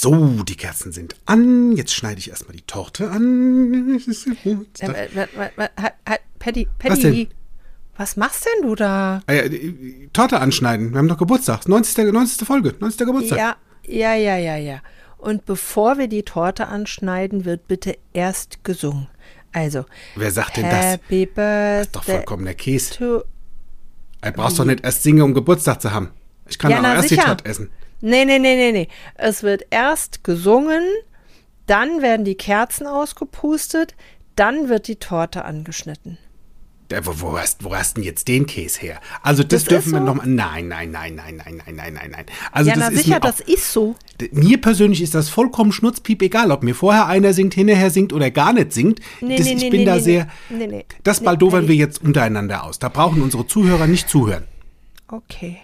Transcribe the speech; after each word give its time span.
So, 0.00 0.44
die 0.44 0.56
Kerzen 0.56 0.92
sind 0.92 1.16
an. 1.26 1.72
Jetzt 1.76 1.92
schneide 1.92 2.18
ich 2.20 2.30
erstmal 2.30 2.54
die 2.56 2.62
Torte 2.62 3.10
an. 3.10 3.98
Äh, 4.80 5.08
ha- 5.76 6.16
Patty, 6.38 6.68
Was 6.82 7.00
Patty, 7.00 7.28
was 7.96 8.16
machst 8.16 8.46
denn 8.46 8.68
du 8.68 8.76
da? 8.76 9.22
Ah 9.26 9.32
ja, 9.32 9.42
Torte 10.12 10.38
anschneiden. 10.40 10.92
Wir 10.92 10.98
haben 10.98 11.08
doch 11.08 11.18
Geburtstag. 11.18 11.66
90. 11.66 12.12
90. 12.12 12.46
Folge. 12.46 12.74
90. 12.78 13.06
Geburtstag. 13.06 13.38
Ja, 13.38 13.56
ja, 13.86 14.14
ja, 14.14 14.36
ja, 14.36 14.56
ja. 14.56 14.80
Und 15.16 15.44
bevor 15.46 15.98
wir 15.98 16.06
die 16.06 16.22
Torte 16.22 16.68
anschneiden, 16.68 17.44
wird 17.44 17.66
bitte 17.66 17.98
erst 18.12 18.62
gesungen. 18.62 19.08
Also, 19.52 19.84
Wer 20.14 20.30
sagt 20.30 20.58
denn 20.58 20.70
das? 20.70 20.98
Birthday 21.08 21.80
Ist 21.80 21.96
doch 21.96 22.04
vollkommener 22.04 22.54
Käse. 22.54 23.24
Du 24.20 24.32
brauchst 24.32 24.60
doch 24.60 24.64
nicht 24.64 24.84
erst 24.84 25.02
singen, 25.02 25.22
um 25.22 25.34
Geburtstag 25.34 25.82
zu 25.82 25.90
haben. 25.92 26.10
Ich 26.48 26.56
kann 26.58 26.70
Ja, 26.70 26.78
auch 26.78 26.82
na, 26.82 26.94
erst 26.94 27.08
sicher. 27.08 27.22
die 27.22 27.26
Torte 27.26 27.44
essen. 27.46 27.70
Nee, 28.00 28.24
nee, 28.24 28.38
nee, 28.38 28.56
nee, 28.56 28.72
nee. 28.72 28.88
Es 29.14 29.42
wird 29.42 29.64
erst 29.70 30.24
gesungen, 30.24 30.82
dann 31.66 32.00
werden 32.02 32.24
die 32.24 32.36
Kerzen 32.36 32.86
ausgepustet, 32.86 33.94
dann 34.36 34.68
wird 34.68 34.88
die 34.88 34.96
Torte 34.96 35.44
angeschnitten. 35.44 36.18
Wo, 37.02 37.20
wo, 37.20 37.38
hast, 37.38 37.64
wo 37.64 37.74
hast 37.74 37.98
denn 37.98 38.04
jetzt 38.04 38.28
den 38.28 38.46
Käse 38.46 38.80
her? 38.80 39.00
Also 39.22 39.42
das, 39.42 39.64
Das 39.64 39.68
dürfen 39.68 39.92
wir 39.92 39.98
so. 39.98 40.04
noch 40.04 40.14
mal. 40.14 40.26
Nein, 40.26 40.68
nein, 40.68 40.90
nein, 40.90 41.16
nein, 41.16 41.36
nein, 41.36 41.60
nein, 41.66 41.76
nein, 41.76 41.92
nein, 41.92 42.10
nein. 42.12 42.26
Also 42.50 42.70
ja, 42.70 42.76
das 42.76 42.84
na 42.84 42.88
ist 42.90 43.04
sicher, 43.04 43.16
mir, 43.16 43.20
das 43.20 43.42
auch, 43.42 43.46
ist 43.48 43.72
so. 43.72 43.94
mir 44.32 44.58
persönlich 44.58 45.02
ist 45.02 45.14
das 45.14 45.28
vollkommen 45.28 45.72
schnurzpiep 45.72 46.22
egal, 46.22 46.50
ob 46.50 46.62
mir 46.62 46.74
vorher 46.74 47.06
einer 47.06 47.34
singt, 47.34 47.52
hinterher 47.52 47.90
singt 47.90 48.14
oder 48.14 48.30
gar 48.30 48.54
nicht 48.54 48.72
singt. 48.72 49.00
Nee, 49.20 49.36
das, 49.36 49.46
nee, 49.46 49.54
ich 49.54 49.62
nee, 49.64 49.70
bin 49.70 49.84
da 49.84 50.00
sehr. 50.00 50.28
Das 51.04 51.22
baldowern 51.22 51.68
wir 51.68 51.74
jetzt 51.74 52.02
untereinander 52.02 52.64
aus. 52.64 52.78
Da 52.78 52.88
brauchen 52.88 53.20
unsere 53.20 53.46
Zuhörer 53.46 53.86
nicht 53.86 54.08
zuhören. 54.08 54.44
Okay. 55.08 55.58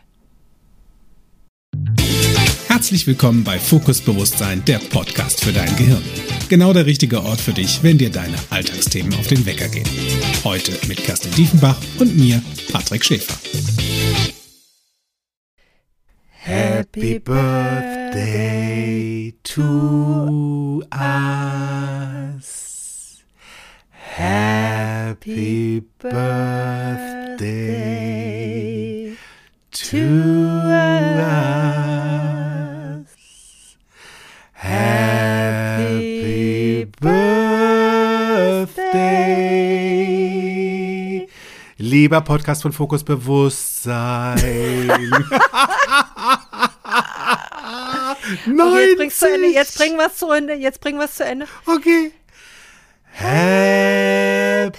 Herzlich 2.85 3.07
willkommen 3.07 3.45
bei 3.45 3.59
Fokus 3.59 4.03
Bewusstsein, 4.03 4.63
der 4.67 4.79
Podcast 4.79 5.43
für 5.43 5.55
dein 5.55 5.75
Gehirn. 5.77 6.03
Genau 6.51 6.75
der 6.75 6.85
richtige 6.85 7.23
Ort 7.23 7.41
für 7.41 7.55
dich, 7.55 7.83
wenn 7.83 7.97
dir 7.97 8.11
deine 8.11 8.37
Alltagsthemen 8.51 9.15
auf 9.15 9.27
den 9.27 9.47
Wecker 9.47 9.69
gehen. 9.69 9.89
Heute 10.45 10.73
mit 10.87 10.99
Kerstin 10.99 11.33
Diefenbach 11.33 11.79
und 11.99 12.15
mir, 12.15 12.43
Patrick 12.71 13.03
Schäfer. 13.03 13.39
Happy 16.29 17.19
birthday 17.21 18.53
to 19.45 20.83
us. 20.93 22.45
Happy 24.15 25.83
birthday 26.03 27.25
to 29.73 29.97
us. 29.97 30.64
Lieber 41.95 42.21
Podcast 42.23 42.63
von 42.63 42.73
Fokus 42.73 43.05
Bewusstsein. 43.05 44.35
Nein. 44.89 45.15
Okay, 48.57 48.97
jetzt 49.07 49.23
Ende, 49.23 49.47
bringen 49.79 49.97
wir 49.97 50.07
es 50.07 50.17
zu 50.17 50.29
Ende, 50.33 50.55
jetzt 50.55 50.81
bringen 50.81 50.99
wir 50.99 51.05
es 51.05 51.15
zu 51.15 51.25
Ende. 51.25 51.47
Okay. 51.67 52.11
Happy 53.13 54.73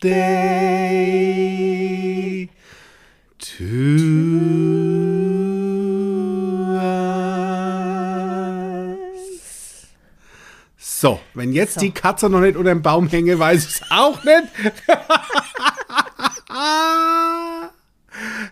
birthday 0.00 0.22
So, 11.02 11.18
wenn 11.34 11.52
jetzt 11.52 11.80
die 11.80 11.90
Katze 11.90 12.30
noch 12.30 12.38
nicht 12.38 12.56
unter 12.56 12.70
dem 12.70 12.80
Baum 12.80 13.08
hänge, 13.08 13.36
weiß 13.36 13.64
ich 13.64 13.74
es 13.74 13.82
auch 13.90 14.22
nicht. 14.22 14.44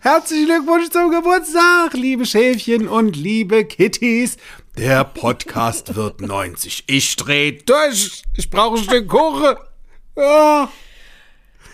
Herzlichen 0.01 0.47
Glückwunsch 0.47 0.91
zum 0.91 1.13
Geburtstag, 1.13 1.95
liebe 1.95 2.27
Schäfchen 2.27 2.89
und 2.89 3.15
liebe 3.15 3.65
Kitties. 3.65 4.37
Der 4.77 5.05
Podcast 5.05 5.95
wird 5.95 6.21
90. 6.23 6.83
Ich 6.89 7.15
dreh 7.15 7.53
durch. 7.53 8.25
Ich 8.37 8.51
brauche 8.51 8.79
ein 8.79 8.83
Stück 8.83 9.07
Kuchen. 9.07 9.55
Ja. 10.17 10.69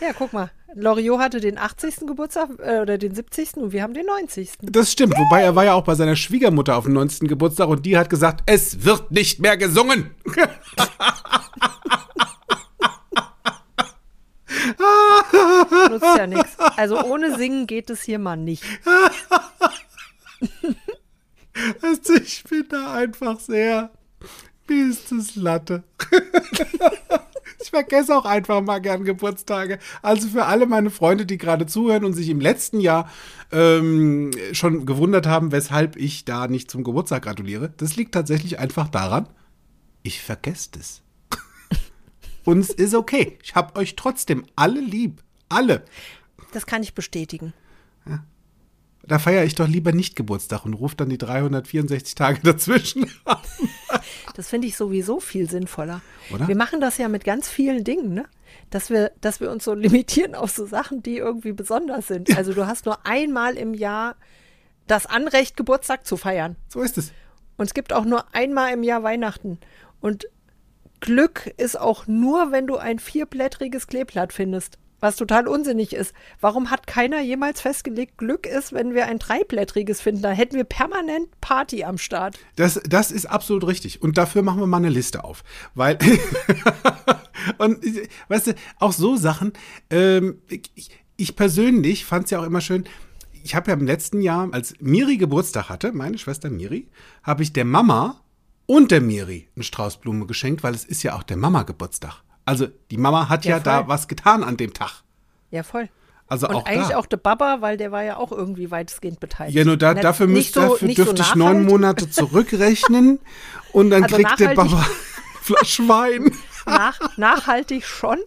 Ja, 0.02 0.12
guck 0.12 0.34
mal. 0.34 0.50
Loriot 0.78 1.18
hatte 1.18 1.40
den 1.40 1.56
80. 1.56 2.06
Geburtstag 2.06 2.50
äh, 2.58 2.80
oder 2.80 2.98
den 2.98 3.14
70. 3.14 3.56
und 3.56 3.72
wir 3.72 3.82
haben 3.82 3.94
den 3.94 4.04
90. 4.04 4.50
Das 4.60 4.92
stimmt, 4.92 5.16
wobei 5.16 5.40
er 5.40 5.56
war 5.56 5.64
ja 5.64 5.72
auch 5.72 5.84
bei 5.84 5.94
seiner 5.94 6.16
Schwiegermutter 6.16 6.76
auf 6.76 6.84
dem 6.84 6.92
90. 6.92 7.28
Geburtstag 7.28 7.68
und 7.68 7.86
die 7.86 7.96
hat 7.96 8.10
gesagt, 8.10 8.42
es 8.44 8.84
wird 8.84 9.10
nicht 9.10 9.40
mehr 9.40 9.56
gesungen. 9.56 10.10
Nutzt 15.88 16.18
ja 16.18 16.26
nichts. 16.26 16.58
Also 16.76 17.02
ohne 17.02 17.36
Singen 17.36 17.66
geht 17.66 17.88
es 17.88 18.02
hier 18.02 18.18
mal 18.18 18.36
nicht. 18.36 18.62
Also 21.80 22.12
ich 22.16 22.44
bin 22.44 22.66
da 22.68 22.92
einfach 22.92 23.40
sehr. 23.40 23.90
Wie 24.66 24.90
ist 24.90 25.10
das 25.10 25.36
Latte? 25.36 25.84
ich 27.66 27.70
vergesse 27.70 28.16
auch 28.16 28.24
einfach 28.24 28.62
mal 28.62 28.78
gern 28.78 29.04
Geburtstage. 29.04 29.78
Also 30.02 30.28
für 30.28 30.46
alle 30.46 30.66
meine 30.66 30.90
Freunde, 30.90 31.26
die 31.26 31.38
gerade 31.38 31.66
zuhören 31.66 32.04
und 32.04 32.12
sich 32.12 32.28
im 32.28 32.40
letzten 32.40 32.80
Jahr 32.80 33.10
ähm, 33.52 34.30
schon 34.52 34.86
gewundert 34.86 35.26
haben, 35.26 35.52
weshalb 35.52 35.96
ich 35.96 36.24
da 36.24 36.46
nicht 36.46 36.70
zum 36.70 36.84
Geburtstag 36.84 37.24
gratuliere, 37.24 37.72
das 37.76 37.96
liegt 37.96 38.14
tatsächlich 38.14 38.58
einfach 38.58 38.88
daran, 38.88 39.28
ich 40.02 40.22
vergesse 40.22 40.70
das. 40.72 41.02
und 42.44 42.60
es 42.60 42.70
ist 42.70 42.94
okay. 42.94 43.38
Ich 43.42 43.54
habe 43.54 43.76
euch 43.76 43.96
trotzdem 43.96 44.46
alle 44.54 44.80
lieb. 44.80 45.22
Alle. 45.48 45.84
Das 46.52 46.66
kann 46.66 46.82
ich 46.82 46.94
bestätigen. 46.94 47.52
Da 49.06 49.20
feiere 49.20 49.44
ich 49.44 49.54
doch 49.54 49.68
lieber 49.68 49.92
nicht 49.92 50.16
Geburtstag 50.16 50.64
und 50.64 50.74
rufe 50.74 50.96
dann 50.96 51.08
die 51.08 51.18
364 51.18 52.16
Tage 52.16 52.40
dazwischen 52.42 53.08
an. 53.24 53.38
Das 54.34 54.48
finde 54.48 54.68
ich 54.68 54.76
sowieso 54.76 55.20
viel 55.20 55.48
sinnvoller. 55.48 56.00
Oder? 56.32 56.48
Wir 56.48 56.56
machen 56.56 56.80
das 56.80 56.98
ja 56.98 57.08
mit 57.08 57.24
ganz 57.24 57.48
vielen 57.48 57.84
Dingen, 57.84 58.14
ne? 58.14 58.24
Dass 58.70 58.90
wir, 58.90 59.12
dass 59.20 59.40
wir 59.40 59.50
uns 59.50 59.64
so 59.64 59.74
limitieren 59.74 60.34
auf 60.34 60.50
so 60.50 60.66
Sachen, 60.66 61.02
die 61.02 61.18
irgendwie 61.18 61.52
besonders 61.52 62.06
sind. 62.08 62.36
Also 62.36 62.52
du 62.52 62.66
hast 62.66 62.86
nur 62.86 63.06
einmal 63.06 63.56
im 63.56 63.74
Jahr 63.74 64.16
das 64.86 65.06
Anrecht, 65.06 65.56
Geburtstag 65.56 66.06
zu 66.06 66.16
feiern. 66.16 66.56
So 66.68 66.80
ist 66.80 66.98
es. 66.98 67.12
Und 67.56 67.66
es 67.66 67.74
gibt 67.74 67.92
auch 67.92 68.04
nur 68.04 68.24
einmal 68.34 68.72
im 68.72 68.82
Jahr 68.82 69.02
Weihnachten. 69.02 69.58
Und 70.00 70.28
Glück 71.00 71.52
ist 71.56 71.78
auch 71.78 72.06
nur, 72.06 72.52
wenn 72.52 72.66
du 72.66 72.76
ein 72.76 72.98
vierblättriges 72.98 73.86
Kleeblatt 73.86 74.32
findest. 74.32 74.78
Was 75.00 75.16
total 75.16 75.46
unsinnig 75.46 75.92
ist. 75.92 76.14
Warum 76.40 76.70
hat 76.70 76.86
keiner 76.86 77.20
jemals 77.20 77.60
festgelegt, 77.60 78.16
Glück 78.16 78.46
ist, 78.46 78.72
wenn 78.72 78.94
wir 78.94 79.06
ein 79.06 79.18
dreiblättriges 79.18 80.00
finden? 80.00 80.22
Da 80.22 80.30
hätten 80.30 80.56
wir 80.56 80.64
permanent 80.64 81.28
Party 81.40 81.84
am 81.84 81.98
Start. 81.98 82.38
Das, 82.56 82.80
das 82.88 83.10
ist 83.10 83.26
absolut 83.26 83.66
richtig. 83.66 84.02
Und 84.02 84.16
dafür 84.16 84.42
machen 84.42 84.60
wir 84.60 84.66
mal 84.66 84.78
eine 84.78 84.88
Liste 84.88 85.24
auf. 85.24 85.44
Weil, 85.74 85.98
und 87.58 87.84
weißt 88.28 88.48
du, 88.48 88.54
auch 88.78 88.92
so 88.92 89.16
Sachen, 89.16 89.52
ähm, 89.90 90.40
ich, 90.48 90.90
ich 91.16 91.36
persönlich 91.36 92.04
fand 92.04 92.24
es 92.24 92.30
ja 92.30 92.40
auch 92.40 92.44
immer 92.44 92.60
schön, 92.60 92.84
ich 93.46 93.54
habe 93.54 93.70
ja 93.70 93.76
im 93.76 93.86
letzten 93.86 94.22
Jahr, 94.22 94.48
als 94.52 94.74
Miri 94.80 95.18
Geburtstag 95.18 95.68
hatte, 95.68 95.92
meine 95.92 96.18
Schwester 96.18 96.50
Miri, 96.50 96.88
habe 97.22 97.44
ich 97.44 97.52
der 97.52 97.64
Mama 97.64 98.20
und 98.66 98.90
der 98.90 99.00
Miri 99.00 99.48
einen 99.54 99.62
Strauß 99.62 99.98
Blume 99.98 100.26
geschenkt, 100.26 100.64
weil 100.64 100.74
es 100.74 100.84
ist 100.84 101.04
ja 101.04 101.14
auch 101.14 101.22
der 101.22 101.36
Mama 101.36 101.62
Geburtstag. 101.62 102.24
Also 102.46 102.68
die 102.90 102.96
Mama 102.96 103.28
hat 103.28 103.44
ja, 103.44 103.56
Ja, 103.56 103.60
da 103.62 103.88
was 103.88 104.08
getan 104.08 104.42
an 104.42 104.56
dem 104.56 104.72
Tag. 104.72 105.02
Ja, 105.50 105.62
voll. 105.62 105.88
Also 106.28 106.48
Und 106.48 106.54
auch 106.56 106.64
eigentlich 106.66 106.88
da. 106.88 106.96
auch 106.96 107.06
der 107.06 107.18
Baba, 107.18 107.58
weil 107.60 107.76
der 107.76 107.92
war 107.92 108.02
ja 108.02 108.16
auch 108.16 108.32
irgendwie 108.32 108.70
weitestgehend 108.70 109.20
beteiligt. 109.20 109.56
Ja, 109.56 109.64
nur 109.64 109.76
da, 109.76 109.94
dafür, 109.94 110.26
müsst, 110.26 110.54
so- 110.54 110.60
dafür 110.60 110.88
nicht 110.88 110.96
so 110.96 111.04
dürfte 111.04 111.22
ich 111.22 111.34
neun. 111.36 111.64
Monate 111.66 112.10
zurückrechnen 112.10 113.20
und 113.72 113.90
dann 113.90 114.02
Also 114.04 114.16
kriegt 114.16 114.40
der 114.40 114.54
Baba 114.54 114.84
Flasch 115.42 115.80
Wein. 115.86 116.32
Nach, 116.66 116.98
nachhaltig 117.16 117.84
schon. 117.84 118.18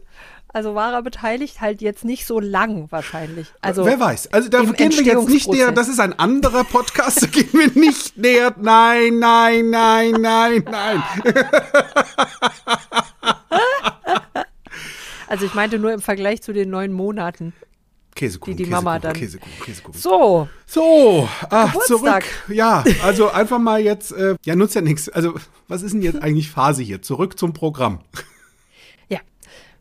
Also 0.51 0.73
war 0.73 0.93
er 0.93 1.03
beteiligt, 1.03 1.61
halt 1.61 1.79
jetzt 1.81 2.03
nicht 2.05 2.25
so 2.25 2.39
lang 2.39 2.87
wahrscheinlich. 2.89 3.47
Also 3.61 3.85
Wer 3.85 3.99
weiß. 3.99 4.33
Also 4.33 4.49
da 4.49 4.63
gehen 4.63 4.91
wir 4.93 5.03
jetzt 5.03 5.29
nicht 5.29 5.47
näher. 5.47 5.71
Das 5.71 5.87
ist 5.89 5.99
ein 5.99 6.17
anderer 6.17 6.63
Podcast. 6.63 7.21
Da 7.21 7.27
gehen 7.27 7.49
wir 7.53 7.69
nicht 7.79 8.17
näher. 8.17 8.55
Nein, 8.57 9.19
nein, 9.19 9.69
nein, 9.69 10.11
nein, 10.19 10.63
nein. 10.71 11.03
Also 15.29 15.45
ich 15.45 15.53
meinte 15.53 15.77
nur 15.79 15.93
im 15.93 16.01
Vergleich 16.01 16.41
zu 16.41 16.53
den 16.53 16.69
neun 16.69 16.91
Monaten. 16.91 17.53
Käsekuchen, 18.15 18.57
Die 18.57 18.63
die 18.63 18.69
Käsekuchen, 18.69 18.83
Mama 18.85 18.99
dann- 18.99 19.13
Käsekuchen, 19.13 19.61
Käsekuchen. 19.63 19.99
So, 20.01 20.49
So, 20.65 21.29
ach, 21.49 21.67
Geburtstag. 21.71 22.23
zurück. 22.25 22.55
Ja, 22.57 22.83
also 23.03 23.29
einfach 23.29 23.59
mal 23.59 23.79
jetzt, 23.79 24.11
äh, 24.11 24.35
ja, 24.43 24.55
nutzt 24.55 24.73
ja 24.75 24.81
nichts. 24.81 25.07
Also, 25.07 25.35
was 25.67 25.83
ist 25.83 25.93
denn 25.93 26.01
jetzt 26.01 26.21
eigentlich 26.21 26.49
Phase 26.49 26.81
hier? 26.81 27.01
Zurück 27.03 27.37
zum 27.37 27.53
Programm. 27.53 27.99
ja. 29.07 29.19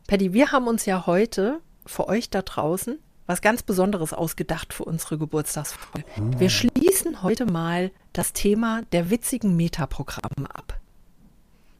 Paddy, 0.07 0.31
wir 0.33 0.51
haben 0.51 0.67
uns 0.67 0.85
ja 0.85 1.05
heute 1.07 1.59
für 1.85 2.07
euch 2.07 2.29
da 2.29 2.43
draußen 2.43 2.99
was 3.25 3.41
ganz 3.41 3.61
Besonderes 3.63 4.13
ausgedacht 4.13 4.73
für 4.73 4.85
unsere 4.85 5.17
Geburtstagsfolge. 5.19 6.03
Wir 6.37 6.49
schließen 6.49 7.21
heute 7.23 7.45
mal 7.45 7.91
das 8.13 8.33
Thema 8.33 8.81
der 8.91 9.09
witzigen 9.11 9.55
Metaprogramme 9.55 10.47
ab. 10.53 10.79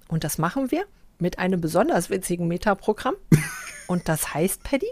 Und 0.10 0.24
das 0.24 0.38
machen 0.39 0.69
wir 0.71 0.86
mit 1.19 1.39
einem 1.39 1.62
besonders 1.62 2.10
witzigen 2.10 2.48
Metaprogramm. 2.48 3.16
Und 3.88 4.07
das 4.07 4.33
heißt, 4.33 4.63
Paddy? 4.63 4.89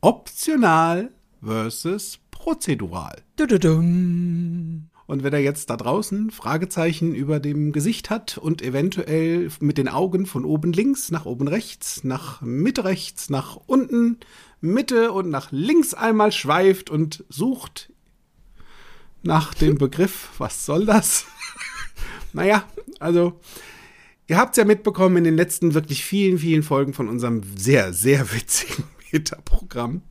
Optional 0.00 1.10
versus 1.42 2.18
prozedural. 2.30 3.22
Dududum. 3.36 4.88
Und 5.06 5.22
wer 5.22 5.30
da 5.30 5.38
jetzt 5.38 5.68
da 5.68 5.76
draußen 5.76 6.30
Fragezeichen 6.30 7.14
über 7.14 7.40
dem 7.40 7.72
Gesicht 7.72 8.08
hat 8.08 8.38
und 8.38 8.62
eventuell 8.62 9.50
mit 9.60 9.76
den 9.76 9.88
Augen 9.88 10.26
von 10.26 10.44
oben 10.44 10.72
links 10.72 11.10
nach 11.10 11.26
oben 11.26 11.48
rechts, 11.48 12.02
nach 12.04 12.40
Mitte 12.40 12.84
rechts, 12.84 13.28
nach 13.28 13.56
unten, 13.66 14.18
Mitte 14.60 15.12
und 15.12 15.28
nach 15.28 15.50
links 15.50 15.92
einmal 15.92 16.32
schweift 16.32 16.88
und 16.88 17.24
sucht 17.28 17.92
nach 19.22 19.54
dem 19.54 19.76
Begriff, 19.78 20.30
was 20.38 20.64
soll 20.64 20.86
das? 20.86 21.26
naja, 22.32 22.64
also 22.98 23.40
ihr 24.26 24.38
habt 24.38 24.52
es 24.52 24.56
ja 24.58 24.64
mitbekommen 24.64 25.18
in 25.18 25.24
den 25.24 25.36
letzten 25.36 25.74
wirklich 25.74 26.04
vielen, 26.04 26.38
vielen 26.38 26.62
Folgen 26.62 26.94
von 26.94 27.08
unserem 27.08 27.42
sehr, 27.56 27.92
sehr 27.92 28.32
witzigen 28.32 28.84
Meta-Programm 29.12 30.02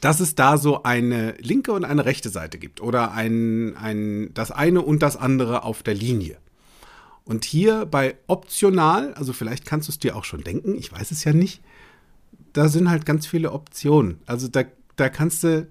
dass 0.00 0.20
es 0.20 0.34
da 0.34 0.58
so 0.58 0.82
eine 0.82 1.32
linke 1.38 1.72
und 1.72 1.84
eine 1.84 2.04
rechte 2.04 2.28
Seite 2.28 2.58
gibt 2.58 2.80
oder 2.80 3.12
ein, 3.12 3.76
ein, 3.76 4.30
das 4.34 4.50
eine 4.50 4.82
und 4.82 5.02
das 5.02 5.16
andere 5.16 5.64
auf 5.64 5.82
der 5.82 5.94
Linie. 5.94 6.38
Und 7.24 7.44
hier 7.44 7.84
bei 7.84 8.16
optional, 8.26 9.12
also 9.14 9.32
vielleicht 9.32 9.66
kannst 9.66 9.88
du 9.88 9.92
es 9.92 9.98
dir 9.98 10.16
auch 10.16 10.24
schon 10.24 10.42
denken, 10.42 10.74
ich 10.76 10.92
weiß 10.92 11.10
es 11.10 11.24
ja 11.24 11.32
nicht, 11.32 11.60
da 12.52 12.68
sind 12.68 12.88
halt 12.88 13.06
ganz 13.06 13.26
viele 13.26 13.52
Optionen. 13.52 14.20
Also 14.24 14.48
da, 14.48 14.64
da 14.96 15.08
kannst 15.08 15.44
du 15.44 15.68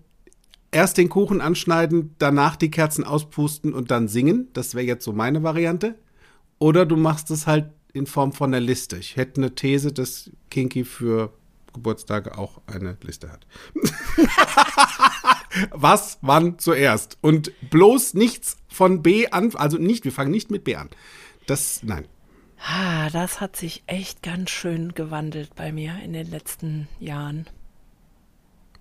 erst 0.72 0.98
den 0.98 1.10
Kuchen 1.10 1.42
anschneiden, 1.42 2.14
danach 2.20 2.58
die 2.58 2.70
Kerzen 2.70 3.04
auspusten 3.04 3.74
und 3.74 3.90
dann 3.90 4.08
singen. 4.08 4.50
Das 4.54 4.76
wäre 4.76 4.86
jetzt 4.86 5.04
so 5.04 5.14
meine 5.14 5.42
Variante. 5.42 5.96
Oder 6.60 6.86
du 6.86 6.96
machst 6.96 7.32
es 7.32 7.48
halt 7.48 7.72
in 7.94 8.08
Form 8.08 8.32
von 8.32 8.54
einer 8.54 8.60
Liste. 8.60 8.98
Ich 8.98 9.16
hätte 9.16 9.42
eine 9.42 9.56
These, 9.56 9.92
dass 9.92 10.32
Kinky 10.50 10.86
für 10.86 11.34
Geburtstage 11.74 12.38
auch 12.38 12.62
eine 12.68 12.98
Liste 13.02 13.32
hat. 13.32 13.46
Was, 15.72 16.18
wann 16.22 16.60
zuerst? 16.60 17.18
Und 17.22 17.52
bloß 17.70 18.14
nichts 18.14 18.58
von 18.68 19.02
B 19.02 19.28
an, 19.28 19.56
also 19.56 19.78
nicht, 19.78 20.06
wir 20.06 20.12
fangen 20.12 20.32
nicht 20.32 20.52
mit 20.52 20.64
B 20.64 20.76
an. 20.76 20.90
Das, 21.46 21.82
nein. 21.84 22.06
Ah, 22.60 23.10
das 23.12 23.40
hat 23.40 23.56
sich 23.56 23.84
echt 23.86 24.24
ganz 24.24 24.50
schön 24.50 24.94
gewandelt 24.94 25.56
bei 25.56 25.72
mir 25.72 26.00
in 26.04 26.14
den 26.14 26.30
letzten 26.30 26.88
Jahren. 27.00 27.48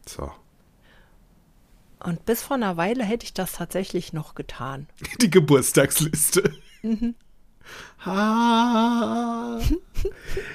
So. 0.06 0.30
Und 2.00 2.24
bis 2.24 2.42
vor 2.42 2.56
einer 2.56 2.76
Weile 2.76 3.04
hätte 3.04 3.24
ich 3.24 3.34
das 3.34 3.52
tatsächlich 3.52 4.12
noch 4.12 4.34
getan. 4.34 4.86
Die 5.20 5.30
Geburtstagsliste. 5.30 6.52
Mhm. 6.82 7.14
Ha. 8.04 9.58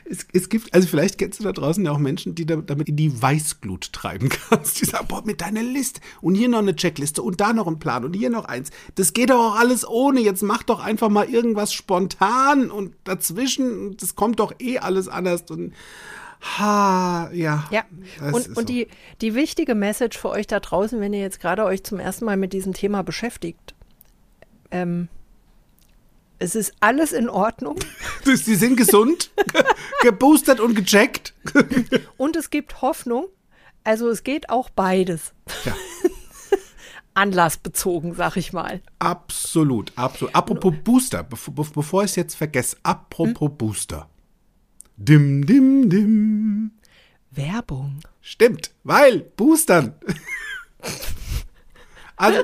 es, 0.09 0.25
es, 0.31 0.49
gibt, 0.49 0.73
also 0.73 0.87
vielleicht 0.87 1.17
kennst 1.17 1.39
du 1.39 1.43
da 1.43 1.51
draußen 1.51 1.83
ja 1.83 1.91
auch 1.91 1.97
Menschen, 1.97 2.35
die 2.35 2.45
da, 2.45 2.57
damit 2.57 2.89
in 2.89 2.95
die 2.95 3.21
Weißglut 3.21 3.91
treiben 3.91 4.29
kannst. 4.49 4.79
Die 4.81 4.85
sagen, 4.85 5.07
boah, 5.07 5.23
mit 5.25 5.41
deiner 5.41 5.63
Liste 5.63 6.01
und 6.21 6.35
hier 6.35 6.49
noch 6.49 6.59
eine 6.59 6.75
Checkliste 6.75 7.21
und 7.21 7.41
da 7.41 7.53
noch 7.53 7.67
ein 7.67 7.79
Plan 7.79 8.05
und 8.05 8.13
hier 8.13 8.29
noch 8.29 8.45
eins. 8.45 8.71
Das 8.95 9.13
geht 9.13 9.29
doch 9.29 9.53
auch 9.53 9.59
alles 9.59 9.87
ohne. 9.87 10.21
Jetzt 10.21 10.43
mach 10.43 10.63
doch 10.63 10.79
einfach 10.79 11.09
mal 11.09 11.29
irgendwas 11.29 11.73
spontan 11.73 12.71
und 12.71 12.95
dazwischen, 13.03 13.97
das 13.97 14.15
kommt 14.15 14.39
doch 14.39 14.53
eh 14.59 14.79
alles 14.79 15.07
anders 15.07 15.43
und 15.49 15.73
Ha, 16.41 17.29
ja. 17.33 17.67
Ja, 17.69 17.83
und, 18.19 18.33
und 18.33 18.55
so. 18.55 18.61
die, 18.63 18.87
die 19.21 19.35
wichtige 19.35 19.75
Message 19.75 20.17
für 20.17 20.29
euch 20.29 20.47
da 20.47 20.59
draußen, 20.59 20.99
wenn 20.99 21.13
ihr 21.13 21.21
jetzt 21.21 21.39
gerade 21.39 21.63
euch 21.65 21.83
zum 21.83 21.99
ersten 21.99 22.25
Mal 22.25 22.35
mit 22.35 22.51
diesem 22.51 22.73
Thema 22.73 23.03
beschäftigt, 23.03 23.75
ähm, 24.71 25.07
es 26.41 26.55
ist 26.55 26.73
alles 26.79 27.13
in 27.13 27.29
Ordnung. 27.29 27.77
Sie 28.23 28.55
sind 28.55 28.75
gesund, 28.75 29.31
geboostert 30.01 30.59
und 30.59 30.75
gecheckt. 30.75 31.33
und 32.17 32.35
es 32.35 32.49
gibt 32.49 32.81
Hoffnung. 32.81 33.27
Also 33.83 34.09
es 34.09 34.23
geht 34.23 34.49
auch 34.49 34.69
beides. 34.69 35.33
Ja. 35.65 35.75
Anlassbezogen, 37.13 38.15
sag 38.15 38.37
ich 38.37 38.53
mal. 38.53 38.81
Absolut, 38.99 39.91
absolut. 39.95 40.33
Apropos 40.33 40.73
Booster, 40.83 41.23
bevor, 41.23 42.03
ich 42.03 42.11
es 42.11 42.15
jetzt 42.15 42.35
vergesse, 42.35 42.77
apropos 42.83 43.49
hm? 43.49 43.57
Booster. 43.57 44.09
Dim, 44.97 45.45
dim, 45.45 45.89
dim. 45.89 46.71
Werbung. 47.31 47.99
Stimmt, 48.21 48.71
weil 48.83 49.19
Boostern. 49.19 49.95
Also, 52.21 52.43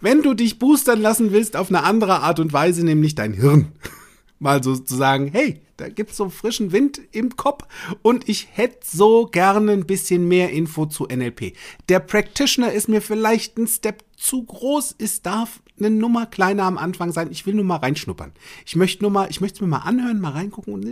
wenn 0.00 0.22
du 0.22 0.34
dich 0.34 0.58
boostern 0.58 1.00
lassen 1.00 1.32
willst 1.32 1.56
auf 1.56 1.70
eine 1.70 1.82
andere 1.82 2.20
Art 2.20 2.40
und 2.40 2.52
Weise, 2.52 2.84
nämlich 2.84 3.14
dein 3.14 3.32
Hirn, 3.32 3.72
mal 4.38 4.62
so 4.62 4.76
zu 4.76 4.94
sagen, 4.94 5.28
hey, 5.32 5.62
da 5.78 5.88
gibt's 5.88 6.18
so 6.18 6.28
frischen 6.28 6.72
Wind 6.72 7.00
im 7.10 7.34
Kopf 7.36 7.64
und 8.02 8.28
ich 8.28 8.48
hätte 8.52 8.80
so 8.84 9.26
gerne 9.26 9.72
ein 9.72 9.86
bisschen 9.86 10.28
mehr 10.28 10.50
Info 10.50 10.86
zu 10.86 11.04
NLP. 11.04 11.54
Der 11.88 12.00
Practitioner 12.00 12.72
ist 12.72 12.88
mir 12.88 13.00
vielleicht 13.00 13.56
ein 13.56 13.66
Step 13.66 14.04
zu 14.16 14.44
groß. 14.44 14.96
Es 14.98 15.22
darf 15.22 15.62
eine 15.78 15.90
Nummer 15.90 16.26
kleiner 16.26 16.64
am 16.64 16.78
Anfang 16.78 17.10
sein. 17.10 17.30
Ich 17.32 17.46
will 17.46 17.54
nur 17.54 17.64
mal 17.64 17.76
reinschnuppern. 17.76 18.32
Ich 18.66 18.76
möchte 18.76 19.02
nur 19.02 19.10
mal, 19.10 19.28
ich 19.30 19.40
möchte 19.40 19.56
es 19.56 19.60
mir 19.62 19.68
mal 19.68 19.78
anhören, 19.78 20.20
mal 20.20 20.32
reingucken 20.32 20.74
und 20.74 20.86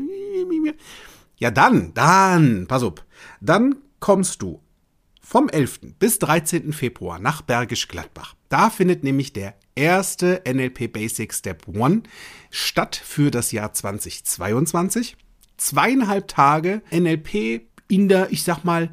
ja, 1.37 1.51
dann, 1.51 1.93
dann, 1.95 2.67
pass 2.67 2.83
auf, 2.83 2.95
dann 3.41 3.77
kommst 4.01 4.43
du 4.43 4.61
vom 5.23 5.49
11. 5.49 5.81
bis 5.99 6.19
13. 6.19 6.73
Februar 6.73 7.19
nach 7.19 7.43
Bergisch 7.43 7.89
Gladbach. 7.89 8.35
Da 8.49 8.69
findet 8.69 9.05
nämlich 9.05 9.33
der 9.33 9.55
erste 9.75 10.43
NLP 10.47 10.93
Basic 10.93 11.33
Step 11.33 11.67
1 11.69 12.03
statt 12.51 13.01
für 13.03 13.31
das 13.31 13.53
Jahr 13.53 13.73
2022. 13.73 15.17
Zweieinhalb 15.57 16.29
Tage 16.29 16.83
NLP 16.93 17.63
in 17.89 18.09
der, 18.09 18.31
ich 18.33 18.43
sag 18.43 18.65
mal, 18.65 18.91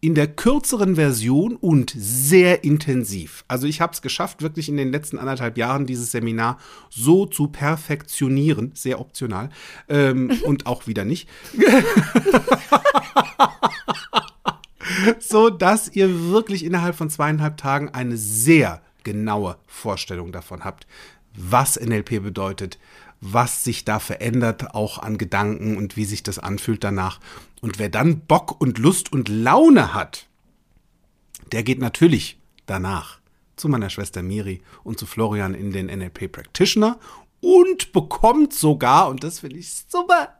in 0.00 0.14
der 0.16 0.26
kürzeren 0.26 0.96
Version 0.96 1.54
und 1.56 1.94
sehr 1.96 2.64
intensiv. 2.64 3.44
Also 3.46 3.68
ich 3.68 3.80
habe 3.80 3.92
es 3.92 4.02
geschafft, 4.02 4.42
wirklich 4.42 4.68
in 4.68 4.76
den 4.76 4.90
letzten 4.90 5.16
anderthalb 5.16 5.56
Jahren 5.56 5.86
dieses 5.86 6.10
Seminar 6.10 6.58
so 6.90 7.24
zu 7.26 7.48
perfektionieren, 7.48 8.72
sehr 8.74 9.00
optional 9.00 9.50
ähm, 9.88 10.30
und 10.44 10.66
auch 10.66 10.86
wieder 10.86 11.04
nicht. 11.04 11.28
so 15.18 15.50
dass 15.50 15.88
ihr 15.88 16.30
wirklich 16.30 16.64
innerhalb 16.64 16.94
von 16.94 17.10
zweieinhalb 17.10 17.56
Tagen 17.56 17.90
eine 17.90 18.16
sehr 18.16 18.82
genaue 19.04 19.56
Vorstellung 19.66 20.32
davon 20.32 20.64
habt, 20.64 20.86
was 21.34 21.80
NLP 21.80 22.22
bedeutet, 22.22 22.78
was 23.20 23.64
sich 23.64 23.84
da 23.84 23.98
verändert, 23.98 24.74
auch 24.74 24.98
an 24.98 25.16
Gedanken 25.16 25.76
und 25.76 25.96
wie 25.96 26.04
sich 26.04 26.22
das 26.22 26.38
anfühlt 26.38 26.82
danach. 26.84 27.20
Und 27.60 27.78
wer 27.78 27.88
dann 27.88 28.20
Bock 28.20 28.60
und 28.60 28.78
Lust 28.78 29.12
und 29.12 29.28
Laune 29.28 29.94
hat, 29.94 30.26
der 31.52 31.62
geht 31.62 31.78
natürlich 31.78 32.38
danach 32.66 33.20
zu 33.56 33.68
meiner 33.68 33.90
Schwester 33.90 34.22
Miri 34.22 34.62
und 34.82 34.98
zu 34.98 35.06
Florian 35.06 35.54
in 35.54 35.70
den 35.70 35.86
NLP 35.86 36.32
Practitioner 36.32 36.98
und 37.40 37.92
bekommt 37.92 38.52
sogar, 38.52 39.08
und 39.08 39.22
das 39.22 39.40
finde 39.40 39.58
ich 39.58 39.72
super, 39.88 40.34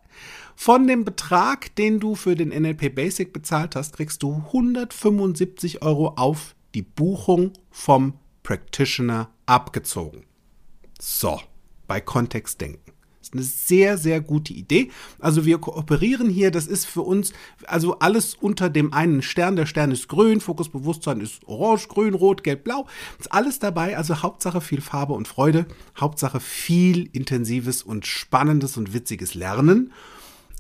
von 0.56 0.86
dem 0.86 1.04
Betrag, 1.04 1.74
den 1.76 2.00
du 2.00 2.14
für 2.14 2.34
den 2.34 2.48
NLP 2.48 2.94
Basic 2.94 3.32
bezahlt 3.32 3.76
hast, 3.76 3.96
kriegst 3.96 4.22
du 4.22 4.42
175 4.46 5.82
Euro 5.82 6.14
auf 6.16 6.54
die 6.74 6.82
Buchung 6.82 7.52
vom 7.70 8.14
Practitioner 8.42 9.30
abgezogen. 9.46 10.24
So, 11.00 11.40
bei 11.86 12.00
Kontext 12.00 12.60
denken. 12.60 12.92
Das 13.22 13.28
ist 13.28 13.34
eine 13.34 13.42
sehr, 13.42 13.98
sehr 13.98 14.20
gute 14.20 14.52
Idee. 14.52 14.90
Also 15.20 15.44
wir 15.44 15.58
kooperieren 15.58 16.28
hier, 16.28 16.50
das 16.50 16.66
ist 16.66 16.86
für 16.86 17.02
uns, 17.02 17.32
also 17.66 18.00
alles 18.00 18.34
unter 18.34 18.68
dem 18.68 18.92
einen 18.92 19.22
Stern. 19.22 19.54
Der 19.54 19.66
Stern 19.66 19.92
ist 19.92 20.08
grün, 20.08 20.40
Fokusbewusstsein 20.40 21.20
ist 21.20 21.46
orange, 21.46 21.86
grün, 21.86 22.14
rot, 22.14 22.42
gelb, 22.42 22.64
blau. 22.64 22.88
Ist 23.20 23.32
alles 23.32 23.60
dabei, 23.60 23.96
also 23.96 24.22
Hauptsache 24.22 24.60
viel 24.60 24.80
Farbe 24.80 25.12
und 25.12 25.28
Freude, 25.28 25.66
Hauptsache 25.96 26.40
viel 26.40 27.08
intensives 27.12 27.84
und 27.84 28.06
spannendes 28.06 28.76
und 28.76 28.92
witziges 28.92 29.34
Lernen. 29.34 29.92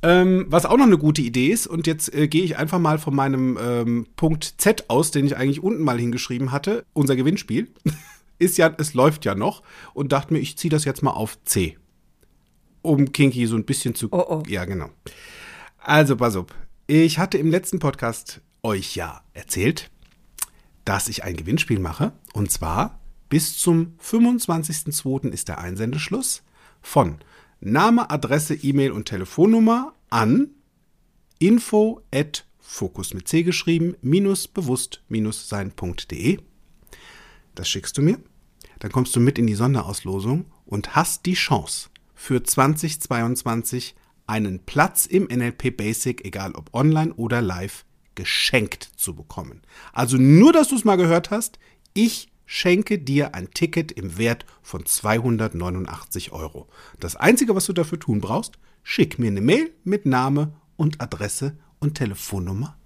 Ähm, 0.04 0.46
was 0.48 0.66
auch 0.66 0.76
noch 0.76 0.86
eine 0.86 0.98
gute 0.98 1.22
Idee 1.22 1.48
ist, 1.48 1.66
und 1.68 1.86
jetzt 1.86 2.12
äh, 2.12 2.26
gehe 2.26 2.42
ich 2.42 2.56
einfach 2.56 2.80
mal 2.80 2.98
von 2.98 3.14
meinem 3.14 3.56
ähm, 3.62 4.06
Punkt 4.16 4.54
Z 4.58 4.90
aus, 4.90 5.12
den 5.12 5.26
ich 5.26 5.36
eigentlich 5.36 5.62
unten 5.62 5.84
mal 5.84 5.98
hingeschrieben 5.98 6.50
hatte, 6.50 6.84
unser 6.92 7.14
Gewinnspiel, 7.14 7.68
ist 8.38 8.58
ja, 8.58 8.74
es 8.78 8.94
läuft 8.94 9.24
ja 9.24 9.36
noch, 9.36 9.62
und 9.94 10.10
dachte 10.10 10.32
mir, 10.32 10.40
ich 10.40 10.58
ziehe 10.58 10.70
das 10.70 10.84
jetzt 10.84 11.02
mal 11.02 11.12
auf 11.12 11.38
C. 11.44 11.78
Um 12.82 13.12
Kinky 13.12 13.46
so 13.46 13.54
ein 13.54 13.64
bisschen 13.64 13.94
zu. 13.94 14.08
Oh, 14.10 14.24
oh. 14.28 14.42
Ja, 14.48 14.64
genau. 14.64 14.90
Also, 15.78 16.16
auf. 16.16 16.46
Ich 16.88 17.18
hatte 17.20 17.38
im 17.38 17.50
letzten 17.50 17.78
Podcast 17.78 18.40
euch 18.64 18.96
ja 18.96 19.22
erzählt, 19.34 19.90
dass 20.84 21.08
ich 21.08 21.22
ein 21.22 21.36
Gewinnspiel 21.36 21.78
mache. 21.78 22.12
Und 22.32 22.50
zwar 22.50 22.98
bis 23.28 23.56
zum 23.56 23.94
25.02. 24.04 25.30
ist 25.30 25.48
der 25.48 25.58
Einsendeschluss 25.58 26.42
von 26.80 27.18
Name, 27.64 28.10
Adresse, 28.10 28.54
E-Mail 28.54 28.90
und 28.90 29.06
Telefonnummer 29.06 29.94
an 30.10 30.50
info 31.38 32.02
at 32.12 32.44
Fokus 32.58 33.14
mit 33.14 33.28
C 33.28 33.44
geschrieben, 33.44 33.94
minus 34.02 34.48
bewusst 34.48 35.02
minus 35.08 35.48
sein.de. 35.48 36.38
Das 37.54 37.68
schickst 37.68 37.96
du 37.96 38.02
mir. 38.02 38.18
Dann 38.80 38.90
kommst 38.90 39.14
du 39.14 39.20
mit 39.20 39.38
in 39.38 39.46
die 39.46 39.54
Sonderauslosung 39.54 40.46
und 40.66 40.96
hast 40.96 41.24
die 41.26 41.34
Chance 41.34 41.90
für 42.14 42.42
2022 42.42 43.94
einen 44.26 44.58
Platz 44.60 45.06
im 45.06 45.24
NLP 45.24 45.76
Basic, 45.76 46.24
egal 46.24 46.52
ob 46.56 46.74
online 46.74 47.14
oder 47.14 47.40
live, 47.42 47.84
geschenkt 48.16 48.90
zu 48.96 49.14
bekommen. 49.14 49.62
Also 49.92 50.16
nur, 50.16 50.52
dass 50.52 50.68
du 50.68 50.74
es 50.74 50.84
mal 50.84 50.96
gehört 50.96 51.30
hast, 51.30 51.60
ich 51.94 52.31
schenke 52.46 52.98
dir 52.98 53.34
ein 53.34 53.50
Ticket 53.50 53.92
im 53.92 54.18
Wert 54.18 54.46
von 54.62 54.84
289 54.84 56.32
Euro. 56.32 56.68
Das 57.00 57.16
Einzige, 57.16 57.54
was 57.54 57.66
du 57.66 57.72
dafür 57.72 57.98
tun 57.98 58.20
brauchst, 58.20 58.58
schick 58.82 59.18
mir 59.18 59.28
eine 59.28 59.40
Mail 59.40 59.70
mit 59.84 60.06
Name 60.06 60.52
und 60.76 61.00
Adresse 61.00 61.56
und 61.78 61.94
Telefonnummer 61.96 62.76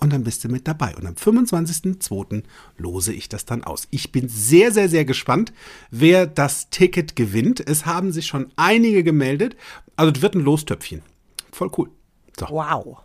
und 0.00 0.12
dann 0.12 0.22
bist 0.22 0.44
du 0.44 0.48
mit 0.48 0.68
dabei. 0.68 0.94
Und 0.96 1.06
am 1.06 1.14
25.02. 1.14 2.44
lose 2.76 3.12
ich 3.12 3.28
das 3.28 3.44
dann 3.44 3.64
aus. 3.64 3.88
Ich 3.90 4.12
bin 4.12 4.28
sehr, 4.28 4.70
sehr, 4.70 4.88
sehr 4.88 5.04
gespannt, 5.04 5.52
wer 5.90 6.26
das 6.26 6.70
Ticket 6.70 7.16
gewinnt. 7.16 7.60
Es 7.66 7.84
haben 7.84 8.12
sich 8.12 8.26
schon 8.26 8.52
einige 8.56 9.02
gemeldet. 9.02 9.56
Also 9.96 10.12
es 10.12 10.22
wird 10.22 10.36
ein 10.36 10.42
Lostöpfchen. 10.42 11.02
Voll 11.50 11.70
cool. 11.76 11.90
So. 12.38 12.46
Wow. 12.50 12.98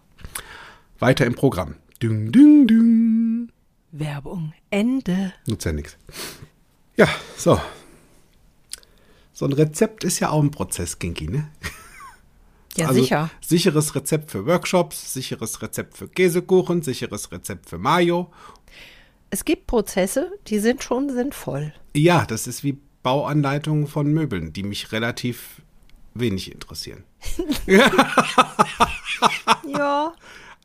Weiter 0.99 1.25
im 1.25 1.33
Programm. 1.33 1.75
Ding, 2.01 2.31
ding, 2.31 2.67
ding. 2.67 3.32
Werbung. 3.93 4.53
Ende. 4.71 5.33
Nutzt 5.45 5.65
ja 5.65 5.71
nichts. 5.71 5.97
Ja, 6.97 7.07
so. 7.37 7.61
So 9.31 9.45
ein 9.45 9.53
Rezept 9.53 10.03
ist 10.03 10.19
ja 10.19 10.29
auch 10.29 10.41
ein 10.41 10.51
Prozess, 10.51 10.99
Genki, 10.99 11.27
ne? 11.27 11.49
Ja, 12.75 12.87
also 12.87 13.01
sicher. 13.01 13.29
Sicheres 13.39 13.93
Rezept 13.93 14.31
für 14.31 14.47
Workshops, 14.47 15.13
sicheres 15.13 15.61
Rezept 15.61 15.95
für 15.95 16.07
Käsekuchen, 16.07 16.81
sicheres 16.81 17.31
Rezept 17.31 17.69
für 17.69 17.77
Mayo. 17.77 18.31
Es 19.29 19.45
gibt 19.45 19.67
Prozesse, 19.67 20.31
die 20.47 20.57
sind 20.57 20.83
schon 20.83 21.11
sinnvoll. 21.11 21.71
Ja, 21.95 22.25
das 22.25 22.47
ist 22.47 22.63
wie 22.63 22.79
Bauanleitungen 23.03 23.85
von 23.85 24.11
Möbeln, 24.11 24.53
die 24.53 24.63
mich 24.63 24.91
relativ 24.91 25.61
wenig 26.15 26.51
interessieren. 26.51 27.03
ja. 29.67 30.13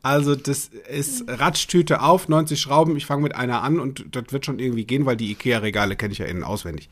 Also 0.01 0.35
das 0.35 0.69
ist 0.89 1.25
Ratschtüte 1.27 2.01
auf, 2.01 2.29
90 2.29 2.59
Schrauben, 2.59 2.95
ich 2.95 3.05
fange 3.05 3.23
mit 3.23 3.35
einer 3.35 3.63
an 3.63 3.79
und 3.79 4.15
das 4.15 4.25
wird 4.29 4.45
schon 4.45 4.59
irgendwie 4.59 4.85
gehen, 4.85 5.05
weil 5.05 5.17
die 5.17 5.31
Ikea-Regale 5.31 5.95
kenne 5.97 6.13
ich 6.13 6.19
ja 6.19 6.25
innen 6.25 6.43
auswendig. 6.43 6.89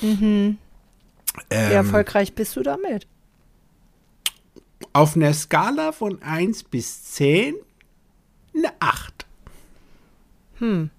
Mhm. 0.00 0.58
Ähm, 1.50 1.70
Wie 1.70 1.74
erfolgreich 1.74 2.34
bist 2.34 2.56
du 2.56 2.62
damit? 2.62 3.06
Auf 4.92 5.14
einer 5.14 5.32
Skala 5.34 5.92
von 5.92 6.20
1 6.22 6.64
bis 6.64 7.04
10 7.04 7.54
eine 8.56 8.72
8. 8.80 9.26
Hm. 10.58 10.90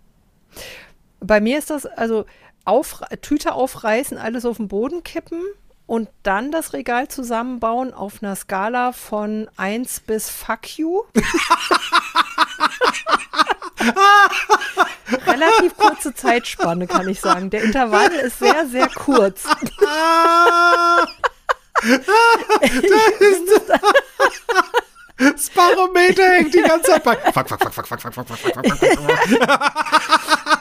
Bei 1.20 1.42
mir 1.42 1.58
ist 1.58 1.70
das 1.70 1.86
also 1.86 2.25
auf, 2.63 3.01
Tüte 3.22 3.54
aufreißen, 3.54 4.18
alles 4.18 4.46
auf 4.46 4.58
den 4.58 4.70
Boden 4.70 5.04
kippen 5.04 5.42
und 5.89 6.08
dann 6.22 6.51
das 6.51 6.74
Regal 6.74 7.08
zusammenbauen 7.08 7.96
auf 7.96 8.22
einer 8.22 8.36
Skala 8.36 8.91
von 8.91 9.50
1 9.58 10.01
bis 10.01 10.29
Fuck 10.29 10.77
you. 10.77 11.01
Relativ 15.25 15.75
kurze 15.77 16.13
Zeitspanne, 16.13 16.86
kann 16.86 17.08
ich 17.08 17.19
sagen. 17.19 17.50
Der 17.50 17.63
Intervall 17.63 18.12
ist 18.12 18.38
sehr, 18.38 18.67
sehr 18.67 18.88
kurz. 18.88 19.46
das 25.20 25.50
Barometer 25.50 26.24
hängt 26.24 26.54
die 26.54 26.62
ganze 26.62 26.92
Zeit 26.92 27.04
bei. 27.04 27.16
Fuck, 27.16 27.50
fuck, 27.50 27.62
fuck, 27.62 27.74
fuck, 27.74 27.88
fuck, 27.88 28.02
fuck, 28.02 28.14
fuck, 28.14 28.28
fuck, 28.28 28.40
fuck, 28.40 28.54
fuck, 28.54 28.66
fuck. 28.66 29.50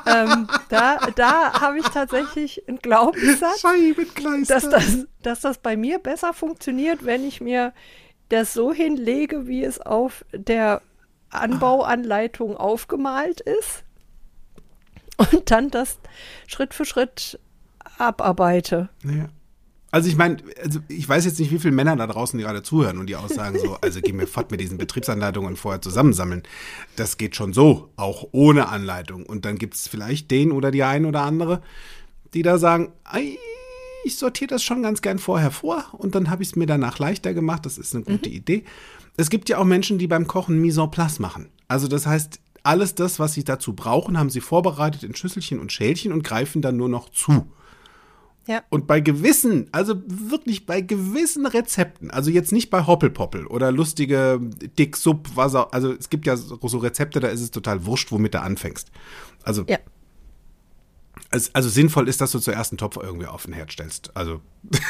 ähm, 0.07 0.49
da 0.69 0.97
da 1.15 1.61
habe 1.61 1.79
ich 1.79 1.87
tatsächlich 1.88 2.69
einen 2.69 2.79
Glaubenssatz, 2.79 3.62
dass 4.47 4.69
das, 4.69 5.07
dass 5.23 5.41
das 5.41 5.59
bei 5.59 5.77
mir 5.77 5.99
besser 5.99 6.33
funktioniert, 6.33 7.05
wenn 7.05 7.25
ich 7.25 7.41
mir 7.41 7.73
das 8.29 8.53
so 8.53 8.73
hinlege, 8.73 9.47
wie 9.47 9.65
es 9.65 9.81
auf 9.81 10.25
der 10.33 10.83
Anbauanleitung 11.31 12.57
aufgemalt 12.57 13.41
ist 13.41 13.85
und 15.17 15.50
dann 15.50 15.71
das 15.71 15.99
Schritt 16.47 16.75
für 16.75 16.85
Schritt 16.85 17.38
abarbeite. 17.99 18.88
Ja. 19.05 19.29
Also 19.90 20.09
ich 20.09 20.16
meine, 20.16 20.37
also 20.62 20.80
ich 20.88 21.09
weiß 21.09 21.25
jetzt 21.25 21.38
nicht, 21.40 21.50
wie 21.50 21.59
viele 21.59 21.73
Männer 21.73 21.97
da 21.97 22.07
draußen 22.07 22.38
gerade 22.38 22.62
zuhören 22.62 22.99
und 22.99 23.07
die 23.07 23.16
aussagen 23.16 23.59
so, 23.59 23.75
also 23.80 24.00
geh 24.02 24.12
mir 24.12 24.26
fort 24.26 24.50
mit 24.50 24.61
diesen 24.61 24.76
Betriebsanleitungen 24.76 25.57
vorher 25.57 25.80
zusammensammeln. 25.80 26.42
Das 26.97 27.16
geht 27.16 27.37
schon 27.37 27.52
so, 27.52 27.90
auch 27.97 28.28
ohne 28.33 28.68
Anleitung. 28.68 29.25
Und 29.25 29.45
dann 29.45 29.57
gibt 29.57 29.75
es 29.75 29.88
vielleicht 29.88 30.30
den 30.30 30.52
oder 30.52 30.71
die 30.71 30.83
ein 30.83 31.07
oder 31.07 31.23
andere, 31.23 31.62
die 32.35 32.42
da 32.42 32.59
sagen, 32.59 32.92
ich 34.04 34.16
sortiere 34.16 34.49
das 34.49 34.62
schon 34.62 34.83
ganz 34.83 35.00
gern 35.00 35.18
vorher 35.18 35.50
vor 35.50 35.85
und 35.92 36.14
dann 36.14 36.28
habe 36.28 36.42
ich 36.42 36.50
es 36.50 36.57
mir 36.57 36.66
danach 36.66 36.99
leichter 36.99 37.33
gemacht. 37.33 37.64
Das 37.64 37.78
ist 37.78 37.95
eine 37.95 38.04
gute 38.04 38.28
mhm. 38.28 38.37
Idee. 38.37 38.64
Es 39.16 39.30
gibt 39.30 39.49
ja 39.49 39.59
auch 39.59 39.64
Menschen, 39.64 39.99
die 39.99 40.07
beim 40.07 40.26
Kochen 40.26 40.61
Mise 40.61 40.83
en 40.83 40.90
place 40.90 41.18
machen. 41.18 41.49
Also 41.66 41.88
das 41.88 42.07
heißt, 42.07 42.40
alles 42.62 42.95
das, 42.95 43.18
was 43.18 43.33
sie 43.33 43.45
dazu 43.45 43.73
brauchen, 43.75 44.18
haben 44.18 44.30
sie 44.30 44.40
vorbereitet 44.40 45.02
in 45.02 45.14
Schüsselchen 45.14 45.59
und 45.59 45.73
Schälchen 45.73 46.12
und 46.12 46.23
greifen 46.23 46.61
dann 46.61 46.76
nur 46.76 46.88
noch 46.88 47.09
zu. 47.09 47.47
Ja. 48.49 48.62
Und 48.71 48.87
bei 48.87 49.00
gewissen, 49.00 49.69
also 49.73 49.95
wirklich 50.07 50.64
bei 50.64 50.81
gewissen 50.81 51.45
Rezepten, 51.45 52.11
also 52.11 52.31
jetzt 52.31 52.50
nicht 52.50 52.71
bei 52.71 52.87
Hoppelpoppel 52.87 53.47
oder 53.47 53.71
lustige 53.71 54.40
Dick 54.78 54.97
Sub, 54.97 55.28
was 55.35 55.55
auch, 55.55 55.71
also 55.73 55.93
es 55.93 56.09
gibt 56.09 56.26
ja 56.26 56.35
so 56.35 56.57
Rezepte, 56.78 57.21
da 57.21 57.28
ist 57.28 57.43
es 57.43 57.50
total 57.50 57.85
wurscht, 57.85 58.11
womit 58.11 58.33
du 58.33 58.40
anfängst. 58.40 58.90
Also, 59.43 59.64
ja. 59.69 59.76
also, 61.31 61.50
also 61.52 61.69
sinnvoll 61.69 62.09
ist, 62.09 62.23
dass 62.23 62.33
du 62.33 62.38
zuerst 62.38 62.73
einen 62.73 62.78
Topf 62.78 62.97
irgendwie 62.97 63.26
auf 63.26 63.45
den 63.45 63.52
Herd 63.52 63.71
stellst. 63.71 64.17
Also, 64.17 64.40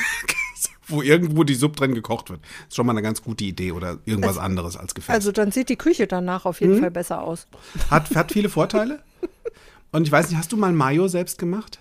wo 0.87 1.03
irgendwo 1.03 1.43
die 1.43 1.57
Sub 1.57 1.75
drin 1.75 1.97
gekocht 1.97 2.31
wird. 2.31 2.41
Ist 2.69 2.77
schon 2.77 2.87
mal 2.87 2.93
eine 2.93 3.03
ganz 3.03 3.23
gute 3.25 3.43
Idee 3.43 3.73
oder 3.73 3.99
irgendwas 4.05 4.31
also, 4.31 4.41
anderes 4.41 4.77
als 4.77 4.95
Gefäß. 4.95 5.13
Also 5.13 5.33
dann 5.33 5.51
sieht 5.51 5.69
die 5.69 5.77
Küche 5.77 6.07
danach 6.07 6.47
auf 6.47 6.61
jeden 6.61 6.77
mhm. 6.77 6.81
Fall 6.81 6.91
besser 6.93 7.23
aus. 7.23 7.49
Hat, 7.91 8.15
hat 8.15 8.31
viele 8.31 8.51
Vorteile. 8.51 9.03
Und 9.91 10.07
ich 10.07 10.13
weiß 10.13 10.29
nicht, 10.29 10.39
hast 10.39 10.53
du 10.53 10.57
mal 10.57 10.73
Mayo 10.73 11.09
selbst 11.09 11.39
gemacht? 11.39 11.81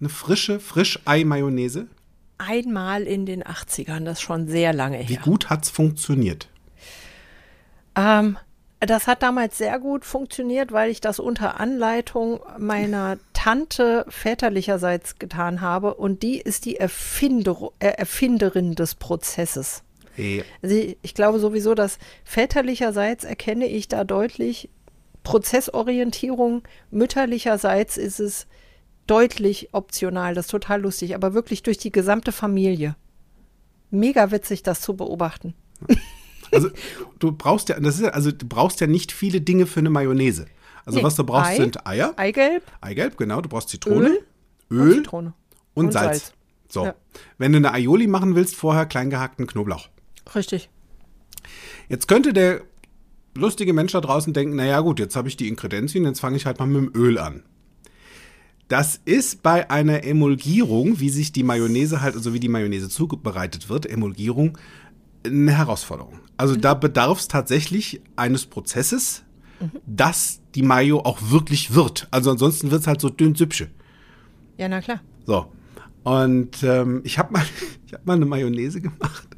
Eine 0.00 0.08
frische 0.08 0.60
Frischei-Mayonnaise? 0.60 1.86
Einmal 2.38 3.04
in 3.04 3.24
den 3.24 3.42
80ern, 3.42 4.04
das 4.04 4.18
ist 4.18 4.22
schon 4.22 4.46
sehr 4.46 4.72
lange 4.72 4.98
her. 4.98 5.08
Wie 5.08 5.16
gut 5.16 5.48
hat 5.48 5.64
es 5.64 5.70
funktioniert? 5.70 6.48
Ähm, 7.96 8.36
das 8.80 9.06
hat 9.06 9.22
damals 9.22 9.56
sehr 9.56 9.78
gut 9.78 10.04
funktioniert, 10.04 10.70
weil 10.70 10.90
ich 10.90 11.00
das 11.00 11.18
unter 11.18 11.58
Anleitung 11.60 12.40
meiner 12.58 13.16
Tante 13.32 14.04
väterlicherseits 14.08 15.18
getan 15.18 15.62
habe 15.62 15.94
und 15.94 16.22
die 16.22 16.38
ist 16.38 16.66
die 16.66 16.76
Erfinder, 16.76 17.70
äh, 17.78 17.88
Erfinderin 17.88 18.74
des 18.74 18.94
Prozesses. 18.94 19.82
Ja. 20.16 20.42
Also 20.62 20.76
ich, 20.76 20.98
ich 21.00 21.14
glaube 21.14 21.38
sowieso, 21.38 21.74
dass 21.74 21.98
väterlicherseits 22.24 23.24
erkenne 23.24 23.66
ich 23.66 23.88
da 23.88 24.04
deutlich 24.04 24.68
Prozessorientierung, 25.22 26.62
mütterlicherseits 26.90 27.96
ist 27.96 28.20
es 28.20 28.46
deutlich 29.06 29.70
optional. 29.72 30.34
Das 30.34 30.46
ist 30.46 30.50
total 30.50 30.82
lustig, 30.82 31.14
aber 31.14 31.34
wirklich 31.34 31.62
durch 31.62 31.78
die 31.78 31.92
gesamte 31.92 32.32
Familie. 32.32 32.96
Mega 33.90 34.30
witzig, 34.30 34.62
das 34.62 34.80
zu 34.80 34.96
beobachten. 34.96 35.54
Also 36.52 36.70
du 37.18 37.32
brauchst 37.32 37.70
ja, 37.70 37.80
das 37.80 37.98
ist, 37.98 38.04
also 38.04 38.30
du 38.30 38.46
brauchst 38.46 38.80
ja 38.80 38.86
nicht 38.86 39.10
viele 39.10 39.40
Dinge 39.40 39.66
für 39.66 39.80
eine 39.80 39.90
Mayonnaise. 39.90 40.46
Also 40.84 40.98
nee, 40.98 41.04
was 41.04 41.16
du 41.16 41.24
brauchst 41.24 41.50
Ei, 41.50 41.56
sind 41.56 41.86
Eier. 41.86 42.14
Eigelb. 42.16 42.62
Eigelb, 42.80 43.16
genau. 43.16 43.40
Du 43.40 43.48
brauchst 43.48 43.68
Zitrone. 43.68 44.08
Öl. 44.08 44.24
Öl 44.70 44.80
und, 44.80 44.94
Zitrone. 44.94 45.32
und, 45.74 45.86
und 45.86 45.92
Salz. 45.92 46.06
Salz. 46.06 46.32
So. 46.68 46.84
Ja. 46.84 46.94
Wenn 47.38 47.52
du 47.52 47.58
eine 47.58 47.72
Aioli 47.72 48.06
machen 48.06 48.36
willst, 48.36 48.54
vorher 48.54 48.86
klein 48.86 49.10
gehackten 49.10 49.46
Knoblauch. 49.46 49.88
Richtig. 50.34 50.70
Jetzt 51.88 52.08
könnte 52.08 52.32
der 52.32 52.62
lustige 53.34 53.72
Mensch 53.72 53.92
da 53.92 54.00
draußen 54.00 54.32
denken, 54.32 54.56
naja 54.56 54.80
gut, 54.80 54.98
jetzt 54.98 55.16
habe 55.16 55.28
ich 55.28 55.36
die 55.36 55.48
Inkredenzien, 55.48 56.04
jetzt 56.04 56.20
fange 56.20 56.36
ich 56.36 56.46
halt 56.46 56.58
mal 56.58 56.66
mit 56.66 56.94
dem 56.94 57.00
Öl 57.00 57.18
an. 57.18 57.42
Das 58.68 59.00
ist 59.04 59.42
bei 59.42 59.70
einer 59.70 60.04
Emulgierung, 60.04 60.98
wie 60.98 61.10
sich 61.10 61.30
die 61.32 61.44
Mayonnaise 61.44 62.00
halt, 62.00 62.16
also 62.16 62.34
wie 62.34 62.40
die 62.40 62.48
Mayonnaise 62.48 62.88
zubereitet 62.88 63.68
wird, 63.68 63.86
Emulgierung, 63.86 64.58
eine 65.24 65.52
Herausforderung. 65.52 66.18
Also 66.36 66.54
mhm. 66.54 66.60
da 66.62 66.74
bedarf 66.74 67.20
es 67.20 67.28
tatsächlich 67.28 68.00
eines 68.16 68.46
Prozesses, 68.46 69.22
mhm. 69.60 69.70
dass 69.86 70.40
die 70.54 70.62
Mayo 70.62 71.00
auch 71.00 71.30
wirklich 71.30 71.74
wird. 71.74 72.08
Also 72.10 72.30
ansonsten 72.32 72.70
wird 72.70 72.80
es 72.82 72.86
halt 72.88 73.00
so 73.00 73.08
dünn 73.08 73.36
süppsche. 73.36 73.68
Ja, 74.58 74.68
na 74.68 74.80
klar. 74.80 75.00
So. 75.26 75.46
Und 76.02 76.62
ähm, 76.62 77.02
ich 77.04 77.18
habe 77.18 77.32
mal, 77.32 77.44
hab 77.92 78.06
mal 78.06 78.14
eine 78.14 78.26
Mayonnaise 78.26 78.80
gemacht. 78.80 79.28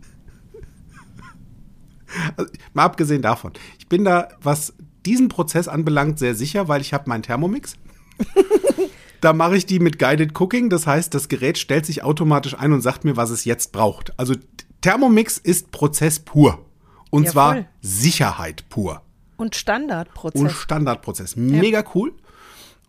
Also, 2.38 2.50
mal 2.72 2.84
abgesehen 2.84 3.20
davon. 3.20 3.52
Ich 3.78 3.86
bin 3.86 4.02
da, 4.02 4.28
was 4.40 4.72
diesen 5.04 5.28
Prozess 5.28 5.68
anbelangt, 5.68 6.18
sehr 6.18 6.34
sicher, 6.34 6.66
weil 6.66 6.80
ich 6.80 6.94
habe 6.94 7.06
meinen 7.06 7.22
Thermomix. 7.22 7.74
Da 9.20 9.32
mache 9.32 9.56
ich 9.56 9.66
die 9.66 9.80
mit 9.80 9.98
Guided 9.98 10.38
Cooking. 10.38 10.70
Das 10.70 10.86
heißt, 10.86 11.12
das 11.14 11.28
Gerät 11.28 11.58
stellt 11.58 11.86
sich 11.86 12.02
automatisch 12.02 12.54
ein 12.54 12.72
und 12.72 12.80
sagt 12.80 13.04
mir, 13.04 13.16
was 13.16 13.30
es 13.30 13.44
jetzt 13.44 13.72
braucht. 13.72 14.18
Also 14.18 14.34
Thermomix 14.80 15.38
ist 15.38 15.70
Prozess 15.70 16.20
pur. 16.20 16.64
Und 17.10 17.24
ja, 17.24 17.30
zwar 17.30 17.52
voll. 17.54 17.66
Sicherheit 17.80 18.68
pur. 18.68 19.02
Und 19.36 19.54
Standardprozess. 19.56 20.40
und 20.40 20.50
Standardprozess. 20.50 21.36
Mega 21.36 21.84
cool. 21.94 22.12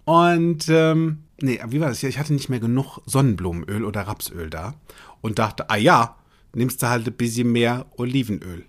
Und 0.05 0.67
ähm, 0.69 1.19
nee, 1.41 1.59
wie 1.67 1.79
war 1.79 1.89
das? 1.89 2.01
Ich 2.03 2.17
hatte 2.17 2.33
nicht 2.33 2.49
mehr 2.49 2.59
genug 2.59 2.99
Sonnenblumenöl 3.05 3.85
oder 3.85 4.01
Rapsöl 4.01 4.49
da 4.49 4.73
und 5.21 5.39
dachte, 5.39 5.69
ah 5.69 5.77
ja, 5.77 6.15
nimmst 6.53 6.81
du 6.81 6.89
halt 6.89 7.07
ein 7.07 7.13
bisschen 7.13 7.51
mehr 7.51 7.85
Olivenöl. 7.97 8.65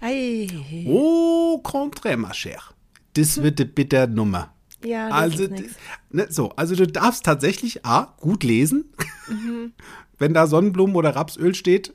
Ei. 0.00 0.48
Au 0.88 1.58
contraire, 1.62 2.16
ma 2.16 2.32
chère. 2.32 2.72
Das 3.14 3.42
wird 3.42 3.60
eine 3.60 3.70
bitter 3.70 4.06
Nummer. 4.06 4.52
Ja, 4.84 5.08
Also, 5.08 5.46
ne, 6.10 6.26
so, 6.30 6.50
also 6.50 6.74
du 6.74 6.86
darfst 6.86 7.24
tatsächlich 7.24 7.84
A, 7.84 8.14
gut 8.20 8.44
lesen. 8.44 8.86
Mhm. 9.28 9.72
Wenn 10.18 10.34
da 10.34 10.46
Sonnenblumen 10.46 10.94
oder 10.96 11.16
Rapsöl 11.16 11.54
steht, 11.54 11.94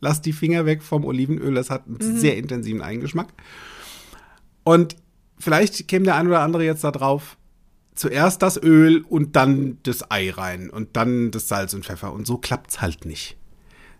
lass 0.00 0.20
die 0.22 0.32
Finger 0.32 0.66
weg 0.66 0.82
vom 0.82 1.04
Olivenöl. 1.04 1.54
Das 1.54 1.70
hat 1.70 1.86
einen 1.86 1.98
Mhm. 2.14 2.18
sehr 2.18 2.36
intensiven 2.36 2.82
Eigengeschmack. 2.82 3.28
Und 4.64 4.96
vielleicht 5.38 5.88
käme 5.88 6.04
der 6.04 6.16
ein 6.16 6.26
oder 6.26 6.40
andere 6.40 6.64
jetzt 6.64 6.84
da 6.84 6.90
drauf, 6.90 7.36
zuerst 7.94 8.42
das 8.42 8.60
Öl 8.62 9.02
und 9.08 9.34
dann 9.36 9.78
das 9.82 10.10
Ei 10.10 10.30
rein 10.30 10.70
und 10.70 10.96
dann 10.96 11.30
das 11.30 11.48
Salz 11.48 11.74
und 11.74 11.84
Pfeffer. 11.84 12.12
Und 12.12 12.26
so 12.26 12.38
klappt's 12.38 12.80
halt 12.80 13.04
nicht. 13.06 13.36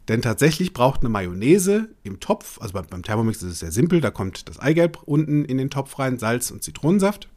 Denn 0.09 0.23
tatsächlich 0.23 0.73
braucht 0.73 1.01
eine 1.01 1.11
Mayonnaise 1.11 1.89
im 2.03 2.19
Topf, 2.19 2.59
also 2.63 2.73
beim, 2.73 2.87
beim 2.87 3.03
Thermomix 3.03 3.43
ist 3.43 3.51
es 3.53 3.59
sehr 3.59 3.73
simpel, 3.73 4.01
da 4.01 4.11
kommt 4.11 4.49
das 4.49 4.59
Eigelb 4.59 5.03
unten 5.05 5.45
in 5.45 5.59
den 5.59 5.69
Topf 5.69 5.99
rein, 5.99 6.19
Salz 6.19 6.51
und 6.51 6.63
Zitronensaft. 6.63 7.29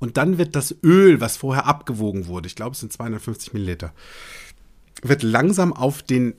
Und 0.00 0.16
dann 0.16 0.38
wird 0.38 0.56
das 0.56 0.74
Öl, 0.82 1.20
was 1.20 1.36
vorher 1.36 1.66
abgewogen 1.66 2.26
wurde, 2.26 2.48
ich 2.48 2.56
glaube 2.56 2.72
es 2.72 2.80
sind 2.80 2.92
250 2.92 3.52
Milliliter, 3.52 3.92
wird 5.02 5.22
langsam 5.22 5.72
auf 5.72 6.02
den 6.02 6.34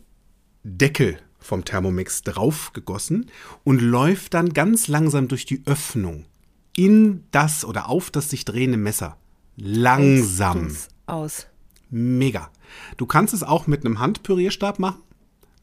Deckel 0.64 1.18
vom 1.40 1.64
Thermomix 1.64 2.24
draufgegossen 2.24 3.30
und 3.64 3.82
läuft 3.82 4.34
dann 4.34 4.54
ganz 4.54 4.88
langsam 4.88 5.28
durch 5.28 5.46
die 5.46 5.62
Öffnung 5.66 6.26
in 6.76 7.24
das 7.32 7.66
oder 7.66 7.90
auf 7.90 8.12
das 8.12 8.30
sich 8.30 8.46
drehende 8.46 8.78
Messer. 8.78 9.18
Langsam. 9.58 10.76
Aus. 11.06 11.48
Mega. 11.90 12.50
Du 12.98 13.06
kannst 13.06 13.34
es 13.34 13.44
auch 13.44 13.68
mit 13.68 13.86
einem 13.86 14.00
Handpürierstab 14.00 14.80
machen. 14.80 15.02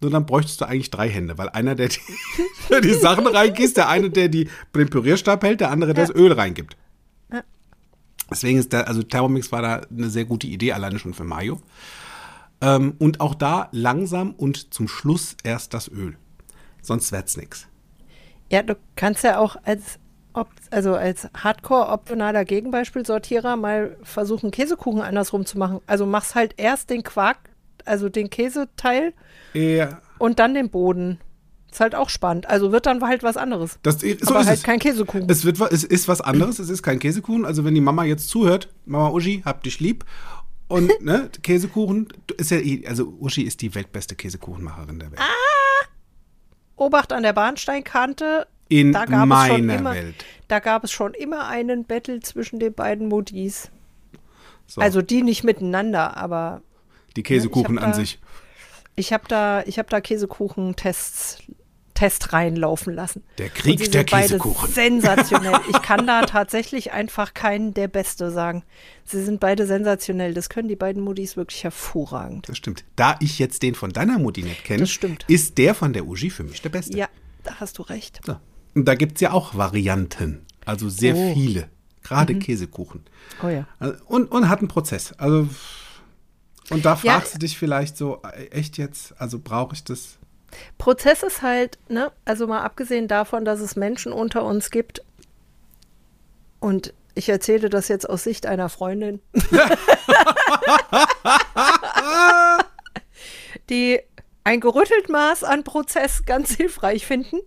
Nur 0.01 0.11
dann 0.11 0.27
bräuchtest 0.27 0.61
du 0.61 0.67
eigentlich 0.67 0.91
drei 0.91 1.09
Hände, 1.09 1.39
weil 1.39 1.49
einer, 1.49 1.75
der 1.75 1.89
die, 1.89 1.99
die 2.83 2.95
Sachen 2.95 3.27
reingießt, 3.27 3.77
der 3.77 3.89
eine, 3.89 4.11
der 4.11 4.29
die, 4.29 4.49
den 4.75 4.91
Pürierstab 4.91 5.43
hält, 5.43 5.61
der 5.61 5.71
andere, 5.71 5.95
der 5.95 6.07
das 6.07 6.15
Öl 6.15 6.33
reingibt. 6.33 6.77
Deswegen 8.31 8.59
ist 8.59 8.73
der, 8.73 8.89
also 8.89 9.03
Thermomix 9.03 9.51
war 9.53 9.63
da 9.63 9.81
eine 9.91 10.11
sehr 10.11 10.25
gute 10.25 10.47
Idee, 10.47 10.73
alleine 10.73 10.99
schon 10.99 11.15
für 11.15 11.25
Mayo. 11.25 11.61
Ähm, 12.61 12.95
und 12.99 13.21
auch 13.21 13.35
da 13.35 13.69
langsam 13.73 14.33
und 14.33 14.75
zum 14.75 14.89
Schluss 14.89 15.37
erst 15.45 15.75
das 15.75 15.89
Öl. 15.89 16.17
Sonst 16.83 17.13
wird's 17.13 17.37
nix. 17.37 17.67
Ja, 18.51 18.63
du 18.63 18.77
kannst 18.97 19.25
ja 19.25 19.39
auch 19.39 19.57
als, 19.65 19.99
also 20.71 20.95
als 20.95 21.29
Hardcore-optionaler 21.35 22.45
Gegenbeispielsortierer 22.45 23.57
mal 23.57 23.97
versuchen, 24.03 24.51
Käsekuchen 24.51 25.03
andersrum 25.03 25.47
zu 25.47 25.59
machen. 25.59 25.81
Also 25.87 26.07
machst 26.07 26.35
halt 26.35 26.55
erst 26.57 26.91
den 26.91 27.03
Quark, 27.03 27.39
also 27.85 28.09
den 28.09 28.31
Käseteil 28.31 29.13
Ja, 29.53 30.01
und 30.19 30.39
dann 30.39 30.55
den 30.55 30.71
Boden. 30.71 31.19
Ist 31.71 31.81
halt 31.81 31.95
auch 31.95 32.09
spannend. 32.09 32.49
Also 32.49 32.73
wird 32.73 32.87
dann 32.87 33.03
halt 33.03 33.23
was 33.23 33.37
anderes. 33.37 33.79
das, 33.83 34.01
so 34.01 34.07
Aber 34.07 34.41
ist 34.41 34.47
halt 34.47 34.59
es. 34.59 34.63
kein 34.63 34.79
Käsekuchen. 34.79 35.29
Es, 35.29 35.45
wird, 35.45 35.61
es 35.73 35.85
ist 35.85 36.09
was 36.09 36.21
anderes, 36.21 36.59
es 36.59 36.71
ist 36.71 36.83
kein 36.83 36.99
Käsekuchen. 36.99 37.45
Also 37.45 37.65
wenn 37.65 37.75
die 37.75 37.81
Mama 37.83 38.05
jetzt 38.05 38.29
zuhört, 38.31 38.69
Mama 38.87 39.11
Uschi, 39.11 39.43
hab 39.45 39.63
dich 39.63 39.79
lieb. 39.81 40.05
Und 40.69 40.91
ne, 41.03 41.31
Käsekuchen 41.43 42.09
ist 42.39 42.51
ja, 42.51 42.59
eh- 42.59 42.87
also 42.87 43.15
Uschi 43.21 43.43
ist 43.43 43.61
die 43.61 43.75
weltbeste 43.75 44.15
Käsekuchenmacherin 44.15 44.99
der 44.99 45.11
Welt. 45.13 45.21
Obacht 46.77 47.13
an 47.13 47.23
der 47.23 47.33
Bahnsteinkante. 47.33 48.47
In 48.69 48.93
da 48.93 49.05
gab 49.07 49.23
es 49.25 49.29
meiner 49.29 49.77
immer, 49.77 49.95
Welt. 49.95 50.25
Da 50.49 50.59
gab 50.61 50.85
es 50.85 50.93
schon 50.93 51.15
immer 51.15 51.49
einen 51.49 51.85
Battle 51.85 52.21
zwischen 52.21 52.59
den 52.61 52.73
beiden 52.75 53.09
Muttis. 53.09 53.71
So, 54.67 54.81
Also 54.81 55.01
die 55.03 55.23
nicht 55.23 55.43
miteinander, 55.45 56.17
aber 56.17 56.63
die 57.17 57.23
Käsekuchen 57.23 57.77
ich 57.77 57.81
hab 57.83 57.89
an 57.89 57.95
sich. 57.95 58.19
ich 58.95 59.13
habe 59.15 59.25
da, 59.29 59.63
ich 59.65 59.79
habe 59.79 59.89
da 59.89 60.01
Käsekuchen-Tests 60.03 61.39
Test 61.99 62.33
reinlaufen 62.33 62.95
lassen. 62.95 63.25
Der 63.39 63.49
Krieg 63.49 63.91
der 63.91 64.05
Käsekuchen. 64.05 64.71
Sensationell. 64.73 65.59
Ich 65.69 65.83
kann 65.83 66.07
da 66.07 66.23
tatsächlich 66.23 66.93
einfach 66.93 67.35
keinen 67.35 67.75
der 67.75 67.89
Beste 67.89 68.31
sagen. 68.31 68.63
Sie 69.05 69.21
sind 69.25 69.41
beide 69.41 69.67
sensationell. 69.67 70.33
Das 70.33 70.49
können 70.49 70.69
die 70.69 70.77
beiden 70.77 71.03
Muttis 71.03 71.37
wirklich 71.37 71.65
hervorragend. 71.65 72.49
Das 72.49 72.57
stimmt. 72.57 72.85
Da 72.95 73.17
ich 73.19 73.41
jetzt 73.41 73.65
den 73.65 73.75
von 73.75 73.91
deiner 73.93 74.19
Mutti 74.21 74.43
nicht 74.45 74.63
kenne, 74.65 74.87
ist 75.27 75.59
der 75.59 75.75
von 75.75 75.93
der 75.93 76.07
Uschi 76.07 76.31
für 76.31 76.45
mich 76.45 76.63
der 76.63 76.69
beste. 76.69 76.97
Ja, 76.97 77.09
da 77.43 77.57
hast 77.57 77.79
du 77.79 77.83
recht. 77.83 78.21
So. 78.25 78.37
Und 78.75 78.85
da 78.87 78.95
gibt 78.95 79.17
es 79.17 79.21
ja 79.21 79.33
auch 79.33 79.57
Varianten. 79.57 80.43
Also 80.65 80.89
sehr 80.89 81.17
Oh. 81.17 81.35
viele. 81.35 81.69
Gerade 82.05 82.37
Käsekuchen. 82.39 83.03
Oh 83.43 83.49
ja. 83.49 83.67
Also, 83.81 83.97
Und, 84.07 84.31
und 84.31 84.49
hat 84.49 84.61
einen 84.61 84.69
Prozess. 84.69 85.13
Also, 85.15 85.49
und 86.71 86.85
da 86.85 86.91
Ja. 87.03 87.15
fragst 87.15 87.35
du 87.35 87.39
dich 87.39 87.59
vielleicht 87.59 87.97
so, 87.97 88.23
äh, 88.23 88.47
echt 88.51 88.79
jetzt, 88.79 89.21
also 89.21 89.41
brauche 89.41 89.75
ich 89.75 89.83
das? 89.83 90.18
Prozess 90.79 91.23
ist 91.23 91.43
halt, 91.43 91.79
ne, 91.89 92.11
also 92.25 92.47
mal 92.47 92.63
abgesehen 92.63 93.09
davon, 93.09 93.45
dass 93.45 93.61
es 93.61 93.77
Menschen 93.77 94.13
unter 94.13 94.45
uns 94.45 94.71
gibt, 94.71 95.03
und 96.61 96.95
ich 97.15 97.29
erzähle 97.29 97.69
das 97.69 97.89
jetzt 97.89 98.09
aus 98.09 98.25
Sicht 98.25 98.47
einer 98.47 98.69
Freundin, 98.69 99.21
die 103.71 104.01
ein 104.45 104.61
gerüttelt 104.61 105.09
Maß 105.09 105.45
an 105.45 105.65
Prozess 105.65 106.25
ganz 106.25 106.55
hilfreich 106.55 107.07
finden 107.07 107.41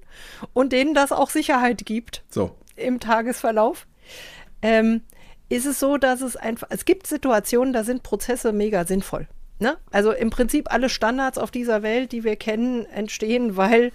und 0.54 0.72
denen 0.72 0.94
das 0.94 1.12
auch 1.12 1.30
Sicherheit 1.30 1.86
gibt 1.86 2.24
So. 2.30 2.56
im 2.76 3.00
Tagesverlauf. 3.00 3.88
Ähm, 4.62 5.02
ist 5.50 5.66
es 5.66 5.80
so, 5.80 5.98
dass 5.98 6.22
es 6.22 6.36
einfach, 6.36 6.68
es 6.70 6.86
gibt 6.86 7.08
Situationen, 7.08 7.74
da 7.74 7.84
sind 7.84 8.04
Prozesse 8.04 8.54
mega 8.54 8.86
sinnvoll. 8.86 9.28
Ne? 9.62 9.78
Also 9.92 10.12
im 10.12 10.32
Prinzip 10.32 10.72
alle 10.74 10.90
Standards 10.90 11.38
auf 11.38 11.52
dieser 11.52 11.84
Welt, 11.84 12.12
die 12.12 12.24
wir 12.24 12.36
kennen, 12.36 12.86
entstehen, 12.88 13.56
weil 13.58 13.92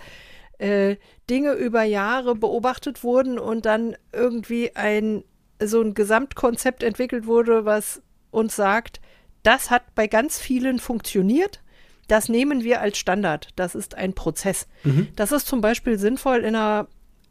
äh, 0.58 0.96
Dinge 1.28 1.52
über 1.54 1.82
Jahre 1.82 2.36
beobachtet 2.36 3.02
wurden 3.02 3.38
und 3.38 3.66
dann 3.66 3.96
irgendwie 4.12 4.74
ein 4.76 5.24
so 5.60 5.80
ein 5.80 5.94
Gesamtkonzept 5.94 6.82
entwickelt 6.82 7.26
wurde, 7.26 7.64
was 7.64 8.00
uns 8.30 8.54
sagt, 8.54 9.00
das 9.42 9.70
hat 9.70 9.94
bei 9.94 10.06
ganz 10.06 10.38
vielen 10.38 10.78
funktioniert. 10.78 11.62
Das 12.08 12.28
nehmen 12.28 12.62
wir 12.62 12.80
als 12.80 12.98
Standard. 12.98 13.48
Das 13.56 13.74
ist 13.74 13.94
ein 13.96 14.12
Prozess. 14.12 14.68
Das 15.16 15.32
ist 15.32 15.46
zum 15.48 15.60
Beispiel 15.60 15.98
sinnvoll 15.98 16.38
in 16.44 16.54
einer, 16.54 16.86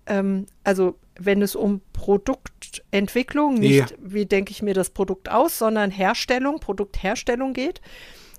ähm, 0.08 0.48
also 0.63 0.95
wenn 1.17 1.41
es 1.41 1.56
um 1.56 1.80
Produktentwicklung, 1.93 3.56
nicht 3.56 3.91
Ja. 3.91 3.98
wie 4.02 4.26
denke 4.26 4.52
ich 4.52 4.62
mir 4.62 4.74
das 4.74 4.89
Produkt 4.89 5.30
aus, 5.30 5.58
sondern 5.58 5.91
Herstellung, 5.91 6.60
Produktherstellung 6.60 7.54
geht. 7.54 7.80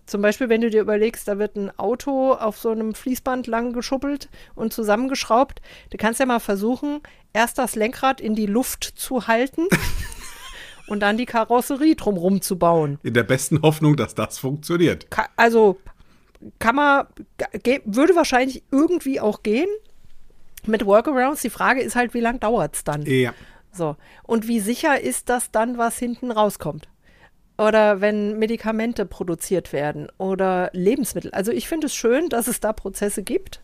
Zum 0.07 0.23
Beispiel, 0.23 0.49
wenn 0.49 0.61
du 0.61 0.71
dir 0.71 0.81
überlegst, 0.81 1.27
da 1.27 1.39
wird 1.39 1.57
ein 1.57 1.77
Auto 1.79 2.33
auf 2.33 2.59
so 2.59 2.71
einem 2.71 2.95
Fließband 2.95 3.49
lang 3.49 3.73
geschuppelt 3.73 4.29
und 4.55 4.73
zusammengeschraubt. 4.73 5.61
Du 5.91 5.97
kannst 5.97 6.21
ja 6.21 6.27
mal 6.27 6.39
versuchen, 6.39 7.01
erst 7.33 7.59
das 7.59 7.75
Lenkrad 7.75 8.21
in 8.21 8.37
die 8.37 8.47
Luft 8.47 8.85
zu 8.85 9.27
halten 9.27 9.63
und 10.87 11.01
dann 11.01 11.17
die 11.19 11.27
Karosserie 11.27 11.97
drumherum 11.97 12.41
zu 12.41 12.57
bauen. 12.57 13.01
In 13.03 13.15
der 13.15 13.25
besten 13.25 13.63
Hoffnung, 13.63 13.97
dass 13.97 14.15
das 14.15 14.39
funktioniert. 14.39 15.11
Ka 15.11 15.29
also 15.37 15.79
kann 16.61 16.77
man, 16.77 17.07
würde 17.85 18.15
wahrscheinlich 18.15 18.63
irgendwie 18.71 19.21
auch 19.21 19.43
gehen 19.43 19.69
mit 20.67 20.87
Workarounds. 20.87 21.43
Die 21.43 21.51
Frage 21.51 21.81
ist 21.81 21.97
halt, 21.97 22.15
wie 22.15 22.21
lange 22.21 22.39
dauert 22.39 22.77
es 22.77 22.85
dann? 22.85 23.03
Ja. 23.07 23.35
So. 23.73 23.97
Und 24.23 24.47
wie 24.47 24.61
sicher 24.61 25.01
ist 25.01 25.29
das 25.29 25.51
dann, 25.51 25.79
was 25.79 25.99
hinten 25.99 26.31
rauskommt? 26.31 26.89
Oder 27.59 28.01
wenn 28.01 28.39
Medikamente 28.39 29.07
produziert 29.07 29.73
werden 29.73 30.09
oder 30.19 30.71
Lebensmittel. 30.73 31.31
Also 31.31 31.53
ich 31.53 31.69
finde 31.69 31.87
es 31.87 31.95
schön, 31.95 32.29
dass 32.29 32.49
es 32.49 32.61
da 32.61 32.73
Prozesse 32.73 33.23
gibt, 33.23 33.63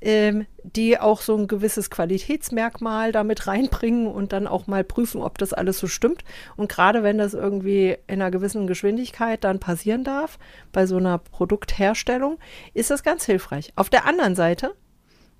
ähm, 0.00 0.46
die 0.62 0.98
auch 0.98 1.20
so 1.20 1.36
ein 1.36 1.48
gewisses 1.48 1.90
Qualitätsmerkmal 1.90 3.12
damit 3.12 3.46
reinbringen 3.46 4.06
und 4.06 4.32
dann 4.32 4.46
auch 4.46 4.66
mal 4.66 4.84
prüfen, 4.84 5.22
ob 5.22 5.38
das 5.38 5.52
alles 5.52 5.78
so 5.78 5.86
stimmt. 5.86 6.22
Und 6.56 6.68
gerade 6.68 7.02
wenn 7.02 7.18
das 7.18 7.34
irgendwie 7.34 7.96
in 8.06 8.20
einer 8.20 8.30
gewissen 8.30 8.66
Geschwindigkeit 8.66 9.42
dann 9.44 9.60
passieren 9.60 10.04
darf, 10.04 10.38
bei 10.72 10.86
so 10.86 10.96
einer 10.96 11.18
Produktherstellung, 11.18 12.38
ist 12.74 12.90
das 12.90 13.02
ganz 13.02 13.24
hilfreich. 13.24 13.72
Auf 13.76 13.90
der 13.90 14.06
anderen 14.06 14.36
Seite, 14.36 14.74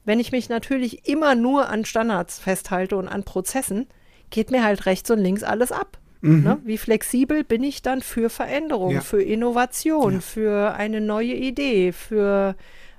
wenn 0.04 0.20
ich 0.20 0.32
mich 0.32 0.48
natürlich 0.48 1.08
immer 1.08 1.34
nur 1.34 1.68
an 1.68 1.84
Standards 1.84 2.38
festhalte 2.38 2.96
und 2.96 3.08
an 3.08 3.24
Prozessen, 3.24 3.86
geht 4.30 4.50
mir 4.50 4.64
halt 4.64 4.86
rechts 4.86 5.10
und 5.10 5.18
links 5.18 5.42
alles 5.42 5.72
ab. 5.72 5.98
Ne? 6.20 6.58
Wie 6.64 6.78
flexibel 6.78 7.44
bin 7.44 7.62
ich 7.62 7.80
dann 7.82 8.00
für 8.02 8.28
Veränderung, 8.28 8.90
Ja. 8.92 9.00
für 9.02 9.22
Innovation, 9.22 10.14
Ja. 10.14 10.20
für 10.20 10.74
eine 10.74 11.00
neue 11.00 11.34
Idee, 11.34 11.92
für 11.92 12.56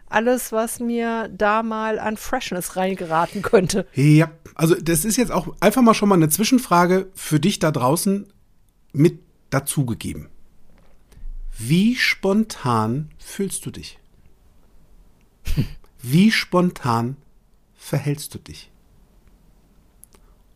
alles, 0.08 0.51
was 0.51 0.79
mir 0.79 1.29
da 1.36 1.62
mal 1.62 1.99
an 1.99 2.17
Freshness 2.17 2.75
reingeraten 2.77 3.41
könnte. 3.41 3.86
Ja, 3.93 4.32
also 4.55 4.73
das 4.75 5.05
ist 5.05 5.17
jetzt 5.17 5.32
auch 5.32 5.53
einfach 5.60 5.82
mal 5.82 5.93
schon 5.93 6.10
mal 6.10 6.15
eine 6.15 6.29
Zwischenfrage 6.29 7.08
für 7.13 7.39
dich 7.39 7.60
da 7.60 7.71
draußen 7.71 8.25
mit 8.93 9.19
dazugegeben. 9.49 10.29
Wie 11.58 11.95
spontan 11.95 13.10
fühlst 13.19 13.65
du 13.65 13.71
dich? 13.71 13.99
Wie 16.01 16.32
spontan 16.32 17.17
verhältst 17.75 18.34
du 18.34 18.39
dich? 18.39 18.71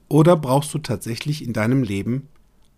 Oder 0.07 0.37
brauchst 0.37 0.73
du 0.73 0.79
tatsächlich 0.79 1.43
in 1.43 1.53
deinem 1.53 1.83
Leben 1.83 2.29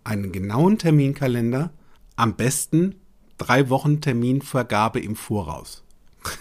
einen 0.06 0.32
genauen 0.32 0.78
Terminkalender, 0.78 1.72
am 2.15 2.36
besten 2.36 2.96
drei 3.38 3.70
Wochen 3.70 4.00
Terminvergabe 4.00 5.00
im 5.02 5.15
Voraus? 5.15 5.84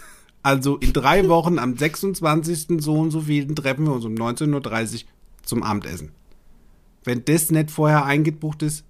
Also 0.43 0.77
in 0.77 0.93
drei 0.93 1.27
Wochen 1.27 1.57
am 1.57 1.75
26. 1.75 2.79
so 2.79 2.99
und 2.99 3.09
so 3.09 3.21
vielen 3.21 3.55
treffen 3.55 3.87
wir 3.87 3.93
uns 3.93 4.05
um 4.05 4.13
19.30 4.13 4.93
Uhr 4.93 5.09
zum 5.43 5.63
Abendessen. 5.63 6.11
Wenn 7.03 7.25
das 7.25 7.49
nicht 7.49 7.71
vorher 7.71 8.05
eingebucht 8.05 8.61
ist, 8.61 8.85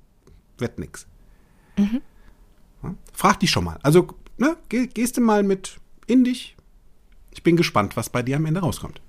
wird 0.57 0.79
nix. 0.79 1.07
Mhm. 1.77 2.01
Frag 3.13 3.39
dich 3.39 3.51
schon 3.51 3.63
mal. 3.63 3.79
Also 3.83 4.09
ne, 4.37 4.57
geh, 4.67 4.87
gehst 4.87 5.15
du 5.15 5.21
mal 5.21 5.43
mit 5.43 5.79
in 6.07 6.25
dich. 6.25 6.57
Ich 7.31 7.41
bin 7.41 7.55
gespannt, 7.55 7.95
was 7.95 8.09
bei 8.09 8.21
dir 8.21 8.35
am 8.35 8.45
Ende 8.45 8.59
rauskommt. 8.59 8.99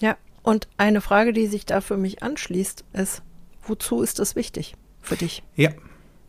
Ja, 0.00 0.18
und 0.42 0.68
eine 0.76 1.00
Frage, 1.00 1.32
die 1.32 1.46
sich 1.46 1.64
da 1.64 1.80
für 1.80 1.96
mich 1.96 2.22
anschließt, 2.22 2.84
ist, 2.92 3.22
wozu 3.62 4.02
ist 4.02 4.18
das 4.18 4.36
wichtig 4.36 4.76
für 5.02 5.16
dich? 5.16 5.42
Ja. 5.56 5.70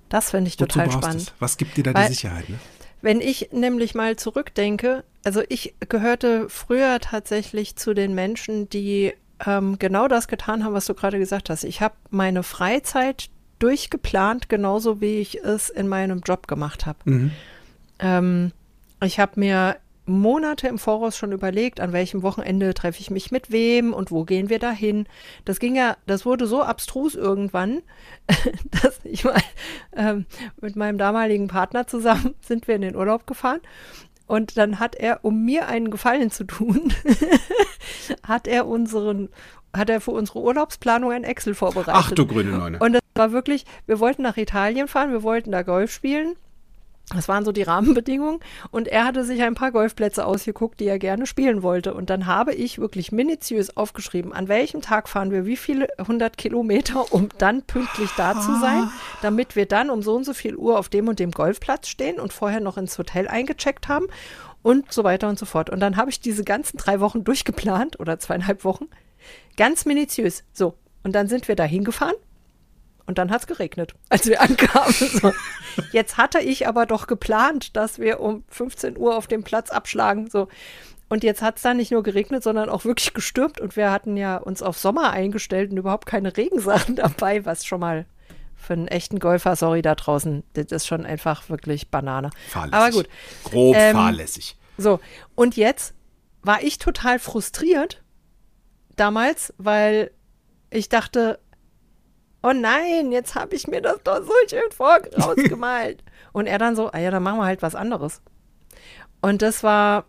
Das 0.09 0.31
finde 0.31 0.49
ich 0.49 0.55
Wozu 0.55 0.65
total 0.67 0.91
spannend. 0.91 1.21
du's? 1.21 1.33
Was 1.39 1.57
gibt 1.57 1.77
dir 1.77 1.83
da 1.83 1.93
Weil- 1.93 2.07
die 2.07 2.13
Sicherheit? 2.13 2.49
Ne? 2.49 2.59
Wenn 3.03 3.19
ich 3.21 3.49
nämlich 3.51 3.95
mal 3.95 4.15
zurückdenke, 4.15 5.03
also 5.23 5.41
ich 5.49 5.73
gehörte 5.89 6.49
früher 6.49 6.99
tatsächlich 6.99 7.75
zu 7.75 7.93
den 7.95 8.13
Menschen, 8.13 8.69
die 8.69 9.13
ähm, 9.45 9.79
genau 9.79 10.07
das 10.07 10.27
getan 10.27 10.63
haben, 10.63 10.73
was 10.73 10.85
du 10.85 10.93
gerade 10.93 11.17
gesagt 11.17 11.49
hast. 11.49 11.63
Ich 11.63 11.81
habe 11.81 11.95
meine 12.11 12.43
Freizeit 12.43 13.29
durchgeplant, 13.57 14.49
genauso 14.49 15.01
wie 15.01 15.17
ich 15.19 15.39
es 15.43 15.69
in 15.69 15.87
meinem 15.87 16.19
Job 16.19 16.47
gemacht 16.47 16.85
habe. 16.85 16.99
Mhm. 17.05 17.31
Ähm, 17.99 18.51
ich 19.03 19.19
habe 19.19 19.39
mir 19.39 19.77
Monate 20.05 20.67
im 20.67 20.79
Voraus 20.79 21.15
schon 21.15 21.31
überlegt, 21.31 21.79
an 21.79 21.93
welchem 21.93 22.23
Wochenende 22.23 22.73
treffe 22.73 22.99
ich 22.99 23.11
mich 23.11 23.31
mit 23.31 23.51
wem 23.51 23.93
und 23.93 24.11
wo 24.11 24.23
gehen 24.23 24.49
wir 24.49 24.59
dahin. 24.59 25.07
Das 25.45 25.59
ging 25.59 25.75
ja, 25.75 25.95
das 26.07 26.25
wurde 26.25 26.47
so 26.47 26.63
abstrus 26.63 27.15
irgendwann, 27.15 27.81
dass 28.83 28.99
ich 29.03 29.23
mal 29.23 29.41
ähm, 29.95 30.25
mit 30.59 30.75
meinem 30.75 30.97
damaligen 30.97 31.47
Partner 31.47 31.87
zusammen 31.87 32.35
sind 32.41 32.67
wir 32.67 32.75
in 32.75 32.81
den 32.81 32.95
Urlaub 32.95 33.27
gefahren. 33.27 33.61
Und 34.27 34.57
dann 34.57 34.79
hat 34.79 34.95
er, 34.95 35.25
um 35.25 35.43
mir 35.43 35.67
einen 35.67 35.91
Gefallen 35.91 36.31
zu 36.31 36.45
tun, 36.45 36.93
hat 38.23 38.47
er 38.47 38.65
unseren, 38.65 39.29
hat 39.75 39.89
er 39.89 39.99
für 39.99 40.11
unsere 40.11 40.39
Urlaubsplanung 40.39 41.11
ein 41.11 41.25
Excel 41.25 41.53
vorbereitet. 41.53 41.93
Ach 41.93 42.11
du 42.11 42.25
grüne 42.25 42.51
Neune. 42.51 42.79
Und 42.79 42.93
das 42.93 43.01
war 43.15 43.33
wirklich, 43.33 43.65
wir 43.87 43.99
wollten 43.99 44.21
nach 44.21 44.37
Italien 44.37 44.87
fahren, 44.87 45.11
wir 45.11 45.23
wollten 45.23 45.51
da 45.51 45.63
Golf 45.63 45.91
spielen. 45.91 46.37
Das 47.13 47.27
waren 47.27 47.45
so 47.45 47.51
die 47.51 47.61
Rahmenbedingungen. 47.71 48.39
Und 48.71 48.87
er 48.87 49.05
hatte 49.05 49.23
sich 49.23 49.41
ein 49.41 49.55
paar 49.55 49.71
Golfplätze 49.71 50.25
ausgeguckt, 50.25 50.79
die 50.79 50.87
er 50.87 50.99
gerne 50.99 51.25
spielen 51.25 51.63
wollte. 51.63 51.93
Und 51.93 52.09
dann 52.09 52.25
habe 52.25 52.53
ich 52.53 52.79
wirklich 52.79 53.11
minutiös 53.11 53.75
aufgeschrieben, 53.75 54.33
an 54.33 54.47
welchem 54.47 54.81
Tag 54.81 55.09
fahren 55.09 55.31
wir 55.31 55.45
wie 55.45 55.57
viele 55.57 55.87
hundert 56.05 56.37
Kilometer, 56.37 57.11
um 57.13 57.29
dann 57.37 57.63
pünktlich 57.63 58.09
da 58.17 58.39
zu 58.39 58.59
sein, 58.59 58.89
damit 59.21 59.55
wir 59.55 59.65
dann 59.65 59.89
um 59.89 60.01
so 60.01 60.15
und 60.15 60.25
so 60.25 60.33
viel 60.33 60.55
Uhr 60.55 60.77
auf 60.79 60.89
dem 60.89 61.07
und 61.07 61.19
dem 61.19 61.31
Golfplatz 61.31 61.87
stehen 61.87 62.19
und 62.19 62.33
vorher 62.33 62.59
noch 62.59 62.77
ins 62.77 62.97
Hotel 62.97 63.27
eingecheckt 63.27 63.87
haben 63.87 64.07
und 64.61 64.91
so 64.91 65.03
weiter 65.03 65.29
und 65.29 65.39
so 65.39 65.45
fort. 65.45 65.69
Und 65.69 65.79
dann 65.79 65.97
habe 65.97 66.09
ich 66.09 66.19
diese 66.19 66.43
ganzen 66.43 66.77
drei 66.77 66.99
Wochen 66.99 67.23
durchgeplant 67.23 67.99
oder 67.99 68.19
zweieinhalb 68.19 68.63
Wochen. 68.63 68.85
Ganz 69.57 69.85
minutiös. 69.85 70.43
So. 70.53 70.75
Und 71.03 71.13
dann 71.13 71.27
sind 71.27 71.47
wir 71.47 71.55
da 71.55 71.63
hingefahren 71.63 72.15
und 73.05 73.17
dann 73.17 73.31
hat 73.31 73.41
es 73.41 73.47
geregnet, 73.47 73.93
als 74.09 74.25
wir 74.27 74.41
ankamen. 74.41 74.93
So. 74.93 75.33
Jetzt 75.91 76.17
hatte 76.17 76.39
ich 76.39 76.67
aber 76.67 76.85
doch 76.85 77.07
geplant, 77.07 77.75
dass 77.75 77.99
wir 77.99 78.19
um 78.19 78.43
15 78.49 78.97
Uhr 78.97 79.15
auf 79.17 79.27
dem 79.27 79.43
Platz 79.43 79.69
abschlagen. 79.69 80.29
So. 80.29 80.47
Und 81.09 81.23
jetzt 81.23 81.41
hat 81.41 81.57
es 81.57 81.63
da 81.63 81.73
nicht 81.73 81.91
nur 81.91 82.03
geregnet, 82.03 82.43
sondern 82.43 82.69
auch 82.69 82.85
wirklich 82.85 83.13
gestürmt. 83.13 83.59
Und 83.59 83.75
wir 83.75 83.91
hatten 83.91 84.15
ja 84.17 84.37
uns 84.37 84.61
auf 84.61 84.77
Sommer 84.77 85.11
eingestellt 85.11 85.71
und 85.71 85.77
überhaupt 85.77 86.05
keine 86.05 86.35
Regensachen 86.37 86.95
dabei, 86.97 87.45
was 87.45 87.65
schon 87.65 87.81
mal 87.81 88.05
für 88.55 88.73
einen 88.73 88.87
echten 88.87 89.19
Golfer, 89.19 89.55
sorry 89.55 89.81
da 89.81 89.95
draußen, 89.95 90.43
das 90.53 90.67
ist 90.67 90.87
schon 90.87 91.05
einfach 91.05 91.49
wirklich 91.49 91.89
Banane. 91.89 92.29
Fahrlässig. 92.49 92.75
Aber 92.75 92.91
gut. 92.91 93.09
Grob 93.43 93.75
Ähm, 93.75 93.95
fahrlässig. 93.95 94.55
So, 94.77 94.99
und 95.35 95.57
jetzt 95.57 95.95
war 96.43 96.61
ich 96.61 96.77
total 96.77 97.19
frustriert 97.19 98.03
damals, 98.95 99.53
weil 99.57 100.11
ich 100.69 100.89
dachte, 100.89 101.39
oh 102.43 102.53
nein, 102.53 103.11
jetzt 103.11 103.35
habe 103.35 103.55
ich 103.55 103.67
mir 103.67 103.81
das 103.81 104.01
doch 104.03 104.23
so 104.23 104.33
schön 104.49 104.71
vorausgemalt. 104.71 106.03
und 106.33 106.47
er 106.47 106.57
dann 106.57 106.75
so, 106.75 106.91
ah 106.91 106.99
ja, 106.99 107.11
dann 107.11 107.23
machen 107.23 107.39
wir 107.39 107.45
halt 107.45 107.61
was 107.61 107.75
anderes. 107.75 108.21
Und 109.21 109.41
das 109.41 109.63
war 109.63 110.05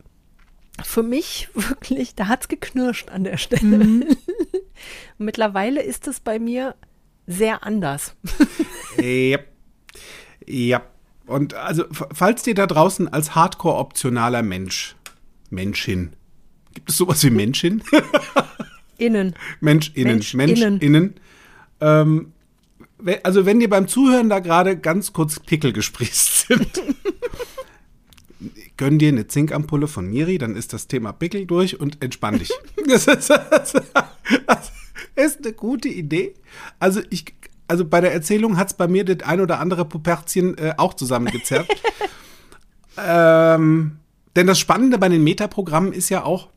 für 0.82 1.02
mich 1.02 1.48
wirklich, 1.54 2.14
da 2.14 2.28
hat 2.28 2.42
es 2.42 2.48
geknirscht 2.48 3.10
an 3.10 3.24
der 3.24 3.36
Stelle. 3.36 4.06
Mittlerweile 5.18 5.82
ist 5.82 6.08
es 6.08 6.20
bei 6.20 6.38
mir 6.38 6.74
sehr 7.26 7.64
anders. 7.64 8.16
Ja. 9.00 9.38
Ja. 10.46 10.82
Und 11.26 11.54
also, 11.54 11.84
falls 11.90 12.42
dir 12.42 12.54
da 12.54 12.66
draußen 12.66 13.08
als 13.08 13.34
Hardcore-optionaler 13.34 14.42
Mensch, 14.42 14.96
Menschin, 15.50 16.16
gibt 16.74 16.90
es 16.90 16.96
sowas 16.96 17.22
wie 17.22 17.30
Menschin? 17.30 17.82
Innen. 18.98 19.34
Mensch 19.60 19.92
innen, 19.94 20.14
Mensch 20.14 20.34
Mensch, 20.34 20.60
innen. 20.60 20.80
innen. 20.80 21.14
Ähm, 21.82 22.32
also 23.24 23.44
wenn 23.44 23.58
dir 23.60 23.68
beim 23.68 23.88
Zuhören 23.88 24.30
da 24.30 24.38
gerade 24.38 24.78
ganz 24.78 25.12
kurz 25.12 25.40
Pickel 25.40 25.72
gesprießt 25.72 26.46
sind, 26.48 26.82
gönn 28.76 28.98
dir 28.98 29.08
eine 29.08 29.26
Zinkampulle 29.26 29.88
von 29.88 30.06
Miri, 30.08 30.38
dann 30.38 30.56
ist 30.56 30.72
das 30.72 30.86
Thema 30.86 31.12
Pickel 31.12 31.46
durch 31.46 31.78
und 31.80 32.02
entspann 32.02 32.38
dich. 32.38 32.50
Das 32.88 33.06
ist, 33.06 33.30
das 33.30 34.72
ist 35.14 35.44
eine 35.44 35.52
gute 35.52 35.88
Idee. 35.88 36.34
Also 36.78 37.00
ich, 37.10 37.24
also 37.68 37.84
bei 37.84 38.00
der 38.00 38.12
Erzählung 38.12 38.56
hat 38.56 38.68
es 38.68 38.74
bei 38.74 38.88
mir 38.88 39.04
das 39.04 39.26
ein 39.26 39.40
oder 39.40 39.60
andere 39.60 39.84
Puperzchen 39.84 40.58
äh, 40.58 40.74
auch 40.76 40.94
zusammengezerrt. 40.94 41.68
ähm, 42.98 43.98
denn 44.34 44.46
das 44.46 44.58
Spannende 44.58 44.98
bei 44.98 45.08
den 45.08 45.22
Metaprogrammen 45.22 45.92
ist 45.92 46.08
ja 46.08 46.24
auch, 46.24 46.48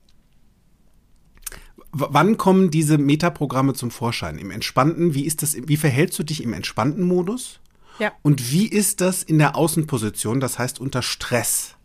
Wann 1.97 2.35
kommen 2.35 2.71
diese 2.71 2.97
Metaprogramme 2.97 3.73
zum 3.73 3.89
Vorschein? 3.89 4.37
Im 4.37 4.51
entspannten, 4.51 5.13
wie 5.13 5.25
ist 5.25 5.41
das, 5.41 5.55
wie 5.55 5.77
verhältst 5.77 6.19
du 6.19 6.23
dich 6.23 6.43
im 6.43 6.51
entspannten 6.51 7.03
Modus? 7.03 7.61
Ja. 7.99 8.11
Und 8.21 8.51
wie 8.51 8.67
ist 8.67 8.99
das 8.99 9.23
in 9.23 9.37
der 9.37 9.55
Außenposition, 9.55 10.41
das 10.41 10.59
heißt 10.59 10.81
unter 10.81 11.01
Stress? 11.01 11.75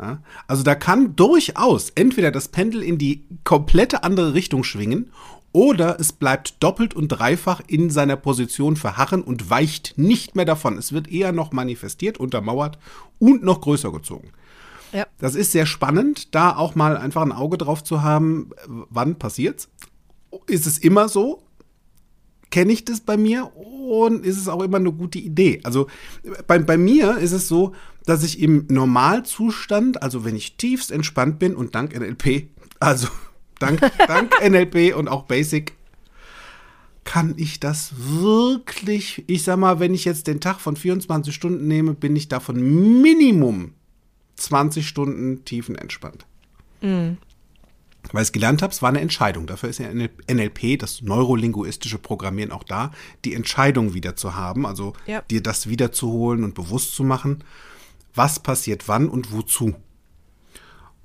Ja, 0.00 0.22
also 0.46 0.62
da 0.62 0.74
kann 0.74 1.14
durchaus 1.14 1.90
entweder 1.90 2.30
das 2.30 2.48
Pendel 2.48 2.82
in 2.82 2.96
die 2.96 3.26
komplette 3.44 4.02
andere 4.02 4.32
Richtung 4.32 4.64
schwingen 4.64 5.12
oder 5.52 6.00
es 6.00 6.12
bleibt 6.12 6.62
doppelt 6.62 6.94
und 6.94 7.08
dreifach 7.08 7.60
in 7.66 7.90
seiner 7.90 8.16
Position 8.16 8.76
verharren 8.76 9.20
und 9.20 9.50
weicht 9.50 9.98
nicht 9.98 10.36
mehr 10.36 10.46
davon. 10.46 10.78
Es 10.78 10.92
wird 10.92 11.08
eher 11.08 11.32
noch 11.32 11.52
manifestiert, 11.52 12.16
untermauert 12.16 12.78
und 13.18 13.42
noch 13.42 13.60
größer 13.60 13.92
gezogen. 13.92 14.32
Ja. 14.92 15.06
Das 15.18 15.34
ist 15.34 15.52
sehr 15.52 15.66
spannend, 15.66 16.34
da 16.34 16.56
auch 16.56 16.74
mal 16.74 16.96
einfach 16.96 17.22
ein 17.22 17.32
Auge 17.32 17.58
drauf 17.58 17.84
zu 17.84 18.02
haben, 18.02 18.50
wann 18.66 19.18
passiert's. 19.18 19.68
Ist 20.46 20.66
es 20.66 20.78
immer 20.78 21.08
so? 21.08 21.42
Kenne 22.50 22.72
ich 22.72 22.84
das 22.84 23.00
bei 23.00 23.16
mir 23.16 23.54
und 23.56 24.26
ist 24.26 24.36
es 24.36 24.48
auch 24.48 24.62
immer 24.62 24.78
eine 24.78 24.92
gute 24.92 25.18
Idee? 25.18 25.60
Also 25.62 25.86
bei, 26.48 26.58
bei 26.58 26.76
mir 26.76 27.18
ist 27.18 27.32
es 27.32 27.46
so, 27.46 27.74
dass 28.06 28.24
ich 28.24 28.40
im 28.40 28.66
Normalzustand, 28.68 30.02
also 30.02 30.24
wenn 30.24 30.34
ich 30.34 30.56
tiefst 30.56 30.90
entspannt 30.90 31.38
bin 31.38 31.54
und 31.54 31.74
dank 31.74 31.98
NLP, 31.98 32.48
also 32.80 33.06
dank, 33.60 33.80
dank 34.08 34.32
NLP 34.48 34.96
und 34.96 35.08
auch 35.08 35.24
Basic, 35.24 35.74
kann 37.04 37.34
ich 37.36 37.60
das 37.60 37.92
wirklich, 37.96 39.24
ich 39.26 39.42
sag 39.42 39.58
mal, 39.58 39.80
wenn 39.80 39.94
ich 39.94 40.04
jetzt 40.04 40.26
den 40.26 40.40
Tag 40.40 40.60
von 40.60 40.76
24 40.76 41.34
Stunden 41.34 41.66
nehme, 41.66 41.94
bin 41.94 42.14
ich 42.14 42.28
davon 42.28 43.00
Minimum 43.00 43.74
20 44.40 44.86
Stunden 44.86 45.44
tiefenentspannt. 45.44 46.26
Weil 48.12 48.22
ich 48.22 48.28
es 48.28 48.32
gelernt 48.32 48.62
habe, 48.62 48.72
es 48.72 48.80
war 48.82 48.88
eine 48.88 49.00
Entscheidung. 49.00 49.46
Dafür 49.46 49.68
ist 49.68 49.78
ja 49.78 49.88
NLP, 49.92 50.78
das 50.78 51.02
neurolinguistische 51.02 51.98
Programmieren, 51.98 52.50
auch 52.50 52.64
da, 52.64 52.92
die 53.24 53.34
Entscheidung 53.34 53.92
wieder 53.94 54.16
zu 54.16 54.34
haben, 54.34 54.66
also 54.66 54.94
Ja. 55.06 55.20
dir 55.30 55.42
das 55.42 55.68
wiederzuholen 55.68 56.42
und 56.44 56.54
bewusst 56.54 56.94
zu 56.94 57.04
machen, 57.04 57.44
was 58.14 58.40
passiert 58.40 58.88
wann 58.88 59.08
und 59.08 59.32
wozu. 59.32 59.74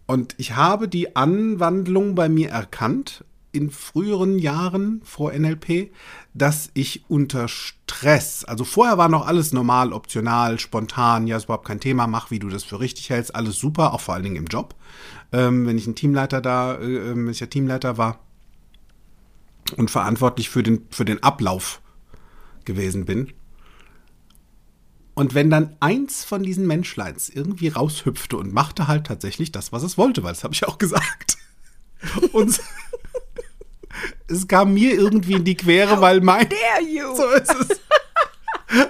Und 0.07 0.35
ich 0.37 0.55
habe 0.55 0.87
die 0.87 1.15
Anwandlung 1.15 2.15
bei 2.15 2.29
mir 2.29 2.49
erkannt 2.49 3.25
in 3.55 3.71
früheren 3.71 4.37
Jahren 4.37 5.01
vor 5.03 5.33
NLP, 5.33 5.91
dass 6.33 6.69
ich 6.73 7.05
unter 7.07 7.47
Stress, 7.47 8.43
also 8.43 8.63
vorher 8.63 8.97
war 8.97 9.09
noch 9.09 9.25
alles 9.25 9.53
normal, 9.53 9.93
optional, 9.93 10.59
spontan, 10.59 11.25
ja, 11.25 11.37
ist 11.37 11.45
überhaupt 11.45 11.67
kein 11.67 11.79
Thema, 11.79 12.05
mach, 12.07 12.29
wie 12.29 12.39
du 12.39 12.49
das 12.49 12.63
für 12.63 12.79
richtig 12.79 13.09
hältst, 13.09 13.33
alles 13.33 13.57
super, 13.57 13.93
auch 13.93 14.01
vor 14.01 14.13
allen 14.13 14.23
Dingen 14.23 14.35
im 14.35 14.45
Job. 14.45 14.75
Ähm, 15.31 15.65
wenn 15.65 15.77
ich 15.77 15.87
ein 15.87 15.95
Teamleiter 15.95 16.41
da, 16.41 16.75
äh, 16.75 17.15
wenn 17.15 17.29
ich 17.29 17.39
ja 17.39 17.47
Teamleiter 17.47 17.97
war 17.97 18.19
und 19.77 19.89
verantwortlich 19.89 20.49
für 20.49 20.61
den, 20.61 20.85
für 20.91 21.05
den 21.05 21.23
Ablauf 21.23 21.81
gewesen 22.65 23.05
bin. 23.05 23.33
Und 25.13 25.33
wenn 25.33 25.49
dann 25.49 25.77
eins 25.79 26.25
von 26.25 26.43
diesen 26.43 26.67
Menschleins 26.67 27.29
irgendwie 27.29 27.69
raushüpfte 27.69 28.35
und 28.35 28.53
machte 28.53 28.87
halt 28.87 29.07
tatsächlich 29.07 29.51
das, 29.51 29.71
was 29.71 29.83
es 29.83 29.97
wollte, 29.97 30.23
weil 30.23 30.33
das 30.33 30.43
habe 30.43 30.53
ich 30.53 30.67
auch 30.67 30.77
gesagt. 30.79 31.37
Und 32.33 32.59
Es 34.27 34.47
kam 34.47 34.73
mir 34.73 34.93
irgendwie 34.93 35.33
in 35.33 35.43
die 35.43 35.55
Quere, 35.55 36.01
weil 36.01 36.21
mein. 36.21 36.47
Dare 36.49 36.83
you! 36.87 37.05
So 37.15 37.29
ist 37.29 37.55
es. 37.69 37.79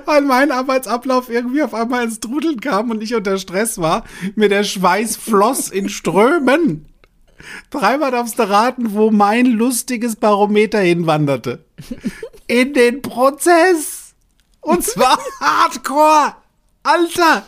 Weil 0.06 0.22
mein 0.22 0.52
Arbeitsablauf 0.52 1.30
irgendwie 1.30 1.62
auf 1.62 1.74
einmal 1.74 2.06
ins 2.06 2.20
Trudeln 2.20 2.60
kam 2.62 2.92
und 2.92 3.04
ich 3.04 3.14
unter 3.14 3.38
Stress 3.38 3.78
war, 3.78 4.06
mir 4.36 4.50
der 4.50 4.64
Schweiß 4.64 5.18
floss 5.18 5.70
in 5.70 5.90
Strömen. 5.90 6.86
Dreimal 7.70 8.12
darfst 8.12 8.40
du 8.40 8.50
raten, 8.50 8.94
wo 8.94 9.12
mein 9.12 9.46
lustiges 9.46 10.16
Barometer 10.16 10.80
hinwanderte. 10.80 11.66
In 12.48 12.74
den 12.74 13.02
Prozess. 13.02 14.14
Und 14.62 14.84
zwar 14.84 15.20
hardcore. 15.42 16.36
Alter, 16.84 17.46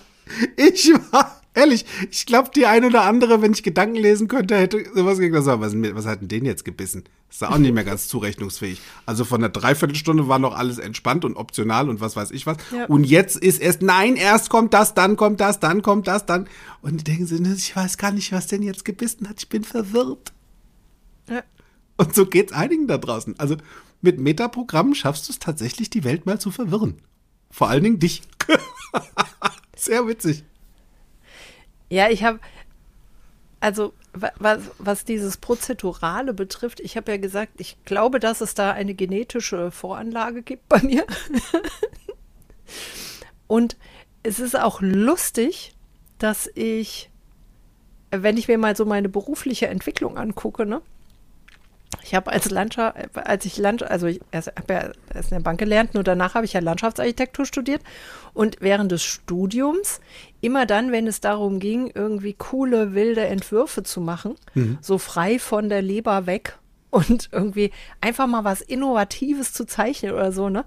ich 0.55 0.91
war, 1.11 1.41
ehrlich, 1.57 1.85
ich 2.11 2.25
glaube, 2.25 2.51
die 2.55 2.65
ein 2.65 2.85
oder 2.85 3.03
andere, 3.03 3.41
wenn 3.41 3.51
ich 3.51 3.63
Gedanken 3.63 3.95
lesen 3.95 4.27
könnte, 4.27 4.55
hätte 4.55 4.83
sowas 4.93 5.17
gesagt, 5.19 5.43
so, 5.43 5.59
was, 5.59 5.73
was 5.95 6.05
hat 6.05 6.21
denn 6.21 6.27
den 6.27 6.45
jetzt 6.45 6.63
gebissen? 6.63 7.03
Ist 7.29 7.41
ja 7.41 7.49
auch 7.49 7.57
nicht 7.57 7.73
mehr 7.73 7.83
ganz 7.83 8.07
zurechnungsfähig. 8.07 8.79
Also 9.05 9.25
von 9.25 9.41
der 9.41 9.49
Dreiviertelstunde 9.49 10.27
war 10.27 10.39
noch 10.39 10.55
alles 10.55 10.77
entspannt 10.77 11.25
und 11.25 11.35
optional 11.35 11.89
und 11.89 11.99
was 11.99 12.15
weiß 12.15 12.31
ich 12.31 12.45
was. 12.45 12.57
Ja. 12.71 12.85
Und 12.85 13.03
jetzt 13.03 13.35
ist 13.35 13.59
erst, 13.59 13.81
nein, 13.81 14.15
erst 14.15 14.49
kommt 14.49 14.73
das, 14.73 14.93
dann 14.93 15.17
kommt 15.17 15.41
das, 15.41 15.59
dann 15.59 15.81
kommt 15.81 16.07
das, 16.07 16.25
dann. 16.25 16.47
Und 16.81 17.01
die 17.01 17.03
denken 17.03 17.25
sie, 17.25 17.43
ich 17.53 17.75
weiß 17.75 17.97
gar 17.97 18.11
nicht, 18.11 18.31
was 18.31 18.47
denn 18.47 18.61
jetzt 18.61 18.85
gebissen 18.85 19.27
hat. 19.27 19.39
Ich 19.39 19.49
bin 19.49 19.63
verwirrt. 19.63 20.31
Ja. 21.29 21.43
Und 21.97 22.15
so 22.15 22.25
geht's 22.25 22.53
einigen 22.53 22.87
da 22.87 22.97
draußen. 22.97 23.37
Also 23.39 23.57
mit 24.01 24.19
Metaprogrammen 24.19 24.95
schaffst 24.95 25.27
du 25.27 25.33
es 25.33 25.39
tatsächlich, 25.39 25.89
die 25.89 26.03
Welt 26.03 26.25
mal 26.25 26.39
zu 26.39 26.51
verwirren. 26.51 27.01
Vor 27.49 27.69
allen 27.69 27.83
Dingen 27.83 27.99
dich. 27.99 28.21
Sehr 29.75 30.07
witzig. 30.07 30.43
Ja, 31.89 32.09
ich 32.09 32.23
habe, 32.23 32.39
also 33.59 33.93
wa- 34.13 34.33
was, 34.39 34.59
was 34.77 35.05
dieses 35.05 35.37
Prozedurale 35.37 36.33
betrifft, 36.33 36.79
ich 36.79 36.97
habe 36.97 37.11
ja 37.11 37.17
gesagt, 37.17 37.53
ich 37.57 37.77
glaube, 37.85 38.19
dass 38.19 38.41
es 38.41 38.53
da 38.55 38.71
eine 38.71 38.93
genetische 38.93 39.71
Voranlage 39.71 40.41
gibt 40.43 40.67
bei 40.69 40.81
mir. 40.81 41.05
Und 43.47 43.77
es 44.23 44.39
ist 44.39 44.59
auch 44.59 44.81
lustig, 44.81 45.73
dass 46.17 46.49
ich, 46.55 47.09
wenn 48.11 48.37
ich 48.37 48.47
mir 48.47 48.57
mal 48.57 48.75
so 48.75 48.85
meine 48.85 49.09
berufliche 49.09 49.67
Entwicklung 49.67 50.17
angucke, 50.17 50.65
ne? 50.65 50.81
Ich 52.03 52.15
habe 52.15 52.31
als 52.31 52.49
Landschaft, 52.49 52.95
als 53.15 53.45
ich 53.45 53.57
Land, 53.57 53.83
also 53.83 54.07
ich 54.07 54.21
habe 54.33 54.73
ja 54.73 54.91
erst 55.13 55.31
in 55.31 55.37
der 55.37 55.43
Bank 55.43 55.59
gelernt, 55.59 55.93
nur 55.93 56.03
danach 56.03 56.35
habe 56.35 56.45
ich 56.45 56.53
ja 56.53 56.61
Landschaftsarchitektur 56.61 57.45
studiert 57.45 57.81
und 58.33 58.57
während 58.61 58.91
des 58.91 59.03
Studiums 59.03 59.99
immer 60.39 60.65
dann, 60.65 60.91
wenn 60.91 61.07
es 61.07 61.19
darum 61.21 61.59
ging, 61.59 61.91
irgendwie 61.93 62.33
coole 62.33 62.93
wilde 62.93 63.25
Entwürfe 63.25 63.83
zu 63.83 63.99
machen, 64.01 64.35
so 64.81 64.97
frei 64.97 65.39
von 65.39 65.69
der 65.69 65.81
Leber 65.81 66.25
weg 66.25 66.57
und 66.89 67.29
irgendwie 67.31 67.71
einfach 68.01 68.27
mal 68.27 68.43
was 68.43 68.61
Innovatives 68.61 69.51
zu 69.53 69.65
zeichnen 69.65 70.13
oder 70.13 70.31
so, 70.31 70.49
ne? 70.49 70.63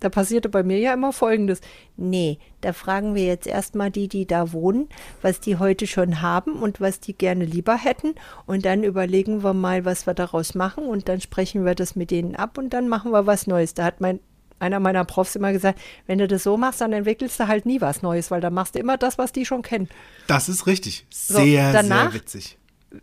Da 0.00 0.08
passierte 0.10 0.48
bei 0.50 0.62
mir 0.62 0.78
ja 0.78 0.92
immer 0.92 1.12
Folgendes. 1.12 1.60
Nee, 1.96 2.38
da 2.60 2.72
fragen 2.72 3.14
wir 3.14 3.24
jetzt 3.24 3.46
erstmal 3.46 3.90
die, 3.90 4.08
die 4.08 4.26
da 4.26 4.52
wohnen, 4.52 4.88
was 5.22 5.40
die 5.40 5.56
heute 5.56 5.86
schon 5.86 6.20
haben 6.20 6.54
und 6.54 6.80
was 6.80 7.00
die 7.00 7.14
gerne 7.16 7.44
lieber 7.44 7.76
hätten. 7.76 8.14
Und 8.44 8.64
dann 8.66 8.84
überlegen 8.84 9.42
wir 9.42 9.54
mal, 9.54 9.84
was 9.84 10.06
wir 10.06 10.12
daraus 10.14 10.54
machen. 10.54 10.84
Und 10.84 11.08
dann 11.08 11.20
sprechen 11.22 11.64
wir 11.64 11.74
das 11.74 11.96
mit 11.96 12.10
denen 12.10 12.36
ab 12.36 12.58
und 12.58 12.70
dann 12.74 12.88
machen 12.88 13.12
wir 13.12 13.26
was 13.26 13.46
Neues. 13.46 13.72
Da 13.72 13.84
hat 13.84 14.00
mein, 14.02 14.20
einer 14.58 14.78
meiner 14.80 15.04
Profs 15.04 15.36
immer 15.36 15.52
gesagt, 15.52 15.80
wenn 16.06 16.18
du 16.18 16.28
das 16.28 16.42
so 16.42 16.56
machst, 16.58 16.80
dann 16.82 16.92
entwickelst 16.92 17.40
du 17.40 17.48
halt 17.48 17.64
nie 17.64 17.80
was 17.80 18.02
Neues, 18.02 18.30
weil 18.30 18.40
dann 18.42 18.52
machst 18.54 18.74
du 18.74 18.80
immer 18.80 18.98
das, 18.98 19.16
was 19.16 19.32
die 19.32 19.46
schon 19.46 19.62
kennen. 19.62 19.88
Das 20.26 20.48
ist 20.50 20.66
richtig. 20.66 21.06
Sehr, 21.10 21.72
danach- 21.72 22.10
sehr 22.10 22.14
witzig. 22.20 22.58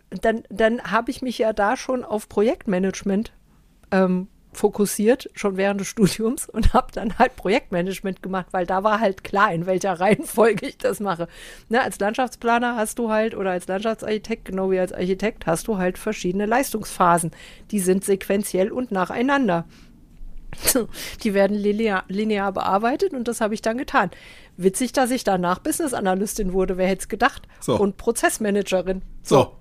dann, 0.10 0.44
dann 0.50 0.84
habe 0.84 1.10
ich 1.10 1.22
mich 1.24 1.38
ja 1.40 1.52
da 1.54 1.78
schon 1.78 2.04
auf 2.04 2.30
Projektmanagement 2.30 3.32
ähm, 3.92 4.28
fokussiert, 4.54 5.30
schon 5.34 5.58
während 5.58 5.80
des 5.80 5.88
Studiums 5.88 6.48
und 6.50 6.74
habe 6.74 6.92
dann 6.92 7.18
halt 7.18 7.36
Projektmanagement 7.36 8.22
gemacht, 8.22 8.48
weil 8.52 8.66
da 8.66 8.84
war 8.84 9.00
halt 9.00 9.24
klar, 9.24 9.54
in 9.54 9.66
welcher 9.66 10.00
Reihenfolge 10.00 10.68
ich 10.68 10.78
das 10.78 11.00
mache. 11.00 11.28
Ne, 11.70 11.82
als 11.82 12.00
Landschaftsplaner 12.00 12.76
hast 12.76 13.00
du 13.00 13.10
halt 13.10 13.36
oder 13.36 13.52
als 13.52 13.68
Landschaftsarchitekt, 13.68 14.46
genau 14.46 14.72
wie 14.72 14.80
als 14.80 14.94
Architekt, 14.94 15.46
hast 15.46 15.68
du 15.68 15.78
halt 15.78 15.98
verschiedene 15.98 16.46
Leistungsphasen. 16.46 17.32
Die 17.72 17.80
sind 17.80 18.04
sequenziell 18.04 18.72
und 18.72 18.92
nacheinander. 18.92 19.66
Die 21.24 21.34
werden 21.34 21.56
linear, 21.56 22.04
linear 22.10 22.52
bearbeitet 22.52 23.14
und 23.14 23.28
das 23.28 23.40
habe 23.40 23.54
ich 23.54 23.62
dann 23.62 23.78
getan. 23.78 24.12
Witzig, 24.58 24.92
dass 24.92 25.12
ich 25.12 25.24
danach 25.24 25.60
Business 25.60 25.94
Analystin 25.94 26.52
wurde, 26.52 26.78
wer 26.78 26.88
hätte 26.88 27.04
es 27.04 27.08
gedacht? 27.08 27.48
So. 27.62 27.80
Und 27.80 27.96
Prozessmanagerin. 27.96 29.02
So. 29.24 29.56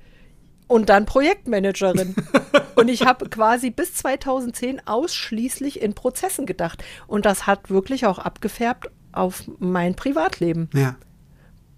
Und 0.70 0.88
dann 0.88 1.04
Projektmanagerin. 1.04 2.14
und 2.76 2.88
ich 2.88 3.04
habe 3.04 3.28
quasi 3.28 3.70
bis 3.70 3.92
2010 3.94 4.87
ausschließlich 4.87 5.83
in 5.83 5.94
Prozessen 5.94 6.46
gedacht. 6.46 6.85
Und 7.09 7.26
das 7.26 7.48
hat 7.48 7.70
wirklich 7.70 8.06
auch 8.06 8.20
abgefärbt 8.20 8.88
auf 9.11 9.42
mein 9.59 9.96
Privatleben. 9.96 10.70
Ja. 10.72 10.94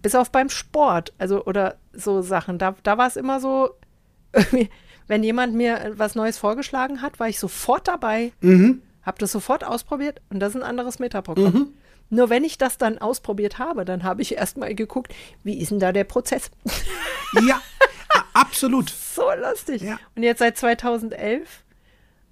Bis 0.02 0.14
auf 0.14 0.30
beim 0.30 0.50
Sport. 0.50 1.14
Also, 1.16 1.42
oder 1.46 1.76
so 1.94 2.20
Sachen. 2.20 2.58
Da, 2.58 2.74
da 2.82 2.98
war 2.98 3.06
es 3.06 3.16
immer 3.16 3.40
so, 3.40 3.70
wenn 5.06 5.22
jemand 5.24 5.54
mir 5.54 5.92
was 5.96 6.14
Neues 6.14 6.36
vorgeschlagen 6.36 7.00
hat, 7.00 7.18
war 7.18 7.30
ich 7.30 7.38
sofort 7.38 7.88
dabei, 7.88 8.32
habe 8.42 9.18
das 9.18 9.32
sofort 9.32 9.64
ausprobiert 9.64 10.20
und 10.28 10.38
das 10.40 10.54
ist 10.54 10.60
ein 10.60 10.68
anderes 10.68 10.98
Metaprogramm. 10.98 11.72
Nur 12.10 12.28
wenn 12.28 12.44
ich 12.44 12.58
das 12.58 12.76
dann 12.76 12.98
ausprobiert 12.98 13.58
habe, 13.58 13.86
dann 13.86 14.02
habe 14.02 14.20
ich 14.20 14.36
erstmal 14.36 14.74
geguckt, 14.74 15.14
wie 15.44 15.58
ist 15.58 15.70
denn 15.70 15.78
da 15.78 15.92
der 15.92 16.04
Prozess? 16.04 16.50
Ja, 17.46 17.62
absolut. 18.32 18.90
so 18.90 19.24
lustig. 19.40 19.82
Ja. 19.82 19.98
Und 20.14 20.22
jetzt 20.22 20.38
seit 20.38 20.56
2011 20.56 21.62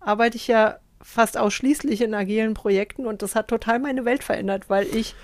arbeite 0.00 0.36
ich 0.36 0.48
ja 0.48 0.78
fast 1.02 1.38
ausschließlich 1.38 2.02
in 2.02 2.14
agilen 2.14 2.54
Projekten 2.54 3.06
und 3.06 3.22
das 3.22 3.34
hat 3.34 3.48
total 3.48 3.78
meine 3.78 4.04
Welt 4.04 4.22
verändert, 4.22 4.68
weil 4.68 4.86
ich 4.86 5.14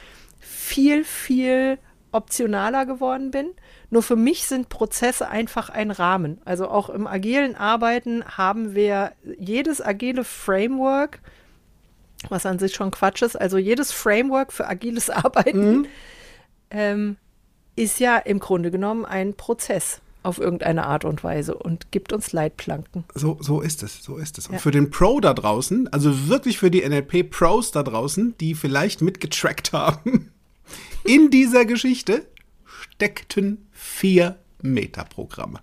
viel, 0.40 1.04
viel 1.04 1.78
optionaler 2.12 2.86
geworden 2.86 3.30
bin. 3.30 3.50
Nur 3.90 4.02
für 4.02 4.16
mich 4.16 4.46
sind 4.46 4.68
Prozesse 4.68 5.28
einfach 5.28 5.68
ein 5.68 5.90
Rahmen. 5.90 6.40
Also 6.44 6.68
auch 6.68 6.88
im 6.88 7.06
agilen 7.06 7.56
Arbeiten 7.56 8.24
haben 8.24 8.74
wir 8.74 9.12
jedes 9.38 9.84
agile 9.84 10.24
Framework, 10.24 11.20
was 12.28 12.46
an 12.46 12.58
sich 12.58 12.74
schon 12.74 12.90
Quatsch 12.90 13.22
ist, 13.22 13.36
also 13.36 13.58
jedes 13.58 13.92
Framework 13.92 14.52
für 14.52 14.66
agiles 14.66 15.10
Arbeiten 15.10 15.88
ähm, 16.70 17.16
ist 17.76 18.00
ja 18.00 18.16
im 18.16 18.40
Grunde 18.40 18.70
genommen 18.70 19.04
ein 19.04 19.34
Prozess 19.34 20.00
auf 20.26 20.38
irgendeine 20.38 20.86
Art 20.86 21.04
und 21.04 21.22
Weise 21.24 21.54
und 21.56 21.90
gibt 21.92 22.12
uns 22.12 22.32
Leitplanken. 22.32 23.04
So, 23.14 23.38
so 23.40 23.60
ist 23.60 23.82
es, 23.82 24.02
so 24.02 24.16
ist 24.16 24.38
es. 24.38 24.48
Und 24.48 24.54
Ja. 24.54 24.58
für 24.60 24.70
den 24.70 24.90
Pro 24.90 25.20
da 25.20 25.32
draußen, 25.34 25.88
also 25.92 26.28
wirklich 26.28 26.58
für 26.58 26.70
die 26.70 26.82
NLP-Pros 26.86 27.70
da 27.72 27.82
draußen, 27.82 28.34
die 28.38 28.54
vielleicht 28.54 29.02
mitgetrackt 29.02 29.72
haben, 29.72 30.30
in 31.04 31.30
dieser 31.30 31.64
Geschichte 31.64 32.26
steckten 32.64 33.66
vier 33.72 34.36
Metaprogramme. 34.62 35.60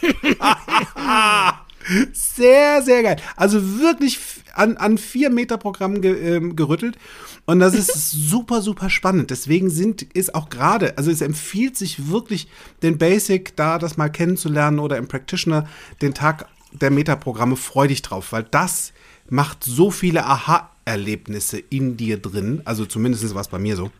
sehr, 2.12 2.82
sehr 2.82 3.02
geil. 3.02 3.16
Also 3.36 3.80
wirklich 3.80 4.18
an, 4.54 4.76
an 4.76 4.98
vier 4.98 5.30
Metaprogrammen 5.30 6.00
ge, 6.00 6.36
ähm, 6.36 6.56
gerüttelt. 6.56 6.98
Und 7.44 7.60
das 7.60 7.74
ist 7.74 8.10
super, 8.10 8.62
super 8.62 8.90
spannend. 8.90 9.30
Deswegen 9.30 9.70
sind, 9.70 10.02
ist 10.02 10.34
auch 10.34 10.48
gerade, 10.48 10.98
also 10.98 11.10
es 11.10 11.20
empfiehlt 11.20 11.76
sich 11.76 12.10
wirklich, 12.10 12.48
den 12.82 12.98
Basic 12.98 13.54
da 13.56 13.78
das 13.78 13.96
mal 13.96 14.08
kennenzulernen 14.08 14.78
oder 14.78 14.96
im 14.96 15.08
Practitioner 15.08 15.68
den 16.02 16.14
Tag 16.14 16.48
der 16.72 16.90
Metaprogramme 16.90 17.56
freu 17.56 17.88
dich 17.88 18.02
drauf, 18.02 18.32
weil 18.32 18.44
das 18.44 18.92
macht 19.28 19.64
so 19.64 19.90
viele 19.90 20.26
Aha-Erlebnisse 20.26 21.58
in 21.58 21.96
dir 21.96 22.18
drin. 22.18 22.62
Also 22.64 22.84
zumindest 22.86 23.34
war 23.34 23.40
es 23.40 23.48
bei 23.48 23.58
mir 23.58 23.76
so. 23.76 23.90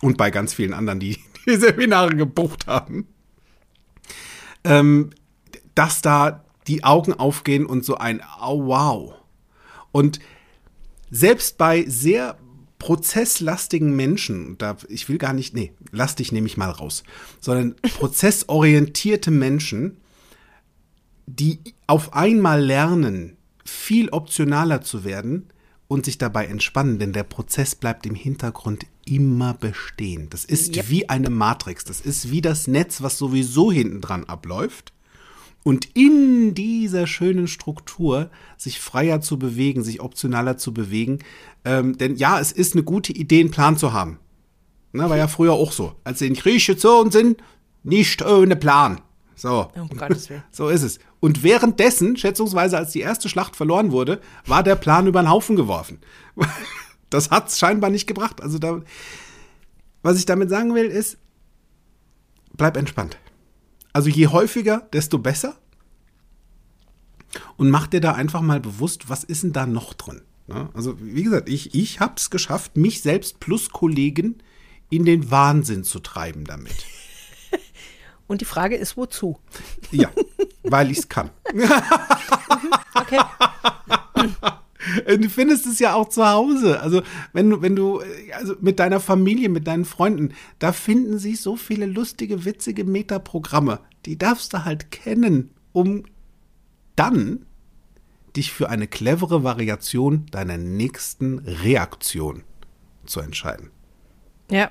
Und 0.00 0.16
bei 0.16 0.30
ganz 0.30 0.54
vielen 0.54 0.74
anderen, 0.74 1.00
die 1.00 1.18
die 1.46 1.56
Seminare 1.56 2.14
gebucht 2.14 2.66
haben. 2.66 3.06
Ähm, 4.64 5.10
dass 5.74 6.02
da 6.02 6.44
die 6.68 6.84
Augen 6.84 7.12
aufgehen 7.12 7.66
und 7.66 7.84
so 7.84 7.96
ein 7.96 8.20
oh, 8.40 8.66
wow. 8.66 9.14
Und 9.90 10.20
selbst 11.10 11.58
bei 11.58 11.84
sehr 11.88 12.38
prozesslastigen 12.78 13.94
Menschen, 13.96 14.56
da 14.58 14.76
ich 14.88 15.08
will 15.08 15.18
gar 15.18 15.32
nicht, 15.32 15.54
nee, 15.54 15.72
lastig 15.90 16.30
nehme 16.30 16.46
ich 16.46 16.56
mal 16.56 16.70
raus, 16.70 17.02
sondern 17.40 17.74
prozessorientierte 17.82 19.30
Menschen, 19.30 19.96
die 21.26 21.60
auf 21.86 22.14
einmal 22.14 22.62
lernen, 22.62 23.36
viel 23.64 24.08
optionaler 24.10 24.80
zu 24.80 25.04
werden 25.04 25.48
und 25.88 26.04
sich 26.04 26.18
dabei 26.18 26.46
entspannen, 26.46 26.98
denn 26.98 27.12
der 27.12 27.24
Prozess 27.24 27.74
bleibt 27.74 28.06
im 28.06 28.14
Hintergrund 28.14 28.86
immer 29.04 29.54
bestehen. 29.54 30.28
Das 30.30 30.44
ist 30.44 30.76
Yep. 30.76 30.90
wie 30.90 31.08
eine 31.08 31.30
Matrix, 31.30 31.84
das 31.84 32.00
ist 32.00 32.30
wie 32.30 32.42
das 32.42 32.66
Netz, 32.66 33.02
was 33.02 33.18
sowieso 33.18 33.72
hinten 33.72 34.00
dran 34.00 34.24
abläuft. 34.24 34.92
Und 35.68 35.84
in 35.94 36.54
dieser 36.54 37.06
schönen 37.06 37.46
Struktur 37.46 38.30
sich 38.56 38.80
freier 38.80 39.20
zu 39.20 39.38
bewegen, 39.38 39.84
sich 39.84 40.00
optionaler 40.00 40.56
zu 40.56 40.72
bewegen. 40.72 41.18
Ähm, 41.62 41.98
denn 41.98 42.16
ja, 42.16 42.40
es 42.40 42.52
ist 42.52 42.72
eine 42.72 42.84
gute 42.84 43.12
Idee, 43.12 43.40
einen 43.40 43.50
Plan 43.50 43.76
zu 43.76 43.92
haben. 43.92 44.18
Na, 44.92 45.10
war 45.10 45.18
ja 45.18 45.28
früher 45.28 45.52
auch 45.52 45.72
so. 45.72 45.94
Als 46.04 46.20
sie 46.20 46.26
in 46.26 46.32
gezogen 46.32 47.10
sind, 47.10 47.42
nicht 47.82 48.24
ohne 48.24 48.56
Plan. 48.56 49.02
So. 49.36 49.70
Willen. 49.74 50.42
So 50.52 50.70
ist 50.70 50.84
es. 50.84 51.00
Und 51.20 51.42
währenddessen, 51.42 52.16
schätzungsweise 52.16 52.78
als 52.78 52.92
die 52.92 53.00
erste 53.00 53.28
Schlacht 53.28 53.54
verloren 53.54 53.92
wurde, 53.92 54.22
war 54.46 54.62
der 54.62 54.76
Plan 54.76 55.06
über 55.06 55.20
den 55.20 55.30
Haufen 55.30 55.54
geworfen. 55.54 55.98
Das 57.10 57.30
hat 57.30 57.48
es 57.48 57.58
scheinbar 57.58 57.90
nicht 57.90 58.06
gebracht. 58.06 58.42
Also 58.42 58.58
da, 58.58 58.80
was 60.02 60.18
ich 60.18 60.24
damit 60.24 60.48
sagen 60.48 60.74
will, 60.74 60.86
ist, 60.86 61.18
bleib 62.54 62.78
entspannt. 62.78 63.18
Also 63.92 64.08
je 64.08 64.28
häufiger, 64.28 64.88
desto 64.92 65.18
besser. 65.18 65.56
Und 67.56 67.70
mach 67.70 67.86
dir 67.86 68.00
da 68.00 68.12
einfach 68.12 68.40
mal 68.40 68.60
bewusst, 68.60 69.08
was 69.08 69.24
ist 69.24 69.42
denn 69.42 69.52
da 69.52 69.66
noch 69.66 69.94
drin? 69.94 70.22
Ne? 70.46 70.70
Also 70.74 70.96
wie 71.00 71.22
gesagt, 71.22 71.48
ich, 71.48 71.74
ich 71.74 72.00
habe 72.00 72.14
es 72.16 72.30
geschafft, 72.30 72.76
mich 72.76 73.02
selbst 73.02 73.40
plus 73.40 73.70
Kollegen 73.70 74.38
in 74.90 75.04
den 75.04 75.30
Wahnsinn 75.30 75.84
zu 75.84 76.00
treiben 76.00 76.44
damit. 76.44 76.86
Und 78.26 78.40
die 78.40 78.46
Frage 78.46 78.76
ist, 78.76 78.96
wozu? 78.96 79.38
Ja, 79.90 80.10
weil 80.62 80.90
ich 80.90 80.98
es 80.98 81.08
kann. 81.08 81.30
Okay. 82.94 83.20
Du 85.06 85.28
findest 85.28 85.66
es 85.66 85.78
ja 85.78 85.94
auch 85.94 86.08
zu 86.08 86.26
Hause. 86.26 86.80
Also, 86.80 87.02
wenn 87.32 87.50
du, 87.50 87.62
wenn 87.62 87.76
du, 87.76 88.00
also 88.32 88.54
mit 88.60 88.78
deiner 88.78 89.00
Familie, 89.00 89.48
mit 89.48 89.66
deinen 89.66 89.84
Freunden, 89.84 90.34
da 90.58 90.72
finden 90.72 91.18
sich 91.18 91.40
so 91.40 91.56
viele 91.56 91.86
lustige, 91.86 92.44
witzige 92.44 92.84
Metaprogramme. 92.84 93.80
Die 94.06 94.18
darfst 94.18 94.52
du 94.52 94.64
halt 94.64 94.90
kennen, 94.90 95.50
um 95.72 96.04
dann 96.96 97.46
dich 98.36 98.52
für 98.52 98.68
eine 98.68 98.86
clevere 98.86 99.42
Variation 99.42 100.26
deiner 100.30 100.58
nächsten 100.58 101.40
Reaktion 101.40 102.44
zu 103.04 103.20
entscheiden. 103.20 103.70
Ja, 104.50 104.70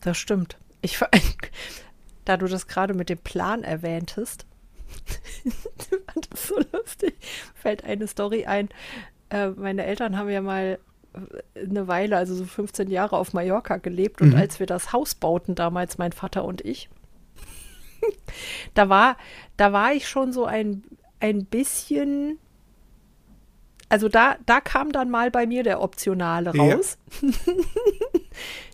das 0.00 0.18
stimmt. 0.18 0.58
Ich, 0.82 0.98
da 2.24 2.36
du 2.36 2.46
das 2.46 2.66
gerade 2.66 2.94
mit 2.94 3.08
dem 3.08 3.18
Plan 3.18 3.62
erwähntest, 3.62 4.46
fand 6.12 6.32
das 6.32 6.48
so 6.48 6.56
lustig, 6.72 7.14
fällt 7.54 7.84
eine 7.84 8.06
Story 8.06 8.46
ein. 8.46 8.68
Äh, 9.30 9.48
meine 9.50 9.84
Eltern 9.84 10.16
haben 10.16 10.30
ja 10.30 10.40
mal 10.40 10.78
äh, 11.14 11.60
eine 11.66 11.88
Weile, 11.88 12.16
also 12.16 12.34
so 12.34 12.44
15 12.44 12.90
Jahre 12.90 13.16
auf 13.16 13.32
Mallorca 13.32 13.76
gelebt 13.78 14.20
und 14.20 14.34
als 14.34 14.60
wir 14.60 14.66
das 14.66 14.92
Haus 14.92 15.14
bauten, 15.14 15.54
damals 15.54 15.98
mein 15.98 16.12
Vater 16.12 16.44
und 16.44 16.60
ich, 16.64 16.88
da 18.74 18.88
war, 18.88 19.16
da 19.56 19.72
war 19.72 19.92
ich 19.92 20.08
schon 20.08 20.32
so 20.32 20.44
ein, 20.44 20.82
ein 21.20 21.44
bisschen, 21.44 22.38
also 23.88 24.08
da, 24.08 24.36
da 24.46 24.60
kam 24.60 24.92
dann 24.92 25.10
mal 25.10 25.30
bei 25.30 25.46
mir 25.46 25.62
der 25.62 25.80
Optionale 25.80 26.52
Ja. 26.54 26.62
raus. 26.74 26.98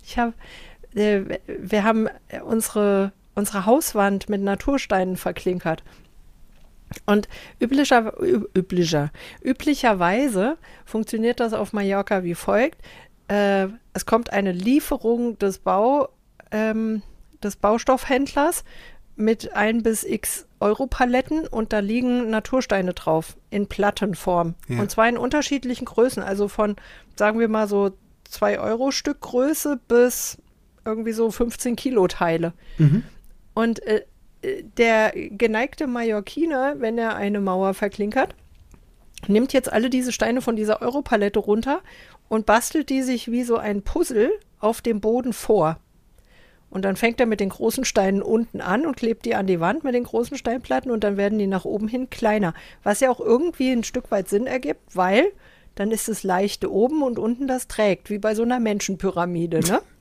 Ich 0.03 0.19
habe, 0.19 0.33
äh, 0.97 1.39
wir 1.47 1.85
haben 1.85 2.09
unsere, 2.45 3.13
unsere 3.41 3.67
Hauswand 3.67 4.29
mit 4.29 4.43
Natursteinen 4.43 5.17
verklinkert. 5.17 5.83
Und 7.07 7.29
üblicher, 7.61 8.13
üblicher, 8.55 9.11
üblicherweise 9.43 10.59
funktioniert 10.85 11.41
das 11.41 11.53
auf 11.55 11.73
Mallorca 11.73 12.23
wie 12.23 12.35
folgt. 12.35 12.79
Äh, 13.29 13.69
es 13.95 14.05
kommt 14.07 14.33
eine 14.33 14.53
Lieferung 14.53 15.39
des, 15.39 15.59
Bau, 15.59 16.11
ähm, 16.51 17.03
des 17.43 17.57
Baustoffhändlers 17.57 18.65
mit 19.17 19.55
ein 19.55 19.83
bis 19.83 20.05
x 20.05 20.47
Euro 20.61 20.87
Paletten 20.87 21.47
und 21.47 21.73
da 21.73 21.79
liegen 21.79 22.29
Natursteine 22.29 22.93
drauf 22.93 23.37
in 23.49 23.67
Plattenform. 23.67 24.55
Ja. 24.69 24.81
Und 24.81 24.91
zwar 24.91 25.09
in 25.09 25.17
unterschiedlichen 25.17 25.87
Größen, 25.87 26.23
also 26.23 26.49
von, 26.49 26.77
sagen 27.17 27.39
wir 27.39 27.49
mal 27.49 27.69
so 27.69 27.93
2 28.25 28.61
Euro 28.61 28.91
Stück 28.91 29.21
Größe 29.21 29.81
bis 29.89 30.37
irgendwie 30.85 31.13
so 31.13 31.31
15 31.31 31.77
Kilo 31.77 32.09
Teile. 32.09 32.53
Und 33.61 33.87
äh, 33.87 34.05
der 34.79 35.13
geneigte 35.13 35.87
Mallorquiner, 35.87 36.77
wenn 36.79 36.97
er 36.97 37.17
eine 37.17 37.41
Mauer 37.41 37.75
verklinkert, 37.75 38.35
nimmt 39.29 39.53
jetzt 39.53 39.71
alle 39.71 39.91
diese 39.91 40.13
Steine 40.13 40.41
von 40.41 40.57
dieser 40.57 40.81
Europalette 40.81 41.41
runter 41.41 41.83
und 42.31 42.47
bastelt 42.47 42.89
die 42.89 43.03
sich 43.03 43.31
wie 43.31 43.43
so 43.43 43.59
ein 43.59 43.83
Puzzle 43.83 44.31
auf 44.61 44.81
dem 44.81 45.03
Boden 45.03 45.35
vor. 45.35 45.79
Und 46.71 46.87
dann 46.87 46.97
fängt 46.97 47.21
er 47.21 47.27
mit 47.27 47.41
den 47.41 47.51
großen 47.51 47.85
Steinen 47.85 48.23
unten 48.23 48.63
an 48.63 48.87
und 48.87 48.97
klebt 48.97 49.27
die 49.27 49.35
an 49.35 49.47
die 49.47 49.61
Wand 49.61 49.85
mit 49.85 49.95
den 49.95 50.05
großen 50.05 50.39
Steinplatten 50.39 50.91
und 50.91 51.05
dann 51.05 51.19
werden 51.19 51.39
die 51.39 51.47
nach 51.47 51.67
oben 51.67 51.87
hin 51.87 52.09
kleiner. 52.09 52.55
Was 52.83 53.01
ja 53.01 53.11
auch 53.11 53.21
irgendwie 53.21 53.73
ein 53.73 53.85
Stück 53.85 54.11
weit 54.11 54.31
Sinn 54.31 54.47
ergibt, 54.47 54.97
weil 54.97 55.33
dann 55.75 55.91
ist 55.91 56.09
das 56.09 56.23
Leichte 56.23 56.73
oben 56.73 57.03
und 57.03 57.19
unten 57.19 57.47
das 57.47 57.69
trägt, 57.69 58.09
wie 58.09 58.19
bei 58.19 58.35
so 58.35 58.43
einer 58.43 58.59
Menschenpyramide, 58.59 59.61
ne? 59.61 59.83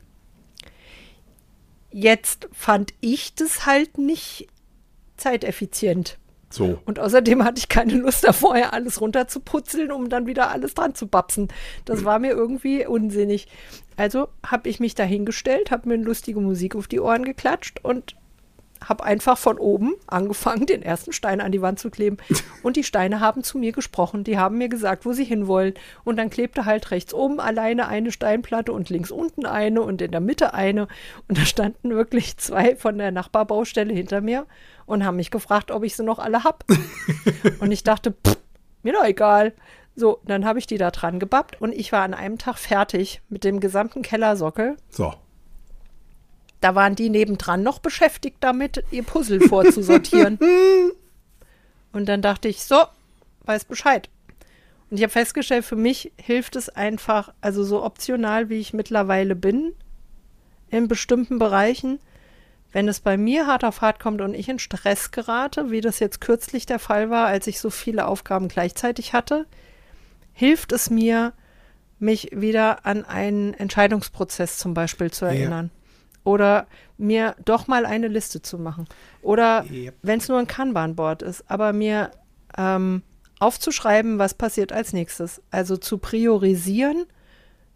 Jetzt 1.92 2.48
fand 2.52 2.94
ich 3.02 3.34
das 3.36 3.66
halt 3.66 3.98
nicht 3.98 4.48
zeiteffizient. 5.18 6.18
So. 6.52 6.80
Und 6.86 7.00
außerdem 7.00 7.44
hatte 7.44 7.60
ich 7.60 7.70
keine 7.70 7.94
Lust, 7.94 8.24
da 8.24 8.34
vorher 8.34 8.74
alles 8.74 9.02
runterzuputzeln, 9.02 9.92
um 9.92 10.10
dann 10.10 10.26
wieder 10.26 10.50
alles 10.50 10.74
dran 10.74 10.96
zu 10.96 11.08
babsen. 11.08 11.50
Das 11.86 12.06
war 12.06 12.18
mir 12.18 12.32
irgendwie 12.32 12.86
unsinnig. 12.88 13.48
Also 13.98 14.30
habe 14.46 14.70
ich 14.70 14.80
mich 14.80 14.96
da 14.96 15.04
hingestellt, 15.04 15.70
habe 15.70 15.90
mir 15.90 15.98
lustige 15.98 16.40
Musik 16.40 16.76
auf 16.76 16.88
die 16.88 17.00
Ohren 17.00 17.24
geklatscht 17.24 17.80
und 17.84 18.16
habe 18.88 19.04
einfach 19.04 19.38
von 19.38 19.58
oben 19.58 19.96
angefangen, 20.08 20.66
den 20.68 20.82
ersten 20.82 21.14
Stein 21.14 21.42
an 21.42 21.52
die 21.52 21.62
Wand 21.62 21.80
zu 21.80 21.90
kleben. 21.90 22.18
Und 22.64 22.76
die 22.76 22.84
Steine 22.84 23.20
haben 23.20 23.44
zu 23.44 23.58
mir 23.58 23.72
gesprochen. 23.72 24.24
Die 24.24 24.38
haben 24.38 24.58
mir 24.58 24.70
gesagt, 24.70 25.06
wo 25.06 25.14
sie 25.14 25.24
hinwollen. 25.24 25.74
Und 26.04 26.18
dann 26.18 26.30
klebte 26.30 26.66
halt 26.66 26.92
rechts 26.92 27.14
oben 27.14 27.40
alleine 27.40 27.88
eine 27.88 28.12
Steinplatte 28.12 28.72
und 28.72 28.90
links 28.90 29.12
unten 29.12 29.46
eine 29.46 29.82
und 29.82 30.02
in 30.02 30.12
der 30.12 30.22
Mitte 30.22 30.54
eine. 30.54 30.88
Und 31.28 31.38
da 31.38 31.46
standen 31.46 31.92
wirklich 31.92 32.38
zwei 32.38 32.76
von 32.76 32.98
der 32.98 33.12
Nachbarbaustelle 33.12 33.94
hinter 33.94 34.22
mir 34.22 34.46
und 34.86 35.06
haben 35.06 35.18
mich 35.18 35.32
gefragt, 35.32 35.72
ob 35.72 35.84
ich 35.84 35.96
sie 35.96 36.04
noch 36.04 36.20
alle 36.20 36.44
hab. 36.44 36.66
und 37.60 37.72
ich 37.72 37.84
dachte, 37.84 38.12
pff, 38.12 38.38
mir 38.84 38.94
doch 38.94 39.06
egal. 39.06 39.54
So, 39.96 40.20
dann 40.26 40.46
habe 40.46 40.60
ich 40.60 40.68
die 40.68 40.78
da 40.78 40.92
dran 40.92 41.20
gebappt 41.20 41.62
und 41.62 41.74
ich 41.74 41.92
war 41.92 42.04
an 42.04 42.14
einem 42.14 42.38
Tag 42.38 42.58
fertig 42.58 43.22
mit 43.28 43.44
dem 43.44 43.60
gesamten 43.60 44.02
Kellersockel. 44.02 44.78
So. 44.90 45.14
Da 46.62 46.76
waren 46.76 46.96
die 46.96 47.10
nebendran 47.10 47.64
noch 47.64 47.80
beschäftigt 47.80 48.38
damit, 48.42 48.84
ihr 48.92 49.04
Puzzle 49.04 49.42
vorzusortieren. 49.42 50.40
Und 51.92 52.08
dann 52.08 52.22
dachte 52.22 52.48
ich, 52.48 52.64
so, 52.64 52.84
weiß 53.46 53.66
Bescheid. 53.66 54.10
Und 54.90 54.98
ich 54.98 55.04
habe 55.04 55.12
festgestellt, 55.12 55.66
für 55.66 55.76
mich 55.76 56.12
hilft 56.18 56.56
es 56.56 56.70
einfach, 56.70 57.34
also 57.42 57.64
so 57.64 57.84
optional, 57.84 58.50
wie 58.50 58.60
ich 58.60 58.74
mittlerweile 58.74 59.36
bin, 59.36 59.74
in 60.70 60.88
bestimmten 60.88 61.40
Bereichen, 61.40 62.00
wenn 62.72 62.88
es 62.88 63.00
bei 63.00 63.18
mir 63.18 63.48
hart 63.48 63.64
auf 63.64 63.82
hart 63.82 64.00
kommt 64.00 64.22
und 64.22 64.36
ich 64.36 64.50
in 64.50 64.60
Stress 64.60 65.12
gerate, 65.12 65.72
wie 65.72 65.82
das 65.82 66.00
jetzt 66.00 66.22
kürzlich 66.22 66.66
der 66.66 66.80
Fall 66.80 67.10
war, 67.10 67.28
als 67.28 67.48
ich 67.48 67.60
so 67.60 67.70
viele 67.70 68.08
Aufgaben 68.08 68.48
gleichzeitig 68.48 69.14
hatte, 69.14 69.46
hilft 70.34 70.72
es 70.72 70.90
mir, 70.90 71.34
mich 71.98 72.30
wieder 72.32 72.86
an 72.86 73.04
einen 73.04 73.54
Entscheidungsprozess 73.54 74.58
zum 74.58 74.74
Beispiel 74.74 75.12
zu 75.12 75.26
erinnern. 75.26 75.72
Oder 76.24 76.68
mir 76.98 77.36
doch 77.46 77.68
mal 77.68 77.86
eine 77.86 78.08
Liste 78.08 78.42
zu 78.42 78.58
machen. 78.58 78.88
Oder 79.22 79.66
Yep. 79.70 79.96
wenn 80.02 80.20
es 80.20 80.28
nur 80.28 80.38
ein 80.38 80.48
Kanban-Board 80.48 81.22
ist, 81.22 81.50
aber 81.50 81.74
mir 81.74 82.12
ähm, 82.58 83.04
aufzuschreiben, 83.40 84.20
was 84.20 84.34
passiert 84.34 84.72
als 84.72 84.94
nächstes. 84.94 85.42
Also 85.50 85.78
zu 85.78 85.98
priorisieren, 85.98 87.06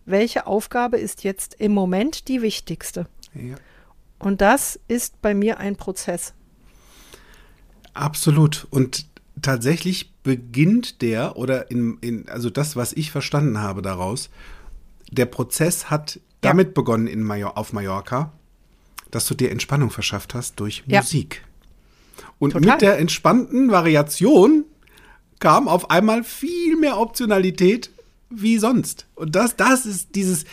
welche 0.06 0.46
Aufgabe 0.46 0.98
ist 0.98 1.24
jetzt 1.24 1.56
im 1.60 1.74
Moment 1.74 2.28
die 2.28 2.42
wichtigste. 2.42 3.08
Ja. 3.34 3.56
Und 4.20 4.42
das 4.42 4.80
ist 4.88 5.22
bei 5.22 5.34
mir 5.34 5.60
ein 5.60 5.76
Prozess. 5.76 6.34
Absolut. 7.94 8.68
Und 8.70 9.06
tatsächlich 9.42 10.14
beginnt 10.24 11.02
der, 11.02 11.38
oder 11.38 11.70
in, 11.72 11.98
in, 12.00 12.30
also 12.30 12.50
das, 12.50 12.76
was 12.76 12.94
ich 12.94 13.12
verstanden 13.12 13.60
habe 13.60 13.82
daraus, 13.82 14.30
der 15.12 15.26
Prozess 15.26 15.90
hat 15.90 16.20
damit 16.44 16.74
begonnen 16.74 17.08
in 17.08 17.24
Major, 17.24 17.58
auf 17.58 17.74
Mallorca, 17.74 18.32
dass 19.12 19.26
du 19.28 19.34
dir 19.36 19.52
Entspannung 19.52 19.90
verschafft 19.90 20.34
hast 20.34 20.60
durch 20.60 20.84
Ja. 20.88 21.02
Musik. 21.02 21.44
Und 22.40 22.52
Total. 22.52 22.72
mit 22.72 22.82
der 22.82 23.00
entspannten 23.00 23.72
Variation 23.72 24.66
kam 25.40 25.68
auf 25.68 25.90
einmal 25.90 26.24
viel 26.24 26.78
mehr 26.78 27.00
Optionalität 27.00 27.90
wie 28.30 28.58
sonst. 28.58 29.08
Und 29.16 29.36
das, 29.36 29.56
das 29.56 29.86
ist 29.86 30.16
dieses 30.16 30.46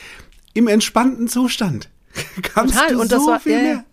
im 0.54 0.68
entspannten 0.68 1.28
Zustand. 1.28 1.88
Kannst 2.42 2.74
Total. 2.74 2.94
du 2.94 3.00
Und 3.00 3.10
so 3.10 3.16
das 3.16 3.26
war 3.26 3.40
viel 3.40 3.52
ja, 3.52 3.58
ja. 3.58 3.64
mehr. 3.64 3.84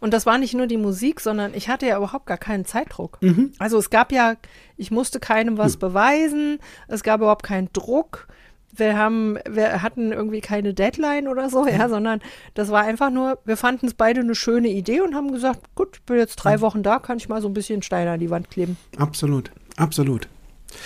Und 0.00 0.14
das 0.14 0.26
war 0.26 0.38
nicht 0.38 0.54
nur 0.54 0.66
die 0.66 0.76
Musik, 0.76 1.20
sondern 1.20 1.54
ich 1.54 1.68
hatte 1.68 1.86
ja 1.86 1.96
überhaupt 1.96 2.26
gar 2.26 2.38
keinen 2.38 2.64
Zeitdruck. 2.64 3.18
Mhm. 3.20 3.52
Also 3.58 3.78
es 3.78 3.90
gab 3.90 4.12
ja, 4.12 4.36
ich 4.76 4.90
musste 4.90 5.18
keinem 5.18 5.58
was 5.58 5.76
beweisen, 5.76 6.60
es 6.86 7.02
gab 7.02 7.20
überhaupt 7.20 7.44
keinen 7.44 7.72
Druck. 7.72 8.28
Wir 8.76 8.96
haben, 8.96 9.38
wir 9.48 9.82
hatten 9.82 10.12
irgendwie 10.12 10.40
keine 10.40 10.74
Deadline 10.74 11.26
oder 11.26 11.50
so, 11.50 11.66
ja, 11.66 11.88
sondern 11.88 12.20
das 12.54 12.70
war 12.70 12.82
einfach 12.82 13.10
nur, 13.10 13.38
wir 13.44 13.56
fanden 13.56 13.86
es 13.86 13.94
beide 13.94 14.20
eine 14.20 14.34
schöne 14.34 14.68
Idee 14.68 15.00
und 15.00 15.14
haben 15.14 15.32
gesagt, 15.32 15.60
gut, 15.74 15.96
ich 15.96 16.02
bin 16.02 16.16
jetzt 16.16 16.36
drei 16.36 16.60
Wochen 16.60 16.82
da, 16.82 16.98
kann 16.98 17.18
ich 17.18 17.28
mal 17.28 17.40
so 17.40 17.48
ein 17.48 17.54
bisschen 17.54 17.82
Steine 17.82 18.12
an 18.12 18.20
die 18.20 18.30
Wand 18.30 18.50
kleben. 18.50 18.76
Absolut, 18.98 19.50
absolut. 19.76 20.28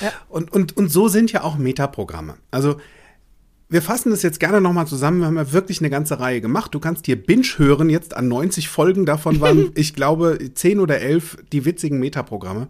Ja. 0.01 0.13
Und, 0.29 0.53
und, 0.53 0.77
und 0.77 0.89
so 0.91 1.09
sind 1.09 1.33
ja 1.33 1.43
auch 1.43 1.59
Metaprogramme. 1.59 2.35
Also 2.51 2.77
wir 3.73 3.81
fassen 3.81 4.11
das 4.11 4.23
jetzt 4.23 4.39
gerne 4.39 4.61
nochmal 4.61 4.87
zusammen. 4.87 5.21
Wir 5.21 5.27
haben 5.27 5.37
ja 5.37 5.53
wirklich 5.53 5.81
eine 5.81 5.89
ganze 5.89 6.21
Reihe 6.21 6.43
gemacht. 6.43 6.75
Du 6.75 6.79
kannst 6.79 7.07
dir 7.07 7.17
Binge 7.17 7.47
hören 7.57 7.89
jetzt 7.89 8.15
an 8.15 8.29
90 8.29 8.69
Folgen. 8.69 9.07
Davon 9.07 9.41
waren, 9.41 9.71
ich 9.75 9.95
glaube, 9.95 10.39
10 10.53 10.79
oder 10.79 11.01
11 11.01 11.39
die 11.53 11.65
witzigen 11.65 11.99
Metaprogramme. 11.99 12.69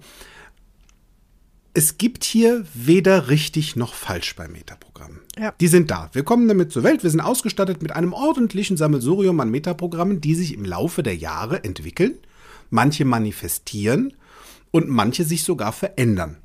Es 1.75 1.97
gibt 1.97 2.25
hier 2.25 2.67
weder 2.75 3.29
richtig 3.29 3.77
noch 3.77 3.95
falsch 3.95 4.37
bei 4.37 4.47
Metaprogrammen. 4.47 5.21
Ja. 5.39 5.55
Die 5.59 5.69
sind 5.69 5.91
da. 5.91 6.11
Wir 6.13 6.23
kommen 6.23 6.47
damit 6.47 6.71
zur 6.71 6.83
Welt. 6.83 7.03
Wir 7.03 7.11
sind 7.11 7.21
ausgestattet 7.21 7.83
mit 7.83 7.93
einem 7.93 8.13
ordentlichen 8.13 8.77
Sammelsurium 8.77 9.41
an 9.41 9.51
Metaprogrammen, 9.51 10.21
die 10.21 10.35
sich 10.35 10.53
im 10.53 10.67
Laufe 10.67 11.03
der 11.03 11.17
Jahre 11.17 11.65
entwickeln, 11.65 12.19
manche 12.69 13.07
manifestieren 13.07 14.15
und 14.71 14.89
manche 14.91 15.25
sich 15.25 15.45
sogar 15.45 15.73
verändern. 15.73 16.37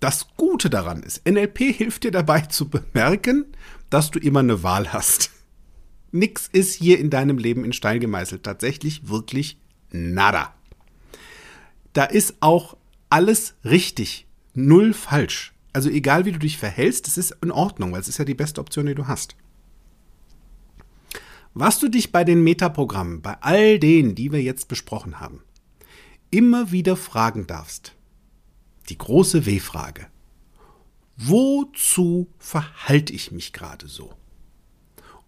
Das 0.00 0.26
Gute 0.36 0.68
daran 0.68 1.02
ist, 1.02 1.26
NLP 1.26 1.74
hilft 1.74 2.04
dir 2.04 2.10
dabei 2.10 2.42
zu 2.42 2.68
bemerken, 2.68 3.46
dass 3.88 4.10
du 4.10 4.18
immer 4.18 4.40
eine 4.40 4.62
Wahl 4.62 4.92
hast. 4.92 5.30
Nix 6.12 6.48
ist 6.52 6.74
hier 6.74 6.98
in 6.98 7.08
deinem 7.08 7.38
Leben 7.38 7.64
in 7.64 7.72
Stein 7.72 8.00
gemeißelt. 8.00 8.42
Tatsächlich 8.42 9.08
wirklich 9.08 9.58
nada. 9.90 10.54
Da 11.94 12.04
ist 12.04 12.34
auch 12.40 12.76
alles 13.08 13.54
richtig. 13.64 14.26
Null 14.54 14.94
falsch. 14.94 15.52
Also 15.72 15.90
egal 15.90 16.24
wie 16.24 16.32
du 16.32 16.38
dich 16.38 16.56
verhältst, 16.56 17.08
es 17.08 17.18
ist 17.18 17.36
in 17.42 17.50
Ordnung, 17.50 17.92
weil 17.92 18.00
es 18.00 18.08
ist 18.08 18.18
ja 18.18 18.24
die 18.24 18.34
beste 18.34 18.60
Option, 18.60 18.86
die 18.86 18.94
du 18.94 19.08
hast. 19.08 19.36
Was 21.52 21.78
du 21.78 21.88
dich 21.88 22.12
bei 22.12 22.24
den 22.24 22.42
Metaprogrammen, 22.42 23.22
bei 23.22 23.36
all 23.40 23.78
denen, 23.78 24.14
die 24.14 24.32
wir 24.32 24.42
jetzt 24.42 24.68
besprochen 24.68 25.20
haben, 25.20 25.42
immer 26.30 26.72
wieder 26.72 26.96
fragen 26.96 27.46
darfst, 27.46 27.94
die 28.88 28.98
große 28.98 29.46
W-Frage. 29.46 30.06
Wozu 31.16 32.28
verhalte 32.38 33.12
ich 33.12 33.30
mich 33.30 33.52
gerade 33.52 33.86
so? 33.86 34.12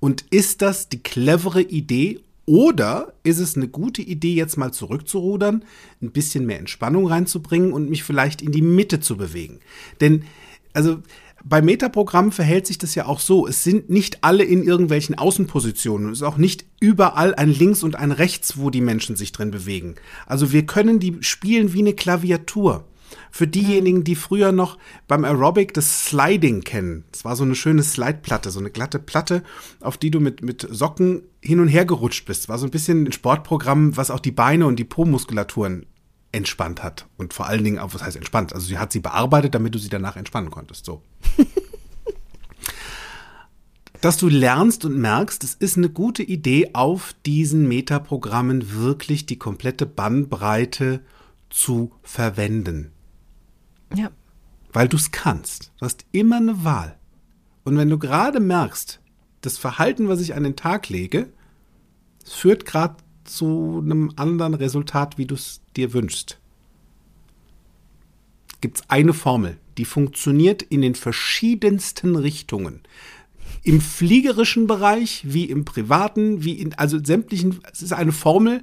Und 0.01 0.23
ist 0.31 0.63
das 0.63 0.89
die 0.89 1.03
clevere 1.03 1.63
Idee 1.63 2.21
oder 2.47 3.13
ist 3.25 3.41
es 3.41 3.57
eine 3.57 3.69
gute 3.69 4.03
Idee, 4.03 4.35
jetzt 4.35 4.57
mal 4.57 4.73
zurückzurudern, 4.73 5.65
ein 6.01 6.13
bisschen 6.13 6.47
mehr 6.47 6.61
Entspannung 6.61 7.09
reinzubringen 7.09 7.73
und 7.73 7.91
mich 7.91 8.05
vielleicht 8.05 8.41
in 8.41 8.53
die 8.53 8.63
Mitte 8.63 9.01
zu 9.01 9.17
bewegen? 9.17 9.59
Denn, 10.01 10.25
also 10.73 10.99
bei 11.45 11.63
Metaprogrammen 11.63 12.33
verhält 12.33 12.67
sich 12.67 12.79
das 12.79 12.95
ja 12.95 13.07
auch 13.07 13.21
so. 13.21 13.47
Es 13.47 13.63
sind 13.63 13.91
nicht 13.91 14.25
alle 14.25 14.45
in 14.45 14.65
irgendwelchen 14.65 15.17
Außenpositionen. 15.17 16.11
Es 16.11 16.19
ist 16.19 16.23
auch 16.23 16.39
nicht 16.39 16.65
überall 16.81 17.35
ein 17.35 17.51
Links 17.51 17.83
und 17.83 17.97
ein 17.97 18.11
Rechts, 18.13 18.59
wo 18.59 18.71
die 18.71 18.81
Menschen 18.81 19.17
sich 19.17 19.33
drin 19.33 19.51
bewegen. 19.51 19.97
Also 20.27 20.53
wir 20.53 20.67
können 20.67 20.99
die 20.99 21.19
spielen 21.21 21.73
wie 21.73 21.81
eine 21.81 21.95
Klaviatur. 21.95 22.85
Für 23.31 23.47
diejenigen, 23.47 24.05
die 24.05 24.17
früher 24.17 24.53
noch 24.53 24.79
beim 25.09 25.25
Aerobic 25.25 25.75
das 25.75 26.07
Sliding 26.07 26.63
kennen. 26.63 27.05
Es 27.13 27.25
war 27.25 27.37
so 27.37 27.45
eine 27.45 27.55
schöne 27.55 27.83
Slideplatte, 27.83 28.51
so 28.51 28.61
eine 28.61 28.71
glatte 28.71 28.99
Platte, 28.99 29.43
auf 29.81 29.97
die 29.97 30.11
du 30.11 30.21
mit, 30.21 30.43
mit 30.43 30.67
Socken 30.71 31.23
hin 31.41 31.61
und 31.61 31.69
her 31.69 31.85
gerutscht 31.85 32.27
bist. 32.27 32.49
War 32.49 32.59
so 32.59 32.67
ein 32.67 32.71
bisschen 32.71 33.05
ein 33.05 33.13
Sportprogramm, 33.13 33.97
was 33.97 34.11
auch 34.11 34.21
die 34.21 34.33
Beine 34.33 34.67
und 34.67 34.77
die 34.77 34.85
Po-Muskulaturen 34.85 35.87
entspannt 36.33 36.83
hat. 36.83 37.07
Und 37.17 37.35
vor 37.35 37.47
allen 37.47 37.65
Dingen 37.65 37.79
auch, 37.79 37.95
was 37.95 38.03
heißt 38.03 38.17
entspannt? 38.17 38.53
Also 38.53 38.67
sie 38.67 38.79
hat 38.79 38.93
sie 38.93 39.01
bearbeitet, 39.01 39.55
damit 39.55 39.75
du 39.75 39.79
sie 39.79 39.89
danach 39.89 40.17
entspannen 40.17 40.51
konntest. 40.51 40.85
So. 40.85 41.03
dass 44.01 44.19
du 44.19 44.29
lernst 44.29 44.85
und 44.85 44.97
merkst, 44.99 45.43
es 45.45 45.55
ist 45.55 45.77
eine 45.77 45.89
gute 45.89 46.23
Idee, 46.23 46.71
auf 46.75 47.15
diesen 47.25 47.67
Metaprogrammen 47.67 48.73
wirklich 48.75 49.27
die 49.27 49.39
komplette 49.39 49.87
Bandbreite 49.87 51.01
zu 51.51 51.93
verwenden. 52.03 52.93
Ja. 53.95 54.11
Weil 54.73 54.89
du 54.89 54.97
es 54.97 55.11
kannst. 55.11 55.73
Du 55.79 55.87
hast 55.87 56.05
immer 56.13 56.37
eine 56.37 56.65
Wahl. 56.65 56.99
Und 57.65 57.77
wenn 57.77 57.91
du 57.91 57.99
gerade 57.99 58.41
merkst, 58.41 59.01
das 59.41 59.59
Verhalten, 59.59 60.09
was 60.09 60.21
ich 60.21 60.35
an 60.35 60.45
den 60.45 60.57
Tag 60.57 60.89
lege, 60.89 61.33
führt 62.25 62.65
gerade 62.65 62.97
zu 63.25 63.81
einem 63.83 64.13
anderen 64.17 64.55
Resultat, 64.55 65.19
wie 65.19 65.27
du 65.27 65.35
es 65.35 65.61
dir 65.77 65.93
wünschst. 65.93 66.39
Gibt 68.61 68.79
es 68.79 68.91
eine 68.91 69.13
Formel, 69.13 69.59
die 69.79 69.85
funktioniert 69.85 70.63
in 70.63 70.81
den 70.81 70.95
verschiedensten 70.95 72.17
Richtungen. 72.17 72.81
Im 73.63 73.81
fliegerischen 73.81 74.67
Bereich, 74.67 75.23
wie 75.25 75.45
im 75.45 75.65
privaten, 75.65 76.45
wie 76.45 76.55
in, 76.55 76.75
also 76.75 77.03
sämtlichen, 77.03 77.61
es 77.73 77.83
ist 77.83 77.93
eine 77.93 78.13
Formel, 78.13 78.63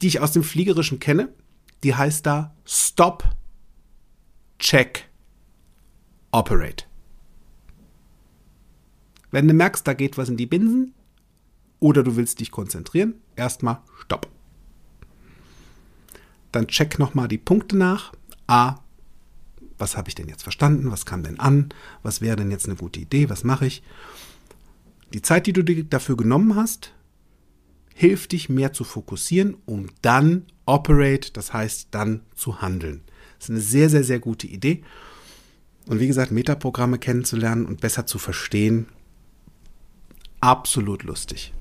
die 0.00 0.06
ich 0.06 0.20
aus 0.20 0.32
dem 0.32 0.44
Fliegerischen 0.44 1.00
kenne, 1.00 1.32
die 1.82 1.94
heißt 1.94 2.24
da 2.26 2.54
Stop, 2.64 3.24
Check, 4.58 5.08
Operate. 6.32 6.84
Wenn 9.30 9.46
du 9.46 9.54
merkst, 9.54 9.86
da 9.86 9.94
geht 9.94 10.18
was 10.18 10.28
in 10.28 10.36
die 10.36 10.46
Binsen 10.46 10.94
oder 11.80 12.02
du 12.02 12.16
willst 12.16 12.40
dich 12.40 12.50
konzentrieren, 12.50 13.14
erstmal 13.36 13.80
Stopp. 14.02 14.28
Dann 16.50 16.66
check 16.66 16.98
nochmal 16.98 17.28
die 17.28 17.38
Punkte 17.38 17.76
nach. 17.76 18.12
A, 18.46 18.80
was 19.76 19.96
habe 19.96 20.08
ich 20.08 20.14
denn 20.14 20.28
jetzt 20.28 20.42
verstanden? 20.42 20.90
Was 20.90 21.06
kam 21.06 21.22
denn 21.22 21.38
an? 21.38 21.68
Was 22.02 22.20
wäre 22.20 22.36
denn 22.36 22.50
jetzt 22.50 22.66
eine 22.66 22.76
gute 22.76 23.00
Idee? 23.00 23.28
Was 23.28 23.44
mache 23.44 23.66
ich? 23.66 23.82
Die 25.12 25.22
Zeit, 25.22 25.46
die 25.46 25.52
du 25.52 25.62
dir 25.62 25.84
dafür 25.84 26.16
genommen 26.16 26.56
hast, 26.56 26.92
hilft 27.94 28.32
dich 28.32 28.48
mehr 28.48 28.72
zu 28.72 28.84
fokussieren, 28.84 29.56
um 29.66 29.88
dann 30.02 30.46
operate, 30.66 31.32
das 31.32 31.52
heißt 31.52 31.88
dann 31.92 32.22
zu 32.34 32.60
handeln. 32.60 33.02
Das 33.38 33.46
ist 33.46 33.50
eine 33.50 33.60
sehr, 33.60 33.90
sehr, 33.90 34.04
sehr 34.04 34.18
gute 34.18 34.46
Idee. 34.46 34.82
Und 35.86 36.00
wie 36.00 36.06
gesagt, 36.06 36.32
Metaprogramme 36.32 36.98
kennenzulernen 36.98 37.66
und 37.66 37.80
besser 37.80 38.06
zu 38.06 38.18
verstehen, 38.18 38.86
absolut 40.40 41.02
lustig. 41.02 41.54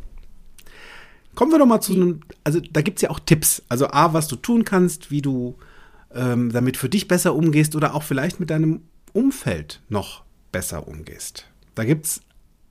Kommen 1.36 1.52
wir 1.52 1.60
doch 1.60 1.66
mal 1.66 1.82
zu 1.82 1.94
einem, 1.94 2.22
also 2.44 2.60
da 2.60 2.82
gibt 2.82 2.98
es 2.98 3.04
ja 3.04 3.10
auch 3.10 3.20
Tipps. 3.20 3.62
Also 3.70 3.88
A, 3.88 4.14
was 4.14 4.28
du 4.28 4.36
tun 4.36 4.66
kannst, 4.66 5.12
wie 5.12 5.22
du 5.22 5.56
ähm, 6.14 6.52
damit 6.52 6.78
für 6.78 6.90
dich 6.90 7.08
besser 7.08 7.36
umgehst 7.36 7.76
oder 7.76 7.94
auch 7.94 8.04
vielleicht 8.04 8.40
mit 8.40 8.50
deinem 8.50 8.82
Umfeld 9.14 9.82
noch 9.88 10.24
besser 10.52 10.88
umgehst. 10.88 11.46
Da 11.76 11.86
gibt 11.86 12.08
es 12.08 12.22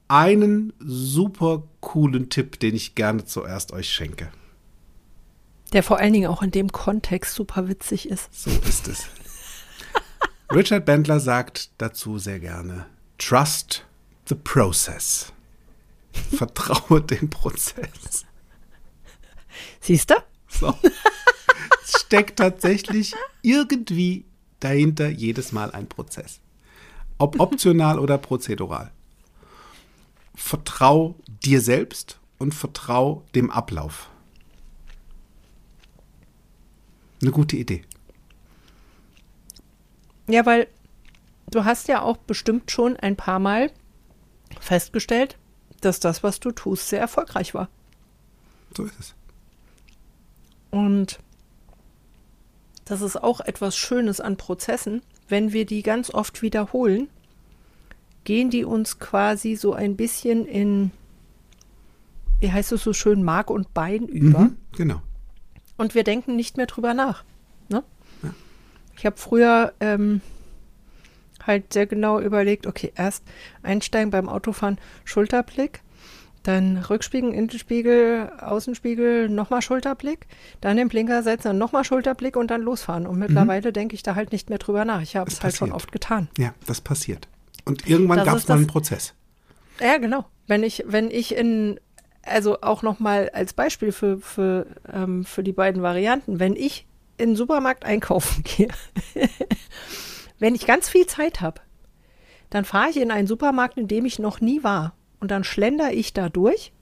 einen 0.09 0.73
super 0.79 1.63
coolen 1.81 2.29
Tipp, 2.29 2.59
den 2.61 2.75
ich 2.75 2.95
gerne 2.95 3.25
zuerst 3.25 3.73
euch 3.73 3.89
schenke. 3.89 4.29
Der 5.77 5.83
vor 5.83 5.99
allen 5.99 6.15
Dingen 6.15 6.31
auch 6.31 6.43
in 6.43 6.51
dem 6.51 6.73
Kontext 6.73 7.35
super 7.35 7.69
witzig 7.69 8.09
ist. 8.09 8.33
So 8.33 8.49
ist 8.67 8.89
es. 8.89 9.09
Richard 10.51 10.87
Bendler 10.87 11.21
sagt 11.21 11.69
dazu 11.77 12.17
sehr 12.17 12.41
gerne: 12.41 12.87
Trust 13.19 13.85
the 14.27 14.37
process. 14.37 15.35
Vertraue 16.35 17.03
dem 17.03 17.29
Prozess. 17.29 18.25
Siehst 19.81 20.09
du? 20.09 20.15
So. 20.49 20.75
Es 21.85 22.01
steckt 22.01 22.39
tatsächlich 22.39 23.15
irgendwie 23.43 24.25
dahinter 24.61 25.11
jedes 25.11 25.53
Mal 25.53 25.73
ein 25.73 25.91
Prozess. 25.91 26.41
Ob 27.19 27.39
optional 27.39 27.99
oder 27.99 28.17
prozedural. 28.17 28.93
Vertrau 30.35 31.17
dir 31.45 31.61
selbst 31.61 32.19
und 32.39 32.55
vertrau 32.55 33.27
dem 33.35 33.51
Ablauf. 33.51 34.09
Eine 37.23 37.31
gute 37.31 37.57
Idee. 37.57 37.83
Ja, 40.29 40.45
weil 40.45 40.67
du 41.51 41.65
hast 41.65 41.89
ja 41.89 42.03
auch 42.03 42.17
bestimmt 42.17 42.71
schon 42.71 42.97
ein 42.97 43.17
paar 43.17 43.39
Mal 43.39 43.71
festgestellt, 44.61 45.39
dass 45.81 46.01
das, 46.01 46.23
was 46.23 46.41
du 46.41 46.51
tust, 46.51 46.89
sehr 46.89 47.01
erfolgreich 47.01 47.55
war. 47.55 47.69
So 48.77 48.85
ist 48.85 48.99
es. 48.99 49.15
Und 50.71 51.21
das 52.85 53.01
ist 53.01 53.23
auch 53.23 53.41
etwas 53.41 53.77
Schönes 53.77 54.21
an 54.21 54.37
Prozessen. 54.37 55.03
Wenn 55.29 55.53
wir 55.53 55.67
die 55.67 55.83
ganz 55.83 56.11
oft 56.11 56.43
wiederholen, 56.43 57.09
gehen 58.25 58.51
die 58.51 58.65
uns 58.65 58.99
quasi 58.99 59.57
so 59.57 59.73
ein 59.73 59.97
bisschen 59.97 60.47
in, 60.47 60.91
wie 62.41 62.53
heißt 62.53 62.73
es 62.73 62.83
so 62.83 62.93
schön, 62.93 63.23
Mark 63.23 63.51
und 63.51 63.73
Bein 63.73 64.07
über. 64.07 64.41
Mhm, 64.41 64.57
genau. 64.73 65.03
Und 65.77 65.95
wir 65.95 66.05
denken 66.05 66.37
nicht 66.37 66.57
mehr 66.57 66.67
drüber 66.67 66.95
nach. 66.95 67.25
Ne? 67.69 67.83
Ja. 68.23 68.31
Ich 68.97 69.07
habe 69.07 69.17
früher 69.17 69.73
ähm, 69.81 70.21
halt 71.47 71.73
sehr 71.73 71.87
genau 71.87 72.21
überlegt, 72.21 72.67
okay, 72.67 72.93
erst 72.95 73.25
einsteigen 73.63 74.11
beim 74.11 74.29
Autofahren, 74.29 74.79
Schulterblick, 75.05 75.83
dann 76.43 76.79
Rückspiegel, 76.79 77.33
Innenspiegel, 77.35 78.31
Außenspiegel, 78.41 79.29
nochmal 79.29 79.63
Schulterblick, 79.63 80.27
dann 80.61 80.77
den 80.77 80.89
Blinker 80.89 81.23
setzen, 81.23 81.59
nochmal 81.59 81.85
Schulterblick 81.85 82.37
und 82.37 82.51
dann 82.51 82.63
losfahren. 82.63 83.07
Und 83.07 83.19
mittlerweile 83.19 83.69
mhm. 83.71 83.75
denke 83.75 83.95
ich 83.95 84.03
da 84.03 84.15
halt 84.15 84.33
nicht 84.33 84.49
mehr 84.49 84.59
drüber 84.59 84.85
nach. 84.85 85.03
Ich 85.03 85.17
habe 85.17 85.31
es 85.31 85.43
halt 85.43 85.57
schon 85.57 85.73
oft 85.73 85.91
getan. 85.93 86.29
Ja, 86.39 86.55
das 86.67 86.81
passiert. 86.81 87.29
Und 87.65 87.89
irgendwann 87.89 88.25
gab 88.25 88.37
es 88.37 88.47
mal 88.47 88.57
einen 88.57 88.69
Prozess. 88.69 89.15
Ja, 89.81 89.99
genau. 89.99 90.25
Wenn 90.47 90.63
ich, 90.63 90.85
wenn 90.87 91.11
ich 91.11 91.35
in, 91.35 91.81
also 92.27 92.61
auch 92.61 92.83
nochmal 92.83 93.31
als 93.33 93.53
Beispiel 93.53 93.93
für, 93.93 94.19
für, 94.19 94.67
ähm, 94.93 95.25
für 95.25 95.43
die 95.43 95.53
beiden 95.53 95.83
Varianten, 95.83 96.39
wenn 96.41 96.57
ich 96.57 96.87
in 97.19 97.31
den 97.31 97.37
Supermarkt 97.37 97.85
einkaufen 97.85 98.43
gehe, 98.57 98.69
wenn 100.39 100.55
ich 100.55 100.67
ganz 100.67 100.89
viel 100.89 101.07
Zeit 101.07 101.41
habe, 101.41 101.61
dann 102.51 102.65
fahre 102.65 102.91
ich 102.91 102.97
in 102.99 103.11
einen 103.11 103.27
Supermarkt, 103.27 103.79
in 103.79 103.89
dem 103.89 104.05
ich 104.05 104.19
noch 104.19 104.41
nie 104.41 104.63
war 104.63 104.95
und 105.21 105.31
dann 105.31 105.45
schlender 105.45 105.93
ich 105.93 106.13
da 106.13 106.29
durch 106.29 106.73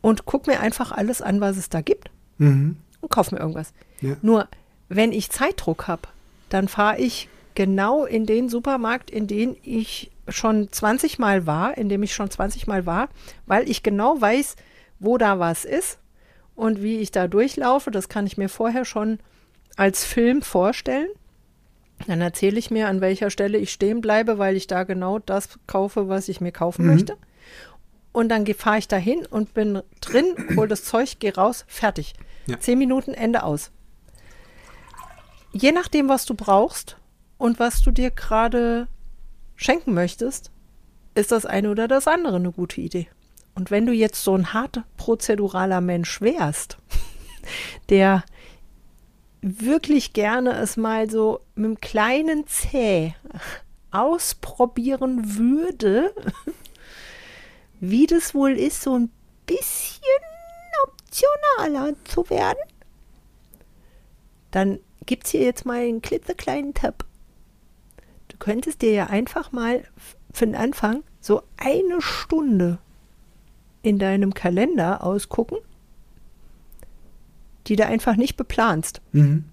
und 0.00 0.24
gucke 0.26 0.50
mir 0.50 0.60
einfach 0.60 0.92
alles 0.92 1.22
an, 1.22 1.40
was 1.40 1.56
es 1.56 1.68
da 1.68 1.80
gibt 1.80 2.10
Mhm. 2.38 2.76
und 3.00 3.10
kaufe 3.10 3.34
mir 3.34 3.40
irgendwas. 3.40 3.72
Ja. 4.02 4.16
Nur, 4.22 4.46
wenn 4.88 5.12
ich 5.12 5.30
Zeitdruck 5.30 5.88
habe, 5.88 6.02
dann 6.50 6.68
fahre 6.68 6.98
ich 6.98 7.28
genau 7.54 8.04
in 8.04 8.26
den 8.26 8.48
Supermarkt, 8.50 9.10
in 9.10 9.26
den 9.26 9.56
ich 9.62 10.10
schon 10.28 10.70
20 10.70 11.18
Mal 11.18 11.46
war, 11.46 11.76
in 11.78 11.88
dem 11.88 12.02
ich 12.02 12.14
schon 12.14 12.30
20 12.30 12.66
Mal 12.66 12.86
war, 12.86 13.08
weil 13.46 13.68
ich 13.68 13.82
genau 13.82 14.20
weiß, 14.20 14.56
wo 14.98 15.18
da 15.18 15.38
was 15.38 15.64
ist 15.64 15.98
und 16.54 16.82
wie 16.82 16.98
ich 16.98 17.10
da 17.10 17.28
durchlaufe. 17.28 17.90
Das 17.90 18.08
kann 18.08 18.26
ich 18.26 18.36
mir 18.36 18.48
vorher 18.48 18.84
schon 18.84 19.18
als 19.76 20.04
Film 20.04 20.42
vorstellen. 20.42 21.08
Dann 22.06 22.20
erzähle 22.20 22.58
ich 22.58 22.70
mir, 22.70 22.88
an 22.88 23.00
welcher 23.00 23.30
Stelle 23.30 23.58
ich 23.58 23.72
stehen 23.72 24.00
bleibe, 24.00 24.38
weil 24.38 24.56
ich 24.56 24.66
da 24.66 24.84
genau 24.84 25.18
das 25.18 25.58
kaufe, 25.66 26.08
was 26.08 26.28
ich 26.28 26.40
mir 26.40 26.52
kaufen 26.52 26.84
Mhm. 26.86 26.92
möchte. 26.92 27.16
Und 28.12 28.30
dann 28.30 28.46
fahre 28.46 28.78
ich 28.78 28.88
dahin 28.88 29.26
und 29.26 29.52
bin 29.54 29.82
drin, 30.00 30.34
hol 30.56 30.68
das 30.68 30.84
Zeug, 30.84 31.18
gehe 31.18 31.34
raus, 31.34 31.64
fertig. 31.68 32.14
Ja. 32.46 32.58
Zehn 32.60 32.78
Minuten, 32.78 33.12
Ende 33.12 33.42
aus. 33.42 33.70
Je 35.52 35.72
nachdem, 35.72 36.08
was 36.08 36.24
du 36.26 36.34
brauchst 36.34 36.96
und 37.38 37.58
was 37.58 37.82
du 37.82 37.90
dir 37.90 38.10
gerade 38.10 38.88
schenken 39.56 39.94
möchtest, 39.94 40.50
ist 41.14 41.32
das 41.32 41.46
eine 41.46 41.70
oder 41.70 41.88
das 41.88 42.06
andere 42.06 42.36
eine 42.36 42.52
gute 42.52 42.80
Idee. 42.80 43.08
Und 43.54 43.70
wenn 43.70 43.86
du 43.86 43.92
jetzt 43.92 44.22
so 44.22 44.34
ein 44.34 44.52
hart 44.52 44.82
prozeduraler 44.96 45.80
Mensch 45.80 46.20
wärst, 46.20 46.76
der 47.88 48.22
wirklich 49.40 50.12
gerne 50.12 50.52
es 50.58 50.76
mal 50.76 51.08
so 51.10 51.40
mit 51.54 51.64
einem 51.64 51.80
kleinen 51.80 52.46
Zäh 52.46 53.14
ausprobieren 53.90 55.38
würde, 55.38 56.14
wie 57.80 58.06
das 58.06 58.34
wohl 58.34 58.52
ist, 58.52 58.82
so 58.82 58.98
ein 58.98 59.10
bisschen 59.46 60.02
optionaler 60.84 61.94
zu 62.04 62.28
werden, 62.28 62.58
dann 64.50 64.80
gibt 65.06 65.24
es 65.24 65.30
hier 65.30 65.42
jetzt 65.42 65.64
mal 65.64 65.80
einen 65.80 66.02
klitzekleinen 66.02 66.74
Tipp. 66.74 67.04
Du 68.38 68.44
könntest 68.44 68.82
dir 68.82 68.92
ja 68.92 69.06
einfach 69.06 69.50
mal 69.50 69.82
für 70.30 70.44
den 70.44 70.54
Anfang 70.54 71.02
so 71.22 71.42
eine 71.56 72.02
Stunde 72.02 72.78
in 73.80 73.98
deinem 73.98 74.34
Kalender 74.34 75.02
ausgucken, 75.02 75.56
die 77.66 77.76
du 77.76 77.86
einfach 77.86 78.16
nicht 78.16 78.36
beplanst. 78.36 79.00
Mhm. 79.12 79.44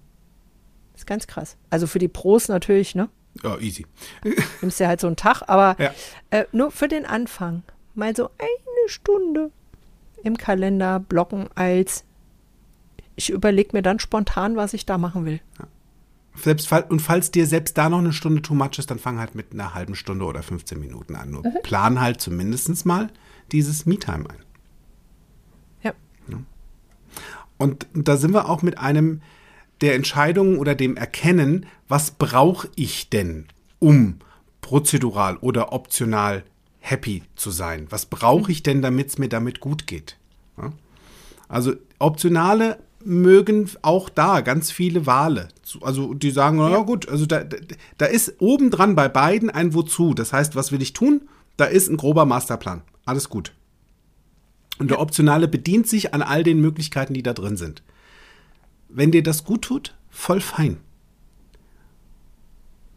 Ist 0.94 1.06
ganz 1.06 1.26
krass. 1.26 1.56
Also 1.70 1.86
für 1.86 1.98
die 1.98 2.08
Pros 2.08 2.48
natürlich, 2.48 2.94
ne? 2.94 3.08
Ja, 3.42 3.58
easy. 3.58 3.86
Nimmst 4.60 4.78
dir 4.78 4.86
halt 4.86 5.00
so 5.00 5.06
einen 5.06 5.16
Tag, 5.16 5.42
aber 5.48 5.80
Ja. 5.82 5.92
äh, 6.28 6.44
nur 6.52 6.70
für 6.70 6.86
den 6.86 7.06
Anfang 7.06 7.62
mal 7.94 8.14
so 8.14 8.26
eine 8.38 8.88
Stunde 8.88 9.50
im 10.22 10.36
Kalender 10.36 11.00
blocken 11.00 11.48
als 11.54 12.04
ich 13.16 13.30
überlege 13.30 13.70
mir 13.72 13.82
dann 13.82 13.98
spontan, 13.98 14.56
was 14.56 14.74
ich 14.74 14.84
da 14.86 14.98
machen 14.98 15.24
will. 15.24 15.40
Selbst 16.36 16.70
und 16.72 17.00
falls 17.00 17.30
dir 17.30 17.46
selbst 17.46 17.78
da 17.78 17.88
noch 17.88 17.98
eine 17.98 18.12
Stunde 18.12 18.42
too 18.42 18.54
much 18.54 18.78
ist, 18.78 18.90
dann 18.90 18.98
fang 18.98 19.18
halt 19.18 19.34
mit 19.34 19.52
einer 19.52 19.74
halben 19.74 19.94
Stunde 19.94 20.24
oder 20.24 20.42
15 20.42 20.78
Minuten 20.80 21.14
an. 21.14 21.30
Nur 21.30 21.42
plan 21.62 22.00
halt 22.00 22.20
zumindest 22.20 22.84
mal 22.86 23.10
dieses 23.52 23.86
Me-Time 23.86 24.28
ein. 24.28 24.36
Ja. 25.82 25.92
Und 27.56 27.86
da 27.94 28.16
sind 28.16 28.32
wir 28.32 28.48
auch 28.48 28.62
mit 28.62 28.78
einem 28.78 29.22
der 29.80 29.94
Entscheidungen 29.94 30.58
oder 30.58 30.74
dem 30.74 30.96
Erkennen, 30.96 31.66
was 31.88 32.10
brauche 32.12 32.68
ich 32.74 33.10
denn, 33.10 33.46
um 33.78 34.18
prozedural 34.60 35.36
oder 35.38 35.72
optional 35.72 36.44
happy 36.80 37.22
zu 37.36 37.50
sein? 37.50 37.86
Was 37.90 38.06
brauche 38.06 38.50
ich 38.50 38.62
denn, 38.62 38.82
damit 38.82 39.08
es 39.08 39.18
mir 39.18 39.28
damit 39.28 39.60
gut 39.60 39.86
geht? 39.86 40.18
Ja? 40.56 40.72
Also 41.48 41.74
optionale 41.98 42.78
mögen 43.04 43.70
auch 43.82 44.08
da 44.08 44.40
ganz 44.40 44.70
viele 44.70 45.06
Wale. 45.06 45.48
Also 45.80 46.14
die 46.14 46.30
sagen, 46.30 46.58
na 46.58 46.70
ja. 46.70 46.78
gut, 46.80 47.08
also 47.08 47.26
da, 47.26 47.44
da, 47.98 48.06
ist 48.06 48.34
obendran 48.38 48.94
bei 48.94 49.08
beiden 49.08 49.50
ein 49.50 49.74
Wozu. 49.74 50.14
Das 50.14 50.32
heißt, 50.32 50.56
was 50.56 50.72
will 50.72 50.82
ich 50.82 50.92
tun? 50.92 51.22
Da 51.56 51.66
ist 51.66 51.88
ein 51.88 51.96
grober 51.96 52.24
Masterplan. 52.24 52.82
Alles 53.04 53.28
gut. 53.28 53.52
Und 54.78 54.90
der 54.90 55.00
Optionale 55.00 55.48
bedient 55.48 55.88
sich 55.88 56.14
an 56.14 56.22
all 56.22 56.42
den 56.42 56.60
Möglichkeiten, 56.60 57.14
die 57.14 57.22
da 57.22 57.32
drin 57.32 57.56
sind. 57.56 57.82
Wenn 58.88 59.12
dir 59.12 59.22
das 59.22 59.44
gut 59.44 59.62
tut, 59.62 59.94
voll 60.10 60.40
fein. 60.40 60.78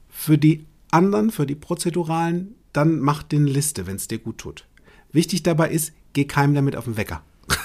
Für 0.09 0.37
die 0.37 0.65
anderen, 0.89 1.31
für 1.31 1.45
die 1.45 1.55
Prozeduralen, 1.55 2.55
dann 2.73 2.99
mach 2.99 3.23
eine 3.31 3.45
Liste, 3.45 3.87
wenn 3.87 3.95
es 3.97 4.07
dir 4.07 4.19
gut 4.19 4.39
tut. 4.39 4.65
Wichtig 5.11 5.43
dabei 5.43 5.69
ist, 5.69 5.93
geh 6.13 6.25
keinem 6.25 6.55
damit 6.55 6.75
auf 6.75 6.85
den 6.85 6.97
Wecker. 6.97 7.21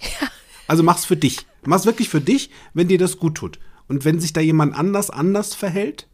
Also 0.72 0.82
mach's 0.82 1.04
für 1.04 1.18
dich. 1.18 1.46
Mach's 1.66 1.84
wirklich 1.84 2.08
für 2.08 2.22
dich, 2.22 2.48
wenn 2.72 2.88
dir 2.88 2.96
das 2.96 3.18
gut 3.18 3.34
tut. 3.34 3.58
Und 3.88 4.06
wenn 4.06 4.20
sich 4.20 4.32
da 4.32 4.40
jemand 4.40 4.74
anders 4.74 5.10
anders 5.10 5.54
verhält, 5.54 6.08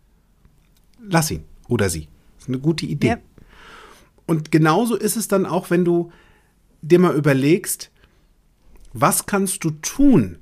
lass 1.00 1.30
ihn 1.30 1.44
oder 1.68 1.88
sie. 1.88 2.09
Das 2.34 2.42
ist 2.42 2.48
eine 2.48 2.59
gute 2.59 2.84
Idee. 2.84 3.06
Ja. 3.06 3.18
Und 4.26 4.50
genauso 4.50 4.96
ist 4.96 5.14
es 5.14 5.28
dann 5.28 5.46
auch, 5.46 5.70
wenn 5.70 5.84
du 5.84 6.11
dir 6.82 6.98
mal 6.98 7.14
überlegst, 7.14 7.92
was 8.92 9.26
kannst 9.26 9.62
du 9.62 9.70
tun 9.70 10.38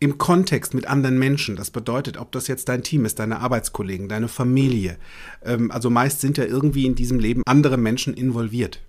im 0.00 0.18
Kontext 0.18 0.74
mit 0.74 0.88
anderen 0.88 1.20
Menschen? 1.20 1.54
Das 1.54 1.70
bedeutet, 1.70 2.16
ob 2.16 2.32
das 2.32 2.48
jetzt 2.48 2.68
dein 2.68 2.82
Team 2.82 3.04
ist, 3.04 3.20
deine 3.20 3.38
Arbeitskollegen, 3.38 4.08
deine 4.08 4.26
Familie. 4.26 4.98
Ähm, 5.44 5.70
also 5.70 5.88
meist 5.88 6.20
sind 6.20 6.36
ja 6.36 6.46
irgendwie 6.46 6.84
in 6.84 6.96
diesem 6.96 7.20
Leben 7.20 7.44
andere 7.46 7.76
Menschen 7.76 8.12
involviert. 8.12 8.80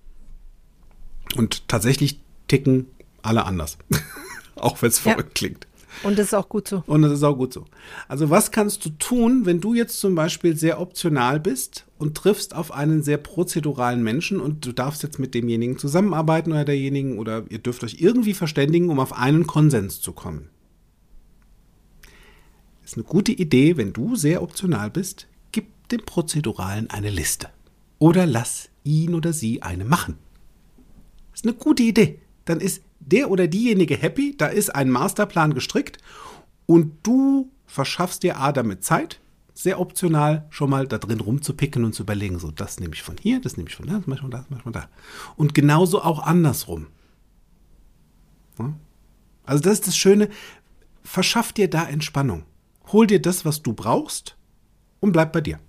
Und 1.35 1.67
tatsächlich 1.67 2.21
ticken 2.47 2.87
alle 3.25 3.45
anders. 3.45 3.77
auch 4.55 4.81
wenn 4.81 4.89
es 4.89 5.03
Ja. 5.03 5.11
verrückt 5.11 5.35
klingt. 5.35 5.67
Und 6.03 6.19
das 6.19 6.27
ist 6.27 6.33
auch 6.33 6.49
gut 6.49 6.67
so. 6.67 6.83
Und 6.87 7.03
das 7.03 7.13
ist 7.13 7.23
auch 7.23 7.37
gut 7.37 7.53
so. 7.53 7.65
Also 8.09 8.29
was 8.29 8.51
kannst 8.51 8.83
du 8.85 8.89
tun, 8.89 9.45
wenn 9.45 9.61
du 9.61 9.73
jetzt 9.73 9.99
zum 10.01 10.13
Beispiel 10.13 10.57
sehr 10.57 10.81
optional 10.81 11.39
bist 11.39 11.85
und 11.97 12.17
triffst 12.17 12.53
auf 12.53 12.73
einen 12.73 13.01
sehr 13.01 13.17
prozeduralen 13.17 14.03
Menschen 14.03 14.41
und 14.41 14.65
du 14.65 14.73
darfst 14.73 15.03
jetzt 15.03 15.19
mit 15.19 15.33
demjenigen 15.33 15.77
zusammenarbeiten 15.77 16.51
oder 16.51 16.65
derjenigen 16.65 17.17
oder 17.17 17.45
ihr 17.49 17.59
dürft 17.59 17.83
euch 17.83 18.01
irgendwie 18.01 18.33
verständigen, 18.33 18.89
um 18.89 18.99
auf 18.99 19.13
einen 19.13 19.47
Konsens 19.47 20.01
zu 20.01 20.11
kommen. 20.11 20.49
Ist 22.83 22.95
eine 22.97 23.03
gute 23.05 23.31
Idee, 23.31 23.77
wenn 23.77 23.93
du 23.93 24.15
sehr 24.15 24.43
optional 24.43 24.89
bist, 24.91 25.27
gib 25.51 25.65
dem 25.89 26.01
Prozeduralen 26.05 26.89
eine 26.89 27.09
Liste. 27.09 27.49
Oder 27.99 28.25
lass 28.25 28.69
ihn 28.83 29.15
oder 29.15 29.33
sie 29.33 29.61
eine 29.63 29.85
machen. 29.85 30.17
Ist 31.33 31.45
eine 31.45 31.55
gute 31.55 31.83
Idee. 31.83 32.19
Dann 32.45 32.59
ist 32.59 32.83
der 32.99 33.29
oder 33.29 33.47
diejenige 33.47 33.95
happy, 33.95 34.35
da 34.37 34.47
ist 34.47 34.73
ein 34.73 34.89
Masterplan 34.89 35.53
gestrickt 35.53 35.97
und 36.65 36.93
du 37.03 37.51
verschaffst 37.65 38.23
dir 38.23 38.39
A 38.39 38.51
damit 38.51 38.83
Zeit, 38.83 39.19
sehr 39.53 39.79
optional 39.79 40.45
schon 40.49 40.69
mal 40.69 40.87
da 40.87 40.97
drin 40.97 41.19
rumzupicken 41.19 41.85
und 41.85 41.93
zu 41.93 42.03
überlegen, 42.03 42.39
so 42.39 42.51
das 42.51 42.79
nehme 42.79 42.93
ich 42.93 43.03
von 43.03 43.15
hier, 43.17 43.39
das 43.39 43.57
nehme 43.57 43.69
ich 43.69 43.75
von 43.75 43.87
da, 43.87 43.97
das 43.97 44.07
mache 44.07 44.17
ich 44.17 44.21
von 44.21 44.31
da, 44.31 44.39
das 44.39 44.49
mache 44.49 44.59
ich 44.59 44.63
von 44.63 44.73
da. 44.73 44.89
Und 45.35 45.53
genauso 45.53 46.01
auch 46.01 46.19
andersrum. 46.19 46.87
Also 49.45 49.63
das 49.63 49.73
ist 49.73 49.87
das 49.87 49.97
Schöne, 49.97 50.29
verschaff 51.03 51.53
dir 51.53 51.69
da 51.69 51.87
Entspannung. 51.87 52.43
Hol 52.91 53.07
dir 53.07 53.21
das, 53.21 53.45
was 53.45 53.61
du 53.61 53.73
brauchst 53.73 54.37
und 54.99 55.11
bleib 55.11 55.33
bei 55.33 55.41
dir. 55.41 55.59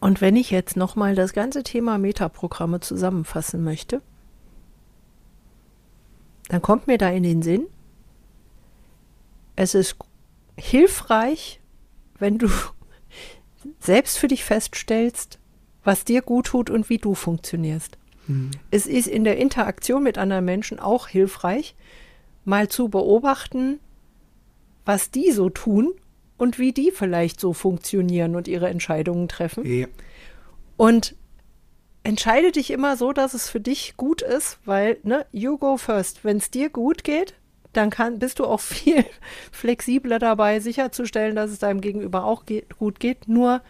Und 0.00 0.20
wenn 0.20 0.36
ich 0.36 0.50
jetzt 0.50 0.76
nochmal 0.76 1.14
das 1.14 1.32
ganze 1.32 1.62
Thema 1.62 1.98
Metaprogramme 1.98 2.80
zusammenfassen 2.80 3.64
möchte, 3.64 4.02
dann 6.48 6.62
kommt 6.62 6.86
mir 6.86 6.98
da 6.98 7.10
in 7.10 7.22
den 7.22 7.42
Sinn, 7.42 7.66
es 9.56 9.74
ist 9.74 9.96
hilfreich, 10.56 11.60
wenn 12.18 12.38
du 12.38 12.48
selbst 13.80 14.18
für 14.18 14.28
dich 14.28 14.44
feststellst, 14.44 15.38
was 15.82 16.04
dir 16.04 16.22
gut 16.22 16.46
tut 16.46 16.70
und 16.70 16.88
wie 16.88 16.98
du 16.98 17.14
funktionierst. 17.14 17.98
Es 18.70 18.86
ist 18.86 19.06
in 19.06 19.24
der 19.24 19.38
Interaktion 19.38 20.02
mit 20.02 20.18
anderen 20.18 20.44
Menschen 20.44 20.80
auch 20.80 21.08
hilfreich, 21.08 21.76
mal 22.44 22.68
zu 22.68 22.88
beobachten, 22.88 23.78
was 24.84 25.10
die 25.10 25.30
so 25.30 25.48
tun 25.48 25.92
und 26.38 26.58
wie 26.58 26.72
die 26.72 26.90
vielleicht 26.90 27.40
so 27.40 27.52
funktionieren 27.52 28.36
und 28.36 28.48
ihre 28.48 28.68
Entscheidungen 28.68 29.28
treffen. 29.28 29.64
Ja. 29.64 29.86
Und 30.76 31.14
entscheide 32.02 32.52
dich 32.52 32.70
immer 32.70 32.96
so, 32.96 33.12
dass 33.12 33.34
es 33.34 33.48
für 33.48 33.60
dich 33.60 33.96
gut 33.96 34.22
ist, 34.22 34.58
weil, 34.64 34.98
ne, 35.02 35.26
you 35.32 35.58
go 35.58 35.76
first. 35.76 36.24
Wenn 36.24 36.36
es 36.36 36.50
dir 36.50 36.70
gut 36.70 37.04
geht, 37.04 37.34
dann 37.72 37.90
kann, 37.90 38.18
bist 38.18 38.38
du 38.38 38.44
auch 38.44 38.60
viel 38.60 39.04
flexibler 39.50 40.18
dabei, 40.18 40.60
sicherzustellen, 40.60 41.36
dass 41.36 41.50
es 41.50 41.58
deinem 41.58 41.80
Gegenüber 41.80 42.24
auch 42.24 42.46
geht, 42.46 42.78
gut 42.78 43.00
geht. 43.00 43.28
Nur 43.28 43.62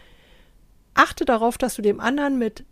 achte 0.93 1.25
darauf, 1.25 1.57
dass 1.57 1.75
du 1.75 1.81
dem 1.81 1.99
anderen 1.99 2.37
mit 2.37 2.65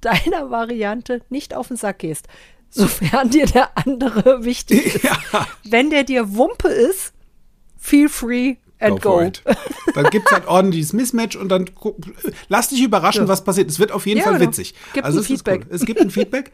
deiner 0.00 0.50
Variante 0.50 1.22
nicht 1.30 1.54
auf 1.54 1.68
den 1.68 1.76
Sack 1.76 2.00
gehst, 2.00 2.28
sofern 2.70 3.30
dir 3.30 3.46
der 3.46 3.76
andere 3.76 4.44
wichtig 4.44 4.94
ist. 4.94 5.04
Ja. 5.04 5.46
Wenn 5.64 5.90
der 5.90 6.04
dir 6.04 6.36
Wumpe 6.36 6.68
ist, 6.68 7.12
feel 7.76 8.08
free, 8.08 8.56
And 8.82 9.00
go. 9.02 9.20
it. 9.20 9.42
Dann 9.94 10.06
gibt 10.10 10.26
es 10.26 10.32
halt 10.32 10.46
ordentliches 10.46 10.92
Mismatch 10.92 11.36
und 11.36 11.48
dann 11.48 11.68
lass 12.48 12.68
dich 12.68 12.82
überraschen, 12.82 13.22
Ja. 13.22 13.28
was 13.28 13.44
passiert. 13.44 13.70
Es 13.70 13.78
wird 13.78 13.92
auf 13.92 14.06
jeden 14.06 14.18
Ja, 14.18 14.24
Fall 14.24 14.38
genau. 14.38 14.48
witzig. 14.50 14.74
Gibt 14.92 15.04
also 15.04 15.18
ein 15.18 15.24
Feedback. 15.24 15.62
cool. 15.68 15.74
Es 15.74 15.84
gibt 15.84 16.00
ein 16.00 16.10
Feedback 16.10 16.52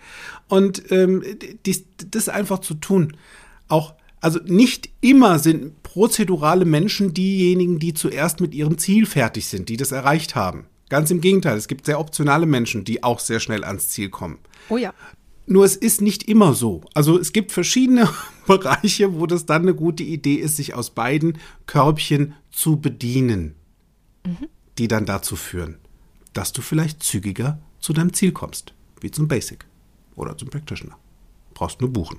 und 0.48 0.90
ähm, 0.90 1.22
dies, 1.66 1.84
das 2.10 2.28
einfach 2.28 2.58
zu 2.60 2.74
tun. 2.74 3.16
Auch, 3.68 3.94
also 4.20 4.40
nicht 4.44 4.88
immer 5.00 5.38
sind 5.38 5.82
prozedurale 5.82 6.64
Menschen 6.64 7.14
diejenigen, 7.14 7.78
die 7.78 7.94
zuerst 7.94 8.40
mit 8.40 8.54
ihrem 8.54 8.78
Ziel 8.78 9.06
fertig 9.06 9.46
sind, 9.46 9.68
die 9.68 9.76
das 9.76 9.92
erreicht 9.92 10.34
haben. 10.34 10.66
Ganz 10.88 11.10
im 11.10 11.20
Gegenteil, 11.20 11.56
es 11.58 11.68
gibt 11.68 11.86
sehr 11.86 12.00
optionale 12.00 12.46
Menschen, 12.46 12.84
die 12.84 13.02
auch 13.04 13.20
sehr 13.20 13.40
schnell 13.40 13.62
ans 13.64 13.90
Ziel 13.90 14.08
kommen. 14.08 14.38
Oh 14.70 14.76
ja. 14.76 14.92
Nur 15.48 15.64
es 15.64 15.76
ist 15.76 16.02
nicht 16.02 16.24
immer 16.24 16.52
so. 16.52 16.82
Also 16.92 17.18
es 17.18 17.32
gibt 17.32 17.52
verschiedene 17.52 18.08
Bereiche, 18.46 19.18
wo 19.18 19.26
das 19.26 19.46
dann 19.46 19.62
eine 19.62 19.74
gute 19.74 20.02
Idee 20.02 20.34
ist, 20.34 20.56
sich 20.56 20.74
aus 20.74 20.90
beiden 20.90 21.38
Körbchen 21.66 22.34
zu 22.50 22.78
bedienen, 22.78 23.54
die 24.76 24.88
dann 24.88 25.06
dazu 25.06 25.36
führen, 25.36 25.78
dass 26.34 26.52
du 26.52 26.60
vielleicht 26.60 27.02
zügiger 27.02 27.58
zu 27.80 27.94
deinem 27.94 28.12
Ziel 28.12 28.32
kommst, 28.32 28.74
wie 29.00 29.10
zum 29.10 29.26
Basic 29.26 29.64
oder 30.16 30.36
zum 30.36 30.50
Practitioner. 30.50 30.98
Brauchst 31.54 31.80
nur 31.80 31.90
buchen. 31.90 32.18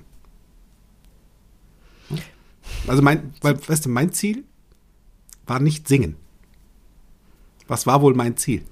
Also 2.88 3.00
mein, 3.00 3.32
weil, 3.42 3.56
weißt 3.68 3.86
du, 3.86 3.90
mein 3.90 4.12
Ziel 4.12 4.44
war 5.46 5.60
nicht 5.60 5.86
singen. 5.86 6.16
Was 7.68 7.86
war 7.86 8.02
wohl 8.02 8.14
mein 8.14 8.36
Ziel? 8.36 8.64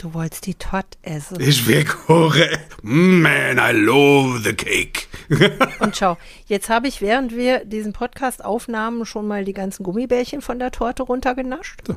Du 0.00 0.14
wolltest 0.14 0.46
die 0.46 0.54
Tott 0.54 0.96
essen. 1.02 1.38
Ich 1.40 1.66
will 1.66 1.84
Kuchen. 1.84 2.48
Man, 2.80 3.58
I 3.58 3.72
love 3.72 4.40
the 4.42 4.54
cake. 4.54 5.08
Und 5.80 5.94
schau, 5.94 6.16
jetzt 6.46 6.70
habe 6.70 6.88
ich, 6.88 7.02
während 7.02 7.36
wir 7.36 7.66
diesen 7.66 7.92
Podcast 7.92 8.42
aufnahmen, 8.42 9.04
schon 9.04 9.28
mal 9.28 9.44
die 9.44 9.52
ganzen 9.52 9.82
Gummibärchen 9.82 10.40
von 10.40 10.58
der 10.58 10.70
Torte 10.70 11.02
runtergenascht. 11.02 11.82
So. 11.86 11.96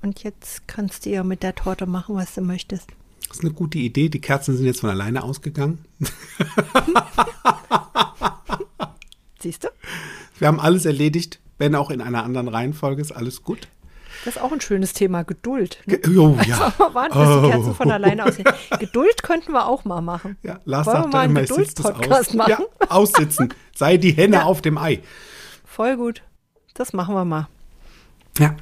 Und 0.00 0.22
jetzt 0.22 0.68
kannst 0.68 1.06
du 1.06 1.10
ja 1.10 1.24
mit 1.24 1.42
der 1.42 1.56
Torte 1.56 1.86
machen, 1.86 2.14
was 2.14 2.36
du 2.36 2.40
möchtest. 2.40 2.86
Das 3.26 3.38
ist 3.38 3.44
eine 3.44 3.52
gute 3.52 3.78
Idee. 3.78 4.08
Die 4.08 4.20
Kerzen 4.20 4.56
sind 4.56 4.64
jetzt 4.64 4.82
von 4.82 4.90
alleine 4.90 5.24
ausgegangen. 5.24 5.84
Siehst 9.40 9.64
du? 9.64 9.68
Wir 10.38 10.46
haben 10.46 10.60
alles 10.60 10.84
erledigt, 10.84 11.40
wenn 11.58 11.74
auch 11.74 11.90
in 11.90 12.00
einer 12.00 12.22
anderen 12.22 12.46
Reihenfolge 12.46 13.02
ist 13.02 13.10
alles 13.10 13.42
gut. 13.42 13.66
Das 14.24 14.36
ist 14.36 14.42
auch 14.42 14.52
ein 14.52 14.60
schönes 14.60 14.92
Thema, 14.92 15.22
Geduld. 15.22 15.78
Ne? 15.86 15.98
Ge- 15.98 16.16
Oh 16.18 16.36
ja. 16.46 16.72
Mal 16.78 16.94
warten, 16.94 17.18
bis 17.18 17.42
die 17.42 17.50
Kerzen 17.50 17.74
von 17.74 17.90
alleine 17.90 18.24
aussehen. 18.26 18.48
Geduld 18.80 19.22
könnten 19.22 19.52
wir 19.52 19.66
auch 19.66 19.84
mal 19.84 20.00
machen. 20.00 20.36
ja 20.42 20.60
Lars 20.64 20.86
Wollen 20.86 20.96
wir 20.96 21.02
sagt 21.02 21.12
mal 21.12 21.20
einen 21.20 21.34
Geduld-Podcast 21.36 22.28
aus. 22.30 22.34
machen? 22.34 22.50
Ja, 22.80 22.90
aussitzen. 22.90 23.54
Sei 23.74 23.96
die 23.96 24.12
Henne 24.12 24.36
Ja. 24.36 24.42
auf 24.44 24.60
dem 24.62 24.76
Ei. 24.78 25.00
Voll 25.64 25.96
gut. 25.96 26.22
Das 26.74 26.92
machen 26.92 27.14
wir 27.14 27.24
mal. 27.24 27.48
Ja. 28.38 28.54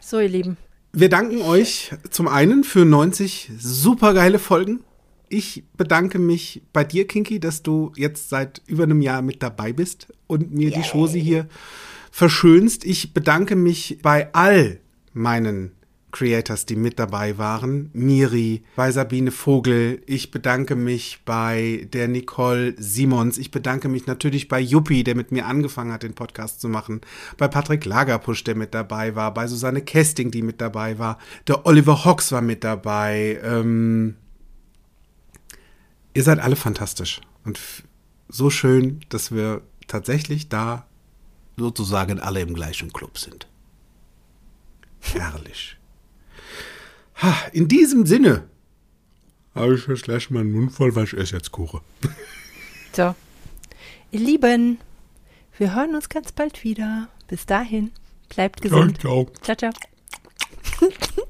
So, 0.00 0.18
ihr 0.20 0.28
Lieben. 0.28 0.56
Wir 0.92 1.08
danken 1.08 1.42
euch 1.42 1.92
zum 2.10 2.26
einen 2.28 2.64
für 2.64 2.84
90 2.84 3.50
supergeile 3.58 4.38
Folgen. 4.38 4.80
Ich 5.28 5.62
bedanke 5.76 6.18
mich 6.18 6.62
bei 6.72 6.82
dir, 6.82 7.06
Kinky, 7.06 7.38
dass 7.38 7.62
du 7.62 7.92
jetzt 7.96 8.28
seit 8.28 8.62
über 8.66 8.82
einem 8.82 9.00
Jahr 9.00 9.22
mit 9.22 9.42
dabei 9.44 9.72
bist 9.72 10.08
und 10.26 10.52
mir 10.52 10.72
die 10.72 10.82
Chose 10.82 11.18
hier 11.18 11.46
verschönst. 12.10 12.84
Ich 12.84 13.14
bedanke 13.14 13.56
mich 13.56 13.98
bei 14.02 14.32
all 14.34 14.80
meinen 15.12 15.72
Creators, 16.12 16.66
die 16.66 16.76
mit 16.76 16.98
dabei 16.98 17.38
waren. 17.38 17.90
Miri, 17.92 18.62
bei 18.76 18.90
Sabine 18.90 19.30
Vogel. 19.30 20.02
Ich 20.06 20.30
bedanke 20.30 20.76
mich 20.76 21.20
bei 21.24 21.88
der 21.92 22.08
Nicole 22.08 22.74
Simons. 22.78 23.38
Ich 23.38 23.50
bedanke 23.50 23.88
mich 23.88 24.06
natürlich 24.06 24.48
bei 24.48 24.60
Juppie, 24.60 25.04
der 25.04 25.14
mit 25.14 25.32
mir 25.32 25.46
angefangen 25.46 25.92
hat, 25.92 26.02
den 26.02 26.14
Podcast 26.14 26.60
zu 26.60 26.68
machen. 26.68 27.00
Bei 27.38 27.48
Patrick 27.48 27.84
Lagerpusch, 27.84 28.44
der 28.44 28.56
mit 28.56 28.74
dabei 28.74 29.14
war. 29.14 29.32
Bei 29.32 29.46
Susanne 29.46 29.82
Kesting, 29.82 30.30
die 30.30 30.42
mit 30.42 30.60
dabei 30.60 30.98
war. 30.98 31.18
Der 31.46 31.66
Oliver 31.66 32.04
Hawks 32.04 32.32
war 32.32 32.42
mit 32.42 32.64
dabei. 32.64 33.38
Ähm, 33.42 34.16
ihr 36.14 36.22
seid 36.22 36.40
alle 36.40 36.56
fantastisch. 36.56 37.20
Und 37.44 37.60
so 38.28 38.50
schön, 38.50 39.00
dass 39.08 39.32
wir 39.32 39.62
tatsächlich 39.86 40.48
da 40.48 40.86
sozusagen 41.60 42.18
alle 42.18 42.40
im 42.40 42.54
gleichen 42.54 42.92
Club 42.92 43.18
sind. 43.18 43.46
Herrlich. 45.00 45.76
Ha, 47.22 47.34
in 47.52 47.68
diesem 47.68 48.06
Sinne 48.06 48.48
habe 49.54 49.74
ich 49.74 49.86
jetzt 49.86 50.04
gleich 50.04 50.30
meinen 50.30 50.52
Mund 50.52 50.72
voll, 50.72 50.94
weil 50.94 51.04
ich 51.04 51.14
esse 51.14 51.36
jetzt 51.36 51.52
Kuchen. 51.52 51.80
So. 52.92 53.14
Ihr 54.10 54.18
Lieben, 54.18 54.78
wir 55.56 55.76
hören 55.76 55.94
uns 55.94 56.08
ganz 56.08 56.32
bald 56.32 56.64
wieder. 56.64 57.06
Bis 57.28 57.46
dahin, 57.46 57.92
bleibt 58.28 58.60
gesund. 58.60 59.00
ciao. 59.00 59.30
Ciao, 59.42 59.54
ciao. 59.54 59.70